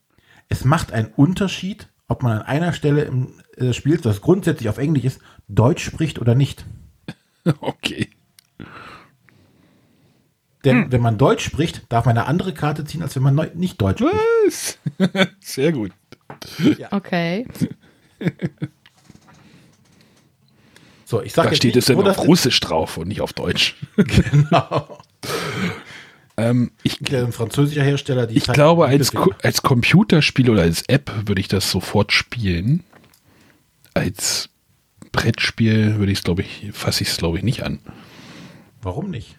es 0.54 0.64
macht 0.64 0.92
einen 0.92 1.08
Unterschied, 1.08 1.88
ob 2.08 2.22
man 2.22 2.38
an 2.38 2.42
einer 2.42 2.72
Stelle 2.72 3.02
im 3.02 3.40
äh, 3.56 3.72
Spiel, 3.72 3.98
das 3.98 4.20
grundsätzlich 4.20 4.68
auf 4.68 4.78
Englisch 4.78 5.04
ist, 5.04 5.20
Deutsch 5.48 5.84
spricht 5.84 6.18
oder 6.20 6.34
nicht. 6.34 6.64
Okay. 7.60 8.08
Denn 10.64 10.90
wenn 10.90 11.02
man 11.02 11.18
Deutsch 11.18 11.44
spricht, 11.44 11.82
darf 11.90 12.06
man 12.06 12.16
eine 12.16 12.26
andere 12.26 12.54
Karte 12.54 12.84
ziehen, 12.86 13.02
als 13.02 13.14
wenn 13.16 13.22
man 13.22 13.34
neu- 13.34 13.50
nicht 13.52 13.78
Deutsch 13.82 13.98
spricht. 13.98 14.16
Was? 14.46 14.78
Sehr 15.40 15.72
gut. 15.72 15.92
okay. 16.90 17.46
So, 21.04 21.20
ich 21.20 21.34
sage 21.34 21.50
Da 21.50 21.54
steht 21.54 21.76
es 21.76 21.86
nicht, 21.86 21.98
dann 21.98 22.06
wo 22.06 22.08
auf 22.08 22.26
Russisch 22.26 22.58
drauf 22.60 22.96
und 22.96 23.08
nicht 23.08 23.20
auf 23.20 23.34
Deutsch. 23.34 23.76
Genau. 23.96 24.98
Ähm, 26.36 26.72
ich 26.82 26.98
Der 26.98 27.24
ein 27.24 27.32
französischer 27.32 27.82
Hersteller, 27.84 28.26
die 28.26 28.36
ich 28.38 28.44
zeigen 28.44 28.54
glaube, 28.54 28.86
als, 28.86 29.12
Ko- 29.12 29.32
als 29.42 29.62
Computerspiel 29.62 30.50
oder 30.50 30.62
als 30.62 30.82
App 30.88 31.10
würde 31.26 31.40
ich 31.40 31.48
das 31.48 31.70
sofort 31.70 32.12
spielen. 32.12 32.82
Als 33.94 34.48
Brettspiel 35.12 35.96
würde 35.96 36.10
ich 36.10 36.18
es, 36.18 36.24
glaube 36.24 36.42
ich, 36.42 36.70
fasse 36.72 37.02
ich 37.04 37.10
es, 37.10 37.16
glaube 37.18 37.38
ich, 37.38 37.44
nicht 37.44 37.62
an. 37.62 37.78
Warum 38.82 39.10
nicht? 39.10 39.36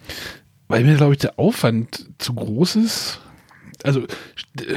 Weil 0.69 0.83
mir, 0.85 0.95
glaube 0.95 1.13
ich, 1.13 1.19
der 1.19 1.37
Aufwand 1.37 2.07
zu 2.17 2.33
groß 2.33 2.77
ist. 2.77 3.19
Also 3.83 4.05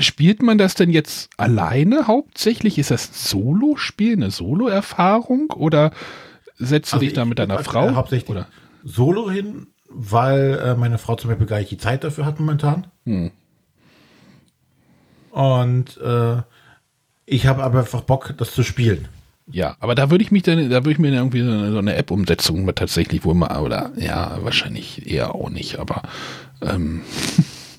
spielt 0.01 0.43
man 0.43 0.59
das 0.59 0.75
denn 0.75 0.91
jetzt 0.91 1.31
alleine 1.37 2.09
hauptsächlich? 2.09 2.79
Ist 2.79 2.91
das 2.91 3.09
ein 3.11 3.15
Solo-Spiel, 3.15 4.15
eine 4.15 4.31
Solo-Erfahrung? 4.33 5.51
Oder 5.51 5.93
setzt 6.57 6.93
du 6.93 6.97
Also 6.97 7.07
dich 7.07 7.15
da 7.15 7.25
mit 7.25 7.39
deiner 7.39 7.59
aktuell 7.59 7.85
Frau? 7.91 7.95
hauptsächlich 7.95 8.29
Oder? 8.29 8.49
Solo 8.85 9.31
hin, 9.31 9.69
weil 9.89 10.59
äh, 10.59 10.75
meine 10.75 10.99
Frau 10.99 11.17
zum 11.17 11.31
Beispiel 11.31 11.47
gar 11.47 11.59
nicht 11.59 11.71
die 11.71 11.79
Zeit 11.79 12.05
dafür 12.05 12.27
hat 12.27 12.41
momentan. 12.41 12.87
Hm. 13.05 13.31
Und 15.31 15.99
äh, 15.99 16.43
ich 17.27 17.47
habe 17.47 17.63
aber 17.63 17.81
einfach 17.81 18.03
Bock, 18.03 18.35
das 18.37 18.53
zu 18.53 18.63
spielen. 18.63 19.09
Ja, 19.51 19.77
aber 19.81 19.95
da 19.95 20.11
würde 20.11 20.23
ich 20.23 20.31
mich 20.31 20.43
dann, 20.43 20.59
da 20.69 20.77
würde 20.77 20.93
ich 20.93 20.99
mir 20.99 21.13
irgendwie 21.13 21.43
so 21.43 21.51
eine, 21.51 21.73
so 21.73 21.79
eine 21.79 21.97
App-Umsetzung 21.97 22.67
tatsächlich 22.75 23.25
wohl 23.25 23.35
mal, 23.35 23.61
oder 23.61 23.93
ja, 23.97 24.39
wahrscheinlich 24.43 25.11
eher 25.11 25.35
auch 25.35 25.49
nicht, 25.49 25.79
aber 25.79 26.03
ähm, 26.61 27.01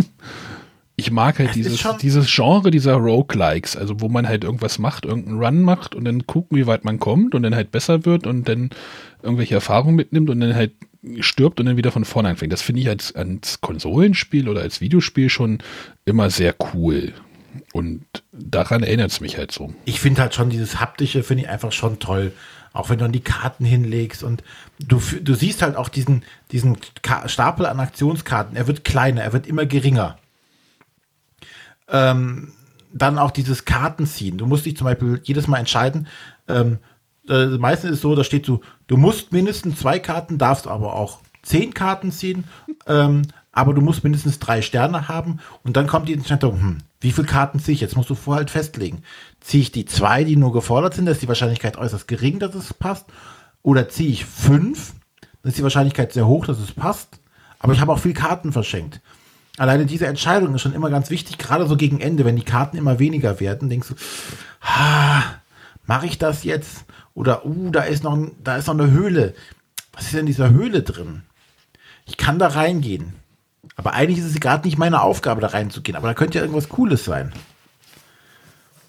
ich 0.95 1.11
mag 1.11 1.37
halt 1.37 1.49
Es 1.49 1.55
dieses, 1.55 1.87
dieses 2.01 2.33
Genre 2.33 2.71
dieser 2.71 2.95
Roguelikes, 2.95 3.77
also 3.77 4.01
wo 4.01 4.09
man 4.09 4.27
halt 4.27 4.43
irgendwas 4.43 4.79
macht, 4.79 5.05
irgendeinen 5.05 5.43
Run 5.43 5.61
macht 5.61 5.93
und 5.93 6.05
dann 6.05 6.25
gucken, 6.25 6.57
wie 6.57 6.65
weit 6.65 6.85
man 6.85 6.99
kommt 6.99 7.35
und 7.35 7.43
dann 7.43 7.55
halt 7.55 7.71
besser 7.71 8.03
wird 8.05 8.25
und 8.25 8.49
dann 8.49 8.71
irgendwelche 9.21 9.55
Erfahrungen 9.55 9.95
mitnimmt 9.95 10.29
und 10.29 10.39
dann 10.39 10.55
halt 10.55 10.71
stirbt 11.19 11.59
und 11.59 11.65
dann 11.65 11.77
wieder 11.77 11.91
von 11.91 12.05
vorne 12.05 12.29
anfängt. 12.29 12.51
Das 12.51 12.61
finde 12.61 12.81
ich 12.81 12.89
als, 12.89 13.15
als 13.15 13.61
Konsolenspiel 13.61 14.49
oder 14.49 14.61
als 14.61 14.81
Videospiel 14.81 15.29
schon 15.29 15.59
immer 16.05 16.29
sehr 16.29 16.55
cool. 16.73 17.13
Und 17.73 18.03
daran 18.31 18.83
erinnert 18.83 19.11
es 19.11 19.21
mich 19.21 19.37
halt 19.37 19.51
so. 19.51 19.73
Ich 19.85 19.99
finde 19.99 20.21
halt 20.21 20.35
schon 20.35 20.49
dieses 20.49 20.79
haptische, 20.79 21.23
finde 21.23 21.43
ich 21.43 21.49
einfach 21.49 21.71
schon 21.71 21.99
toll. 21.99 22.33
Auch 22.73 22.89
wenn 22.89 22.99
du 22.99 23.05
dann 23.05 23.11
die 23.11 23.21
Karten 23.21 23.65
hinlegst 23.65 24.23
und 24.23 24.43
du, 24.79 24.99
du 24.99 25.33
siehst 25.33 25.61
halt 25.61 25.75
auch 25.75 25.89
diesen, 25.89 26.23
diesen 26.51 26.77
Stapel 27.25 27.65
an 27.65 27.79
Aktionskarten. 27.79 28.55
Er 28.55 28.67
wird 28.67 28.83
kleiner, 28.83 29.23
er 29.23 29.33
wird 29.33 29.47
immer 29.47 29.65
geringer. 29.65 30.19
Ähm, 31.87 32.53
dann 32.93 33.17
auch 33.17 33.31
dieses 33.31 33.65
Kartenziehen. 33.65 34.37
Du 34.37 34.45
musst 34.45 34.65
dich 34.65 34.77
zum 34.77 34.85
Beispiel 34.85 35.19
jedes 35.23 35.47
Mal 35.47 35.57
entscheiden. 35.57 36.07
Ähm, 36.47 36.77
äh, 37.27 37.45
meistens 37.45 37.91
ist 37.91 37.95
es 37.97 38.01
so, 38.01 38.15
da 38.15 38.23
steht 38.23 38.45
so, 38.45 38.61
du 38.89 38.97
musst 38.97 39.31
mindestens 39.31 39.79
zwei 39.79 39.99
Karten, 39.99 40.37
darfst 40.37 40.67
aber 40.67 40.95
auch 40.95 41.19
zehn 41.41 41.73
Karten 41.73 42.11
ziehen, 42.11 42.43
ähm, 42.87 43.21
aber 43.53 43.73
du 43.73 43.81
musst 43.81 44.03
mindestens 44.03 44.39
drei 44.39 44.61
Sterne 44.61 45.07
haben 45.07 45.39
und 45.63 45.77
dann 45.77 45.87
kommt 45.87 46.09
die 46.09 46.13
Entscheidung, 46.13 46.59
hm, 46.59 46.77
wie 46.99 47.11
viele 47.11 47.27
Karten 47.27 47.59
ziehe 47.59 47.75
ich? 47.75 47.81
Jetzt 47.81 47.95
musst 47.95 48.09
du 48.09 48.15
vorher 48.15 48.39
halt 48.39 48.49
festlegen. 48.49 49.03
Ziehe 49.39 49.61
ich 49.61 49.71
die 49.71 49.85
zwei, 49.85 50.25
die 50.25 50.35
nur 50.35 50.51
gefordert 50.51 50.93
sind, 50.93 51.05
da 51.05 51.13
ist 51.13 51.21
die 51.21 51.27
Wahrscheinlichkeit 51.27 51.77
äußerst 51.77 52.07
gering, 52.07 52.39
dass 52.39 52.55
es 52.55 52.73
passt. 52.73 53.05
Oder 53.61 53.87
ziehe 53.87 54.09
ich 54.09 54.25
fünf, 54.25 54.93
dann 55.41 55.49
ist 55.49 55.57
die 55.57 55.63
Wahrscheinlichkeit 55.63 56.11
sehr 56.11 56.27
hoch, 56.27 56.45
dass 56.45 56.59
es 56.59 56.73
passt. 56.73 57.19
Aber 57.59 57.73
ich 57.73 57.79
habe 57.79 57.93
auch 57.93 57.99
viel 57.99 58.13
Karten 58.13 58.51
verschenkt. 58.51 59.01
Alleine 59.57 59.85
diese 59.85 60.07
Entscheidung 60.07 60.55
ist 60.55 60.61
schon 60.61 60.73
immer 60.73 60.89
ganz 60.89 61.09
wichtig, 61.09 61.37
gerade 61.37 61.67
so 61.67 61.75
gegen 61.75 61.99
Ende, 61.99 62.23
wenn 62.23 62.37
die 62.37 62.43
Karten 62.43 62.77
immer 62.77 62.99
weniger 62.99 63.39
werden, 63.39 63.69
denkst 63.69 63.89
du, 63.89 63.95
ah, 64.61 65.21
mache 65.85 66.05
ich 66.05 66.17
das 66.17 66.43
jetzt? 66.43 66.85
Oder, 67.13 67.45
uh, 67.45 67.69
da 67.71 67.81
ist 67.81 68.03
noch, 68.03 68.17
da 68.43 68.57
ist 68.57 68.67
noch 68.67 68.73
eine 68.73 68.91
Höhle. 68.91 69.35
Was 69.93 70.05
ist 70.05 70.13
denn 70.13 70.21
in 70.21 70.25
dieser 70.27 70.51
Höhle 70.51 70.83
drin? 70.83 71.23
Ich 72.05 72.17
kann 72.17 72.39
da 72.39 72.47
reingehen. 72.47 73.13
Aber 73.75 73.93
eigentlich 73.93 74.19
ist 74.19 74.25
es 74.25 74.39
gerade 74.39 74.67
nicht 74.67 74.77
meine 74.77 75.01
Aufgabe, 75.01 75.41
da 75.41 75.47
reinzugehen. 75.47 75.95
Aber 75.95 76.07
da 76.07 76.13
könnte 76.13 76.37
ja 76.37 76.43
irgendwas 76.43 76.69
Cooles 76.69 77.05
sein. 77.05 77.33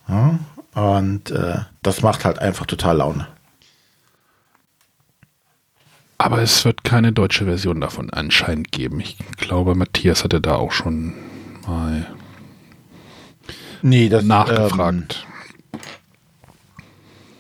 Ja, 0.09 0.39
und 0.75 1.31
äh, 1.31 1.59
das 1.83 2.03
macht 2.03 2.25
halt 2.25 2.39
einfach 2.39 2.67
total 2.67 2.99
Laune. 2.99 3.27
Aber 6.19 6.43
es 6.43 6.65
wird 6.65 6.85
keine 6.85 7.13
deutsche 7.13 7.47
Version 7.47 7.81
davon 7.81 8.11
anscheinend 8.11 8.73
geben. 8.73 9.01
Ich 9.01 9.17
glaube, 9.39 9.75
Matthias 9.75 10.23
hatte 10.23 10.41
da 10.41 10.57
auch 10.57 10.73
schon 10.73 11.15
mal 11.67 12.07
Nee, 13.83 14.09
das, 14.09 14.23
ähm, 14.23 14.29
nachgefragt. 14.29 15.27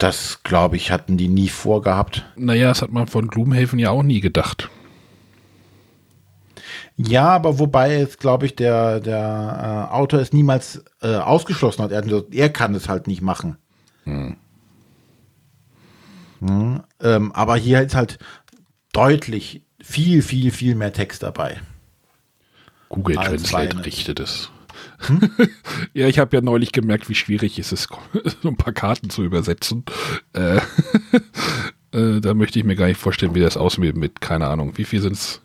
Das 0.02 0.42
glaube 0.42 0.76
ich, 0.76 0.90
hatten 0.90 1.16
die 1.16 1.28
nie 1.28 1.48
vorgehabt. 1.48 2.24
naja, 2.36 2.68
das 2.68 2.82
hat 2.82 2.92
man 2.92 3.06
von 3.06 3.28
Gloomhaven 3.28 3.78
ja 3.78 3.90
auch 3.90 4.02
nie 4.02 4.20
gedacht. 4.20 4.70
Ja, 6.96 7.28
aber 7.28 7.58
wobei 7.58 7.98
jetzt, 7.98 8.20
glaube 8.20 8.44
ich, 8.46 8.56
der, 8.56 9.00
der 9.00 9.88
äh, 9.90 9.94
Autor 9.94 10.20
es 10.20 10.32
niemals 10.32 10.84
äh, 11.00 11.16
ausgeschlossen 11.16 11.82
hat. 11.82 11.92
Er, 11.92 12.04
er 12.30 12.50
kann 12.50 12.74
es 12.74 12.88
halt 12.88 13.06
nicht 13.06 13.22
machen. 13.22 13.56
Hm, 16.40 16.82
ähm, 17.00 17.32
aber 17.32 17.56
hier 17.56 17.82
ist 17.82 17.94
halt 17.94 18.18
deutlich 18.92 19.62
viel, 19.80 20.22
viel, 20.22 20.50
viel 20.50 20.74
mehr 20.74 20.92
Text 20.92 21.22
dabei. 21.22 21.60
Google 22.88 23.16
Translate 23.16 23.84
richtet 23.84 24.20
es. 24.20 24.50
ja, 25.94 26.06
ich 26.06 26.18
habe 26.18 26.36
ja 26.36 26.42
neulich 26.42 26.72
gemerkt, 26.72 27.08
wie 27.08 27.14
schwierig 27.14 27.58
es 27.58 27.72
ist, 27.72 27.88
so 28.42 28.48
ein 28.48 28.56
paar 28.56 28.72
Karten 28.72 29.10
zu 29.10 29.24
übersetzen. 29.24 29.84
Äh, 30.32 30.56
äh, 31.92 32.20
da 32.20 32.34
möchte 32.34 32.58
ich 32.58 32.64
mir 32.64 32.76
gar 32.76 32.86
nicht 32.86 33.00
vorstellen, 33.00 33.34
wie 33.34 33.40
das 33.40 33.56
aussieht 33.56 33.96
mit, 33.96 34.20
keine 34.20 34.46
Ahnung, 34.46 34.76
wie 34.76 34.84
viel 34.84 35.00
sind 35.00 35.12
es? 35.12 35.40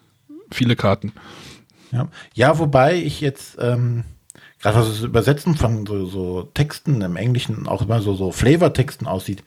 Viele 0.52 0.76
Karten. 0.76 1.12
Ja, 1.92 2.10
ja 2.34 2.60
wobei 2.60 2.96
ich 2.96 3.22
jetzt 3.22 3.58
ähm, 3.60 4.04
gerade 4.62 4.80
was 4.80 4.88
das 4.88 5.02
Übersetzen 5.02 5.56
von 5.56 5.86
so, 5.86 6.06
so 6.06 6.44
Texten 6.54 7.02
im 7.02 7.16
Englischen 7.16 7.68
auch 7.68 7.82
immer 7.82 8.02
so, 8.02 8.16
so 8.16 8.32
Flavor-Texten 8.32 9.08
aussieht. 9.08 9.44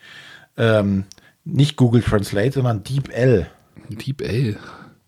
Ähm, 0.57 1.05
nicht 1.45 1.77
Google 1.77 2.03
Translate, 2.03 2.53
sondern 2.53 2.85
DeepL. 2.85 3.49
Deep 3.89 4.21
L. 4.21 4.59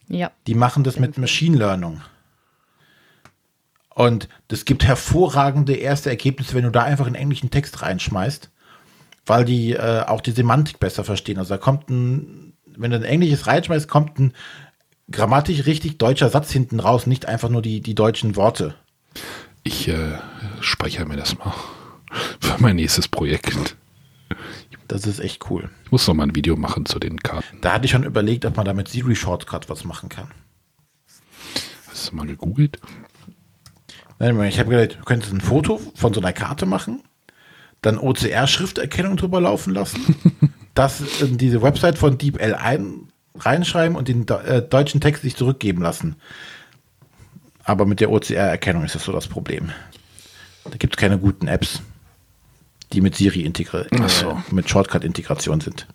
Ja. 0.09 0.30
Die 0.46 0.55
machen 0.55 0.84
das 0.84 0.98
mit 0.98 1.18
Machine 1.18 1.57
Learning. 1.57 2.01
Und 4.01 4.30
das 4.48 4.64
gibt 4.64 4.82
hervorragende 4.82 5.74
erste 5.74 6.09
Ergebnisse, 6.09 6.55
wenn 6.55 6.64
du 6.64 6.70
da 6.70 6.84
einfach 6.84 7.05
einen 7.05 7.16
englischen 7.16 7.51
Text 7.51 7.82
reinschmeißt, 7.82 8.51
weil 9.26 9.44
die 9.44 9.72
äh, 9.72 10.07
auch 10.07 10.22
die 10.22 10.30
Semantik 10.30 10.80
besser 10.80 11.05
verstehen. 11.05 11.36
Also 11.36 11.53
da 11.53 11.59
kommt 11.59 11.90
ein, 11.90 12.55
wenn 12.64 12.92
du 12.92 12.96
ein 12.96 13.03
englisches 13.03 13.46
reinschmeißt, 13.46 13.88
kommt 13.88 14.18
ein 14.18 14.32
grammatisch 15.11 15.66
richtig 15.66 15.98
deutscher 15.98 16.30
Satz 16.30 16.51
hinten 16.51 16.80
raus, 16.80 17.07
nicht 17.07 17.26
einfach 17.26 17.51
nur 17.51 17.61
die, 17.61 17.82
die 17.82 17.94
deutschen 17.94 18.36
Worte. 18.36 18.74
Ich 19.64 19.86
äh, 19.88 20.16
speichere 20.62 21.05
mir 21.05 21.18
das 21.18 21.36
mal 21.36 21.53
für 22.40 22.57
mein 22.57 22.76
nächstes 22.76 23.07
Projekt. 23.07 23.76
Das 24.88 25.07
ist 25.07 25.20
echt 25.20 25.51
cool. 25.51 25.68
Ich 25.84 25.92
muss 25.92 26.09
noch 26.09 26.14
mal 26.14 26.22
ein 26.22 26.34
Video 26.34 26.57
machen 26.57 26.86
zu 26.86 27.01
den 27.01 27.18
Karten. 27.18 27.59
Da 27.61 27.74
hatte 27.74 27.84
ich 27.84 27.90
schon 27.90 28.05
überlegt, 28.05 28.46
ob 28.46 28.57
man 28.57 28.64
damit 28.64 28.88
Siri 28.88 29.14
Shortcut 29.14 29.68
was 29.68 29.84
machen 29.84 30.09
kann. 30.09 30.28
Hast 31.90 32.11
du 32.11 32.16
mal 32.16 32.26
gegoogelt? 32.26 32.80
Ich 34.20 34.58
habe 34.58 34.68
gedacht, 34.70 34.98
du 35.00 35.04
könntest 35.04 35.32
ein 35.32 35.40
Foto 35.40 35.80
von 35.94 36.12
so 36.12 36.20
einer 36.20 36.34
Karte 36.34 36.66
machen, 36.66 37.02
dann 37.80 37.96
OCR-Schrifterkennung 37.98 39.16
drüber 39.16 39.40
laufen 39.40 39.72
lassen, 39.72 40.14
das 40.74 41.22
in 41.22 41.38
diese 41.38 41.62
Website 41.62 41.96
von 41.96 42.18
DeepL 42.18 42.54
ein, 42.54 43.08
reinschreiben 43.34 43.96
und 43.96 44.08
den 44.08 44.28
äh, 44.28 44.60
deutschen 44.60 45.00
Text 45.00 45.22
sich 45.22 45.36
zurückgeben 45.36 45.80
lassen. 45.80 46.16
Aber 47.64 47.86
mit 47.86 48.00
der 48.00 48.10
OCR-Erkennung 48.10 48.84
ist 48.84 48.94
das 48.94 49.04
so 49.04 49.12
das 49.12 49.26
Problem. 49.26 49.70
Da 50.64 50.76
gibt 50.76 50.96
es 50.96 51.00
keine 51.00 51.18
guten 51.18 51.48
Apps, 51.48 51.80
die 52.92 53.00
mit 53.00 53.14
Siri 53.14 53.40
integriert, 53.40 53.88
Ach 53.98 54.08
so. 54.10 54.30
äh, 54.32 54.54
mit 54.54 54.68
Shortcut-Integration 54.68 55.62
sind. 55.62 55.86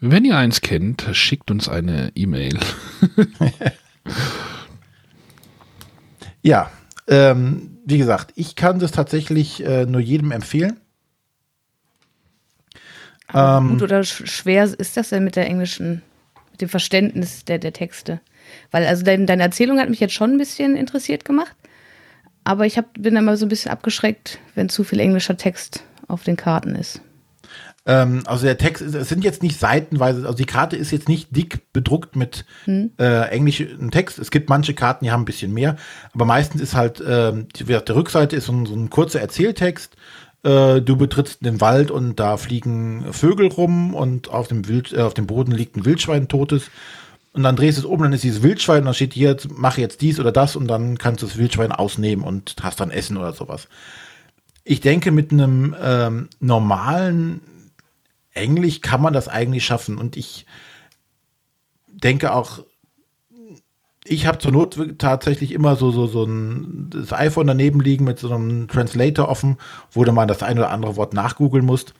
Wenn 0.00 0.24
ihr 0.24 0.38
eins 0.38 0.62
kennt, 0.62 1.06
schickt 1.12 1.50
uns 1.50 1.68
eine 1.68 2.10
E-Mail. 2.14 2.58
Ja, 6.42 6.70
ähm, 7.06 7.78
wie 7.84 7.98
gesagt, 7.98 8.32
ich 8.36 8.56
kann 8.56 8.78
das 8.78 8.92
tatsächlich 8.92 9.64
äh, 9.64 9.86
nur 9.86 10.00
jedem 10.00 10.30
empfehlen. 10.30 10.80
Ähm, 13.34 13.68
Gut 13.68 13.82
oder 13.82 14.00
sch- 14.00 14.26
schwer 14.26 14.64
ist 14.64 14.96
das 14.96 15.10
denn 15.10 15.24
mit 15.24 15.36
der 15.36 15.46
englischen, 15.46 16.02
mit 16.50 16.60
dem 16.60 16.68
Verständnis 16.68 17.44
der, 17.44 17.58
der 17.58 17.72
Texte? 17.72 18.20
Weil 18.70 18.86
also 18.86 19.04
dein, 19.04 19.26
deine 19.26 19.42
Erzählung 19.42 19.78
hat 19.78 19.88
mich 19.90 20.00
jetzt 20.00 20.14
schon 20.14 20.32
ein 20.32 20.38
bisschen 20.38 20.76
interessiert 20.76 21.24
gemacht, 21.24 21.54
aber 22.42 22.66
ich 22.66 22.78
hab, 22.78 22.86
bin 22.94 23.16
immer 23.16 23.36
so 23.36 23.46
ein 23.46 23.50
bisschen 23.50 23.70
abgeschreckt, 23.70 24.38
wenn 24.54 24.68
zu 24.68 24.82
viel 24.82 24.98
englischer 25.00 25.36
Text 25.36 25.84
auf 26.08 26.24
den 26.24 26.36
Karten 26.36 26.74
ist. 26.74 27.00
Ähm, 27.86 28.22
also 28.26 28.44
der 28.44 28.58
Text, 28.58 28.82
ist- 28.82 28.94
es 28.94 29.08
sind 29.08 29.24
jetzt 29.24 29.42
nicht 29.42 29.58
seitenweise, 29.58 30.22
also 30.26 30.36
die 30.36 30.44
Karte 30.44 30.76
ist 30.76 30.90
jetzt 30.90 31.08
nicht 31.08 31.34
dick 31.34 31.72
bedruckt 31.72 32.14
mit 32.16 32.44
äh, 32.98 33.28
englischem 33.30 33.90
Text. 33.90 34.18
Es 34.18 34.30
gibt 34.30 34.48
manche 34.50 34.74
Karten, 34.74 35.04
die 35.04 35.10
haben 35.10 35.22
ein 35.22 35.26
bisschen 35.26 35.52
mehr, 35.52 35.76
aber 36.12 36.24
meistens 36.26 36.60
ist 36.60 36.74
halt, 36.74 37.02
ähm, 37.06 37.48
die, 37.56 37.74
auf 37.74 37.84
der 37.84 37.96
Rückseite 37.96 38.36
ist 38.36 38.46
so 38.46 38.52
ein, 38.52 38.66
so 38.66 38.74
ein 38.74 38.90
kurzer 38.90 39.20
Erzähltext. 39.20 39.96
Äh, 40.42 40.80
du 40.82 40.96
betrittst 40.96 41.44
den 41.44 41.60
Wald 41.60 41.90
und 41.90 42.20
da 42.20 42.36
fliegen 42.36 43.12
Vögel 43.12 43.48
rum 43.48 43.94
und 43.94 44.28
auf 44.28 44.48
dem, 44.48 44.68
Wild, 44.68 44.92
äh, 44.92 45.00
auf 45.00 45.14
dem 45.14 45.26
Boden 45.26 45.52
liegt 45.52 45.76
ein 45.76 45.84
Wildschwein 45.84 46.28
totes. 46.28 46.70
Und 47.32 47.44
dann 47.44 47.56
drehst 47.56 47.78
du 47.78 47.82
es 47.82 47.86
um, 47.86 48.02
dann 48.02 48.12
ist 48.12 48.24
dieses 48.24 48.42
Wildschwein 48.42 48.78
und 48.80 48.86
dann 48.86 48.94
steht 48.94 49.14
hier, 49.14 49.36
mach 49.54 49.78
jetzt 49.78 50.00
dies 50.00 50.18
oder 50.18 50.32
das 50.32 50.56
und 50.56 50.66
dann 50.66 50.98
kannst 50.98 51.22
du 51.22 51.26
das 51.26 51.36
Wildschwein 51.38 51.72
ausnehmen 51.72 52.24
und 52.24 52.56
hast 52.62 52.80
dann 52.80 52.90
Essen 52.90 53.16
oder 53.16 53.32
sowas. 53.32 53.68
Ich 54.64 54.80
denke, 54.80 55.12
mit 55.12 55.30
einem 55.30 55.74
ähm, 55.82 56.28
normalen 56.40 57.40
Englisch 58.32 58.80
kann 58.80 59.02
man 59.02 59.12
das 59.12 59.28
eigentlich 59.28 59.64
schaffen. 59.64 59.98
Und 59.98 60.16
ich 60.16 60.46
denke 61.88 62.32
auch, 62.32 62.64
ich 64.04 64.26
habe 64.26 64.38
zur 64.38 64.52
Not 64.52 64.98
tatsächlich 64.98 65.52
immer 65.52 65.76
so, 65.76 65.90
so, 65.90 66.06
so 66.06 66.24
ein 66.24 66.88
das 66.90 67.12
iPhone 67.12 67.46
daneben 67.46 67.80
liegen 67.80 68.04
mit 68.04 68.18
so 68.18 68.32
einem 68.32 68.66
Translator 68.68 69.28
offen, 69.28 69.58
wo 69.92 70.04
du 70.04 70.12
mal 70.12 70.26
das 70.26 70.42
ein 70.42 70.58
oder 70.58 70.70
andere 70.70 70.96
Wort 70.96 71.12
nachgoogeln 71.12 71.64
musst. 71.64 71.94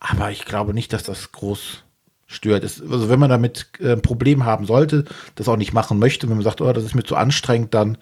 Aber 0.00 0.30
ich 0.30 0.44
glaube 0.44 0.74
nicht, 0.74 0.92
dass 0.92 1.04
das 1.04 1.32
groß 1.32 1.84
stört. 2.26 2.64
Es, 2.64 2.82
also 2.82 3.08
wenn 3.08 3.20
man 3.20 3.30
damit 3.30 3.68
äh, 3.80 3.92
ein 3.92 4.02
Problem 4.02 4.44
haben 4.44 4.66
sollte, 4.66 5.04
das 5.36 5.48
auch 5.48 5.56
nicht 5.56 5.72
machen 5.72 5.98
möchte, 5.98 6.28
wenn 6.28 6.36
man 6.36 6.44
sagt, 6.44 6.60
oh, 6.60 6.72
das 6.72 6.84
ist 6.84 6.94
mir 6.94 7.04
zu 7.04 7.16
anstrengend, 7.16 7.72
dann, 7.72 7.98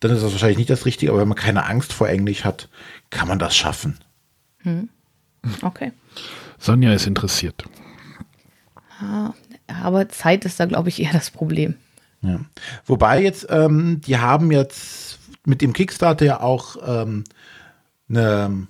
dann 0.00 0.10
ist 0.10 0.22
das 0.22 0.32
wahrscheinlich 0.32 0.58
nicht 0.58 0.70
das 0.70 0.86
Richtige. 0.86 1.12
Aber 1.12 1.20
wenn 1.20 1.28
man 1.28 1.36
keine 1.36 1.66
Angst 1.66 1.92
vor 1.92 2.08
Englisch 2.08 2.44
hat, 2.44 2.68
kann 3.10 3.28
man 3.28 3.38
das 3.38 3.56
schaffen. 3.56 3.98
Okay. 5.62 5.92
Sonja 6.58 6.92
ist 6.92 7.06
interessiert. 7.06 7.64
Aber 9.68 10.08
Zeit 10.08 10.44
ist 10.44 10.58
da, 10.60 10.66
glaube 10.66 10.88
ich, 10.88 11.02
eher 11.02 11.12
das 11.12 11.30
Problem. 11.30 11.74
Ja. 12.22 12.40
Wobei 12.84 13.22
jetzt, 13.22 13.46
ähm, 13.50 14.00
die 14.06 14.18
haben 14.18 14.50
jetzt 14.50 15.18
mit 15.44 15.60
dem 15.60 15.72
Kickstarter 15.72 16.24
ja 16.24 16.40
auch 16.40 16.76
ähm, 16.86 17.24
eine, 18.08 18.66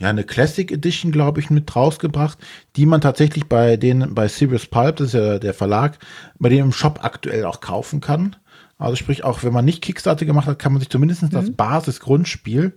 ja, 0.00 0.08
eine 0.08 0.24
Classic 0.24 0.70
Edition, 0.70 1.12
glaube 1.12 1.40
ich, 1.40 1.50
mit 1.50 1.74
rausgebracht, 1.74 2.38
die 2.76 2.86
man 2.86 3.00
tatsächlich 3.00 3.46
bei 3.46 3.76
denen, 3.76 4.14
bei 4.14 4.28
Sirius 4.28 4.66
Pulp, 4.66 4.96
das 4.96 5.08
ist 5.08 5.14
ja 5.14 5.38
der 5.38 5.54
Verlag, 5.54 5.98
bei 6.38 6.48
dem 6.48 6.66
im 6.66 6.72
Shop 6.72 7.00
aktuell 7.02 7.44
auch 7.44 7.60
kaufen 7.60 8.00
kann. 8.00 8.36
Also 8.78 8.96
sprich, 8.96 9.24
auch 9.24 9.42
wenn 9.42 9.52
man 9.52 9.64
nicht 9.64 9.82
Kickstarter 9.82 10.26
gemacht 10.26 10.46
hat, 10.46 10.58
kann 10.58 10.72
man 10.72 10.80
sich 10.80 10.90
zumindest 10.90 11.22
das 11.30 11.50
Basis-Grundspiel 11.50 12.74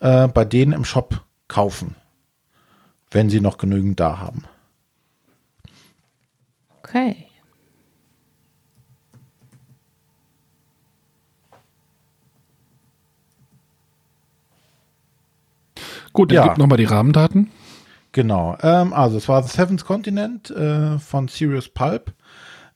äh, 0.00 0.28
bei 0.28 0.44
denen 0.44 0.72
im 0.72 0.84
Shop 0.84 1.22
kaufen. 1.46 1.94
Wenn 3.10 3.28
sie 3.30 3.40
noch 3.40 3.58
genügend 3.58 3.98
da 3.98 4.18
haben. 4.18 4.44
Okay. 6.78 7.26
Gut, 16.12 16.30
dann 16.30 16.36
Ja. 16.36 16.48
gib 16.48 16.58
nochmal 16.58 16.78
die 16.78 16.84
Rahmendaten. 16.84 17.50
Genau. 18.12 18.56
Ähm, 18.62 18.92
also 18.92 19.16
es 19.16 19.28
war 19.28 19.42
The 19.42 19.48
Seventh 19.56 19.84
Continent 19.84 20.50
äh, 20.50 20.98
von 20.98 21.28
Sirius 21.28 21.68
Pulp. 21.68 22.12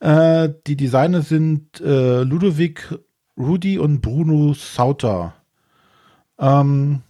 Äh, 0.01 0.51
die 0.67 0.77
Designer 0.77 1.23
sind 1.23 1.81
äh, 1.81 2.23
Ludovic 2.23 2.99
Rudi 3.37 3.79
und 3.79 4.01
Bruno 4.01 4.55
Sauter. 4.55 5.35
Ähm, 6.39 7.03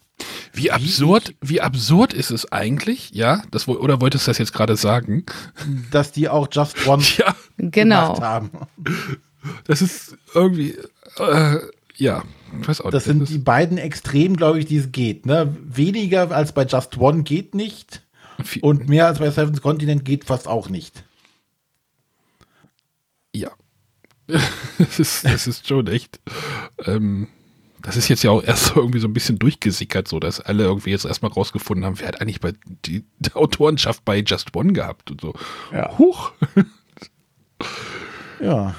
Wie 0.54 0.70
absurd, 0.70 1.34
wie 1.40 1.60
absurd 1.60 2.12
ist 2.14 2.30
es 2.30 2.50
eigentlich, 2.52 3.10
ja? 3.12 3.42
Das, 3.50 3.66
oder 3.68 4.00
wolltest 4.00 4.26
du 4.26 4.30
das 4.30 4.38
jetzt 4.38 4.52
gerade 4.52 4.76
sagen? 4.76 5.24
dass 5.90 6.12
die 6.12 6.28
auch 6.28 6.48
Just 6.50 6.86
One 6.86 7.02
Ja, 7.18 7.34
Genau. 7.58 8.14
gemacht 8.14 8.22
haben. 8.22 8.50
das 9.66 9.82
ist 9.82 10.16
irgendwie, 10.32 10.76
äh, 11.18 11.58
ja, 11.96 12.22
ich 12.60 12.68
weiß 12.68 12.80
auch 12.82 12.90
Das 12.90 13.06
nicht. 13.06 13.16
sind 13.16 13.28
die 13.30 13.38
beiden 13.38 13.78
Extremen, 13.78 14.36
glaube 14.36 14.60
ich, 14.60 14.66
die 14.66 14.76
es 14.76 14.92
geht. 14.92 15.26
Ne? 15.26 15.56
Weniger 15.64 16.30
als 16.30 16.52
bei 16.52 16.64
Just 16.64 16.98
One 16.98 17.22
geht 17.24 17.54
nicht. 17.54 18.02
Und 18.62 18.88
mehr 18.88 19.06
als 19.06 19.18
bei 19.20 19.30
Seventh 19.30 19.60
Continent 19.62 20.04
geht 20.04 20.24
fast 20.24 20.48
auch 20.48 20.68
nicht. 20.68 21.04
Ja. 23.34 23.50
das, 24.78 24.98
ist, 24.98 25.24
das 25.24 25.46
ist 25.46 25.68
schon 25.68 25.86
echt. 25.86 26.20
Ähm, 26.84 27.28
das 27.84 27.96
ist 27.96 28.08
jetzt 28.08 28.22
ja 28.22 28.30
auch 28.30 28.42
erst 28.46 28.66
so 28.66 28.76
irgendwie 28.76 28.98
so 28.98 29.06
ein 29.06 29.12
bisschen 29.12 29.38
durchgesickert, 29.38 30.08
so 30.08 30.18
dass 30.18 30.40
alle 30.40 30.64
irgendwie 30.64 30.90
jetzt 30.90 31.04
erstmal 31.04 31.30
rausgefunden 31.30 31.84
haben, 31.84 32.00
wer 32.00 32.08
hat 32.08 32.20
eigentlich 32.20 32.40
bei 32.40 32.54
die, 32.84 33.04
die 33.18 33.32
Autorenschaft 33.34 34.04
bei 34.04 34.18
Just 34.18 34.56
One 34.56 34.72
gehabt 34.72 35.10
und 35.10 35.20
so. 35.20 35.34
Ja. 35.72 35.96
Huch. 35.98 36.32
Ja. 38.40 38.74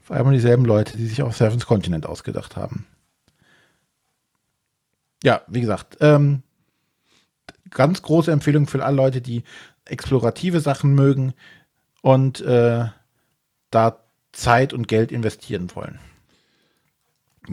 Vor 0.00 0.16
allem 0.16 0.32
dieselben 0.32 0.64
Leute, 0.64 0.96
die 0.96 1.06
sich 1.06 1.22
auch 1.22 1.32
Seventh 1.32 1.66
Continent 1.66 2.04
ausgedacht 2.06 2.56
haben. 2.56 2.86
Ja, 5.22 5.42
wie 5.46 5.60
gesagt, 5.60 5.98
ähm, 6.00 6.42
ganz 7.70 8.02
große 8.02 8.32
Empfehlung 8.32 8.66
für 8.66 8.84
alle 8.84 8.96
Leute, 8.96 9.20
die 9.20 9.44
explorative 9.84 10.60
Sachen 10.60 10.94
mögen 10.94 11.34
und 12.02 12.40
äh, 12.40 12.86
da 13.70 14.00
Zeit 14.32 14.72
und 14.72 14.88
Geld 14.88 15.12
investieren 15.12 15.70
wollen. 15.74 15.98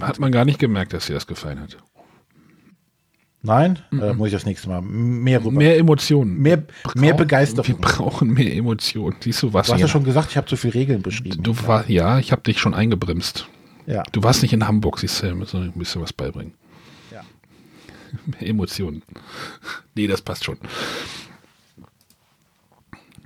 Hat 0.02 0.20
man 0.20 0.32
gar 0.32 0.46
nicht 0.46 0.60
gemerkt, 0.60 0.94
dass 0.94 1.08
dir 1.08 1.14
das 1.14 1.28
gefallen 1.28 1.60
hat. 1.62 1.78
Nein? 3.42 3.80
Äh, 3.92 4.14
muss 4.14 4.28
ich 4.28 4.34
das 4.34 4.46
nächste 4.46 4.68
Mal 4.68 4.82
mehr 4.82 5.40
rüber. 5.40 5.52
Mehr 5.52 5.78
Emotionen. 5.78 6.38
mehr, 6.42 6.58
mehr 6.96 7.12
Wir 7.12 7.14
Begeisterung. 7.14 7.80
brauchen 7.80 8.34
mehr 8.34 8.54
Emotionen. 8.54 9.16
Siehst 9.22 9.42
du, 9.44 9.54
was 9.54 9.68
Du 9.68 9.74
hast 9.74 9.80
ja 9.80 9.88
schon 9.88 10.04
gesagt, 10.04 10.32
ich 10.32 10.38
habe 10.38 10.48
zu 10.48 10.58
viele 10.58 10.74
Regeln 10.74 11.02
beschrieben. 11.02 11.42
Du 11.44 11.56
war, 11.66 11.90
ja, 11.90 12.20
ich 12.20 12.32
habe 12.32 12.42
dich 12.42 12.60
schon 12.60 12.74
eingebremst. 12.74 13.48
ja. 13.86 14.04
Du 14.12 14.24
warst 14.24 14.42
nicht 14.42 14.54
in 14.54 14.68
Hamburg, 14.68 15.00
siehst 15.00 15.24
du, 15.24 15.34
müssen 15.36 15.62
wir 15.62 15.72
ein 15.72 15.80
bisschen 15.80 16.02
was 16.02 16.12
beibringen. 16.14 16.54
Ja. 17.12 17.22
Mehr 18.26 18.50
Emotionen. 18.50 19.04
Nee, 19.96 20.08
das 20.08 20.22
passt 20.22 20.44
schon. 20.44 20.58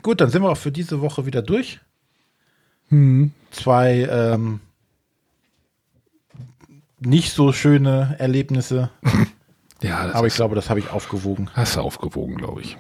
Gut, 0.04 0.20
dann 0.22 0.30
sind 0.30 0.42
wir 0.44 0.50
auch 0.50 0.58
für 0.58 0.72
diese 0.72 1.02
Woche 1.02 1.26
wieder 1.26 1.42
durch. 1.42 1.80
Hm. 2.90 3.32
Zwei 3.52 4.08
ähm, 4.12 4.60
nicht 7.02 7.34
so 7.34 7.52
schöne 7.52 8.16
Erlebnisse, 8.20 8.90
Ja, 9.82 10.06
das 10.06 10.16
aber 10.16 10.28
ich 10.28 10.36
glaube, 10.36 10.56
das 10.56 10.70
habe 10.70 10.80
ich 10.80 10.90
aufgewogen. 10.90 11.50
hast 11.54 11.76
du 11.76 11.82
aufgewogen, 11.82 12.38
glaube 12.38 12.62
ich. 12.62 12.78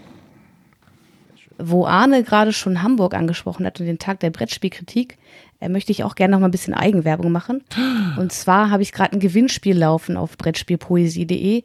Wo 1.57 1.85
Arne 1.85 2.23
gerade 2.23 2.53
schon 2.53 2.81
Hamburg 2.81 3.13
angesprochen 3.13 3.65
hat 3.65 3.79
und 3.79 3.85
den 3.85 3.99
Tag 3.99 4.19
der 4.19 4.29
Brettspielkritik, 4.29 5.17
äh, 5.59 5.69
möchte 5.69 5.91
ich 5.91 6.03
auch 6.03 6.15
gerne 6.15 6.31
noch 6.33 6.39
mal 6.39 6.47
ein 6.47 6.51
bisschen 6.51 6.73
Eigenwerbung 6.73 7.31
machen. 7.31 7.63
Und 8.17 8.31
zwar 8.31 8.71
habe 8.71 8.81
ich 8.81 8.91
gerade 8.91 9.13
ein 9.13 9.19
Gewinnspiel 9.19 9.77
laufen 9.77 10.17
auf 10.17 10.37
brettspielpoesie.de, 10.37 11.63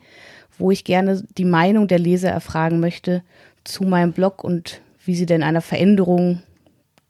wo 0.58 0.70
ich 0.70 0.84
gerne 0.84 1.22
die 1.38 1.46
Meinung 1.46 1.88
der 1.88 1.98
Leser 1.98 2.30
erfragen 2.30 2.78
möchte 2.78 3.22
zu 3.64 3.84
meinem 3.84 4.12
Blog 4.12 4.44
und 4.44 4.80
wie 5.04 5.16
sie 5.16 5.26
denn 5.26 5.42
einer 5.42 5.62
Veränderung 5.62 6.42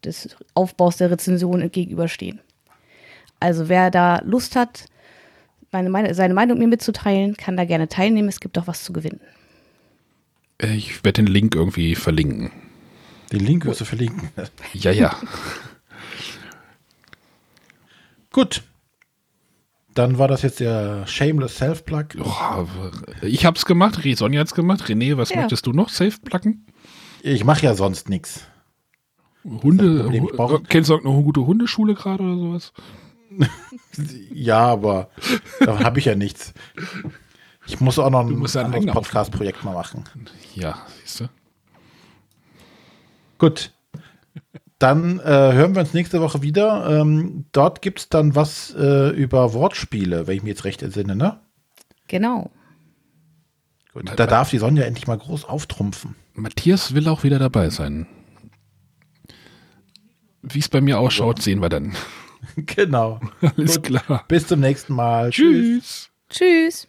des 0.05 0.37
Aufbaus 0.53 0.97
der 0.97 1.11
Rezension 1.11 1.69
gegenüberstehen. 1.69 2.39
Also 3.39 3.67
wer 3.67 3.91
da 3.91 4.21
Lust 4.23 4.55
hat, 4.55 4.85
meine, 5.71 5.89
meine, 5.89 6.13
seine 6.13 6.33
Meinung 6.33 6.57
mir 6.59 6.67
mitzuteilen, 6.67 7.35
kann 7.37 7.57
da 7.57 7.65
gerne 7.65 7.87
teilnehmen. 7.87 8.29
Es 8.29 8.39
gibt 8.39 8.57
auch 8.57 8.67
was 8.67 8.83
zu 8.83 8.93
gewinnen. 8.93 9.19
Äh, 10.61 10.75
Ich 10.75 11.03
werde 11.03 11.23
den 11.23 11.27
Link 11.27 11.55
irgendwie 11.55 11.95
verlinken. 11.95 12.51
Den 13.31 13.41
Link 13.45 13.65
wirst 13.65 13.81
du 13.81 13.85
verlinken. 13.85 14.29
Ja, 14.73 14.91
ja. 14.91 15.15
Gut. 18.31 18.63
Dann 19.93 20.19
war 20.19 20.27
das 20.27 20.43
jetzt 20.43 20.59
der 20.59 21.07
Shameless 21.07 21.57
Self-Plug. 21.57 22.05
Oh, 22.23 22.65
ich 23.23 23.45
hab's 23.45 23.65
gemacht, 23.65 23.97
Sonja 24.15 24.39
hat's 24.41 24.53
gemacht. 24.53 24.83
René, 24.83 25.17
was 25.17 25.29
Ja. 25.29 25.37
möchtest 25.37 25.65
du 25.65 25.71
noch 25.73 25.89
placken? 26.23 26.67
Ich 27.23 27.43
mache 27.43 27.63
ja 27.63 27.73
sonst 27.73 28.07
nichts. 28.07 28.41
Hunde, 29.43 30.01
Problem, 30.03 30.25
ich 30.25 30.31
brauche- 30.33 30.55
Hu- 30.59 30.63
kennst 30.69 30.89
du 30.91 30.95
auch 30.95 31.03
noch 31.03 31.13
eine 31.15 31.23
gute 31.23 31.45
Hundeschule 31.45 31.95
gerade 31.95 32.21
oder 32.23 32.37
sowas? 32.37 32.73
ja, 34.33 34.59
aber 34.59 35.09
davon 35.59 35.83
habe 35.83 35.99
ich 35.99 36.05
ja 36.05 36.15
nichts. 36.15 36.53
Ich 37.67 37.79
muss 37.79 37.99
auch 37.99 38.09
noch 38.09 38.25
ein, 38.25 38.73
ein 38.73 38.85
Podcast-Projekt 38.87 39.63
mal 39.63 39.73
machen. 39.73 40.05
Ja, 40.55 40.77
siehst 41.03 41.21
du. 41.21 41.29
Gut. 43.37 43.73
Dann 44.79 45.19
äh, 45.19 45.23
hören 45.23 45.73
wir 45.73 45.81
uns 45.81 45.93
nächste 45.93 46.21
Woche 46.21 46.41
wieder. 46.43 47.01
Ähm, 47.01 47.45
dort 47.51 47.81
gibt 47.81 47.99
es 47.99 48.09
dann 48.09 48.35
was 48.35 48.73
äh, 48.75 49.09
über 49.09 49.53
Wortspiele, 49.53 50.27
wenn 50.27 50.37
ich 50.37 50.43
mir 50.43 50.49
jetzt 50.49 50.65
recht 50.65 50.83
entsinne, 50.83 51.15
ne? 51.15 51.39
Genau. 52.07 52.51
Gut, 53.93 54.11
da 54.15 54.27
darf 54.27 54.51
die 54.51 54.59
Sonja 54.59 54.83
endlich 54.83 55.07
mal 55.07 55.17
groß 55.17 55.45
auftrumpfen. 55.45 56.15
Matthias 56.35 56.93
will 56.93 57.07
auch 57.07 57.23
wieder 57.23 57.39
dabei 57.39 57.71
sein. 57.71 58.05
Wie 60.43 60.59
es 60.59 60.69
bei 60.69 60.81
mir 60.81 60.99
ausschaut, 60.99 61.41
sehen 61.41 61.61
wir 61.61 61.69
dann 61.69 61.95
genau. 62.65 63.19
Alles 63.55 63.75
Gut. 63.75 63.83
klar. 63.83 64.25
Bis 64.27 64.47
zum 64.47 64.59
nächsten 64.59 64.93
Mal. 64.93 65.29
Tschüss. 65.29 66.09
Tschüss. 66.29 66.87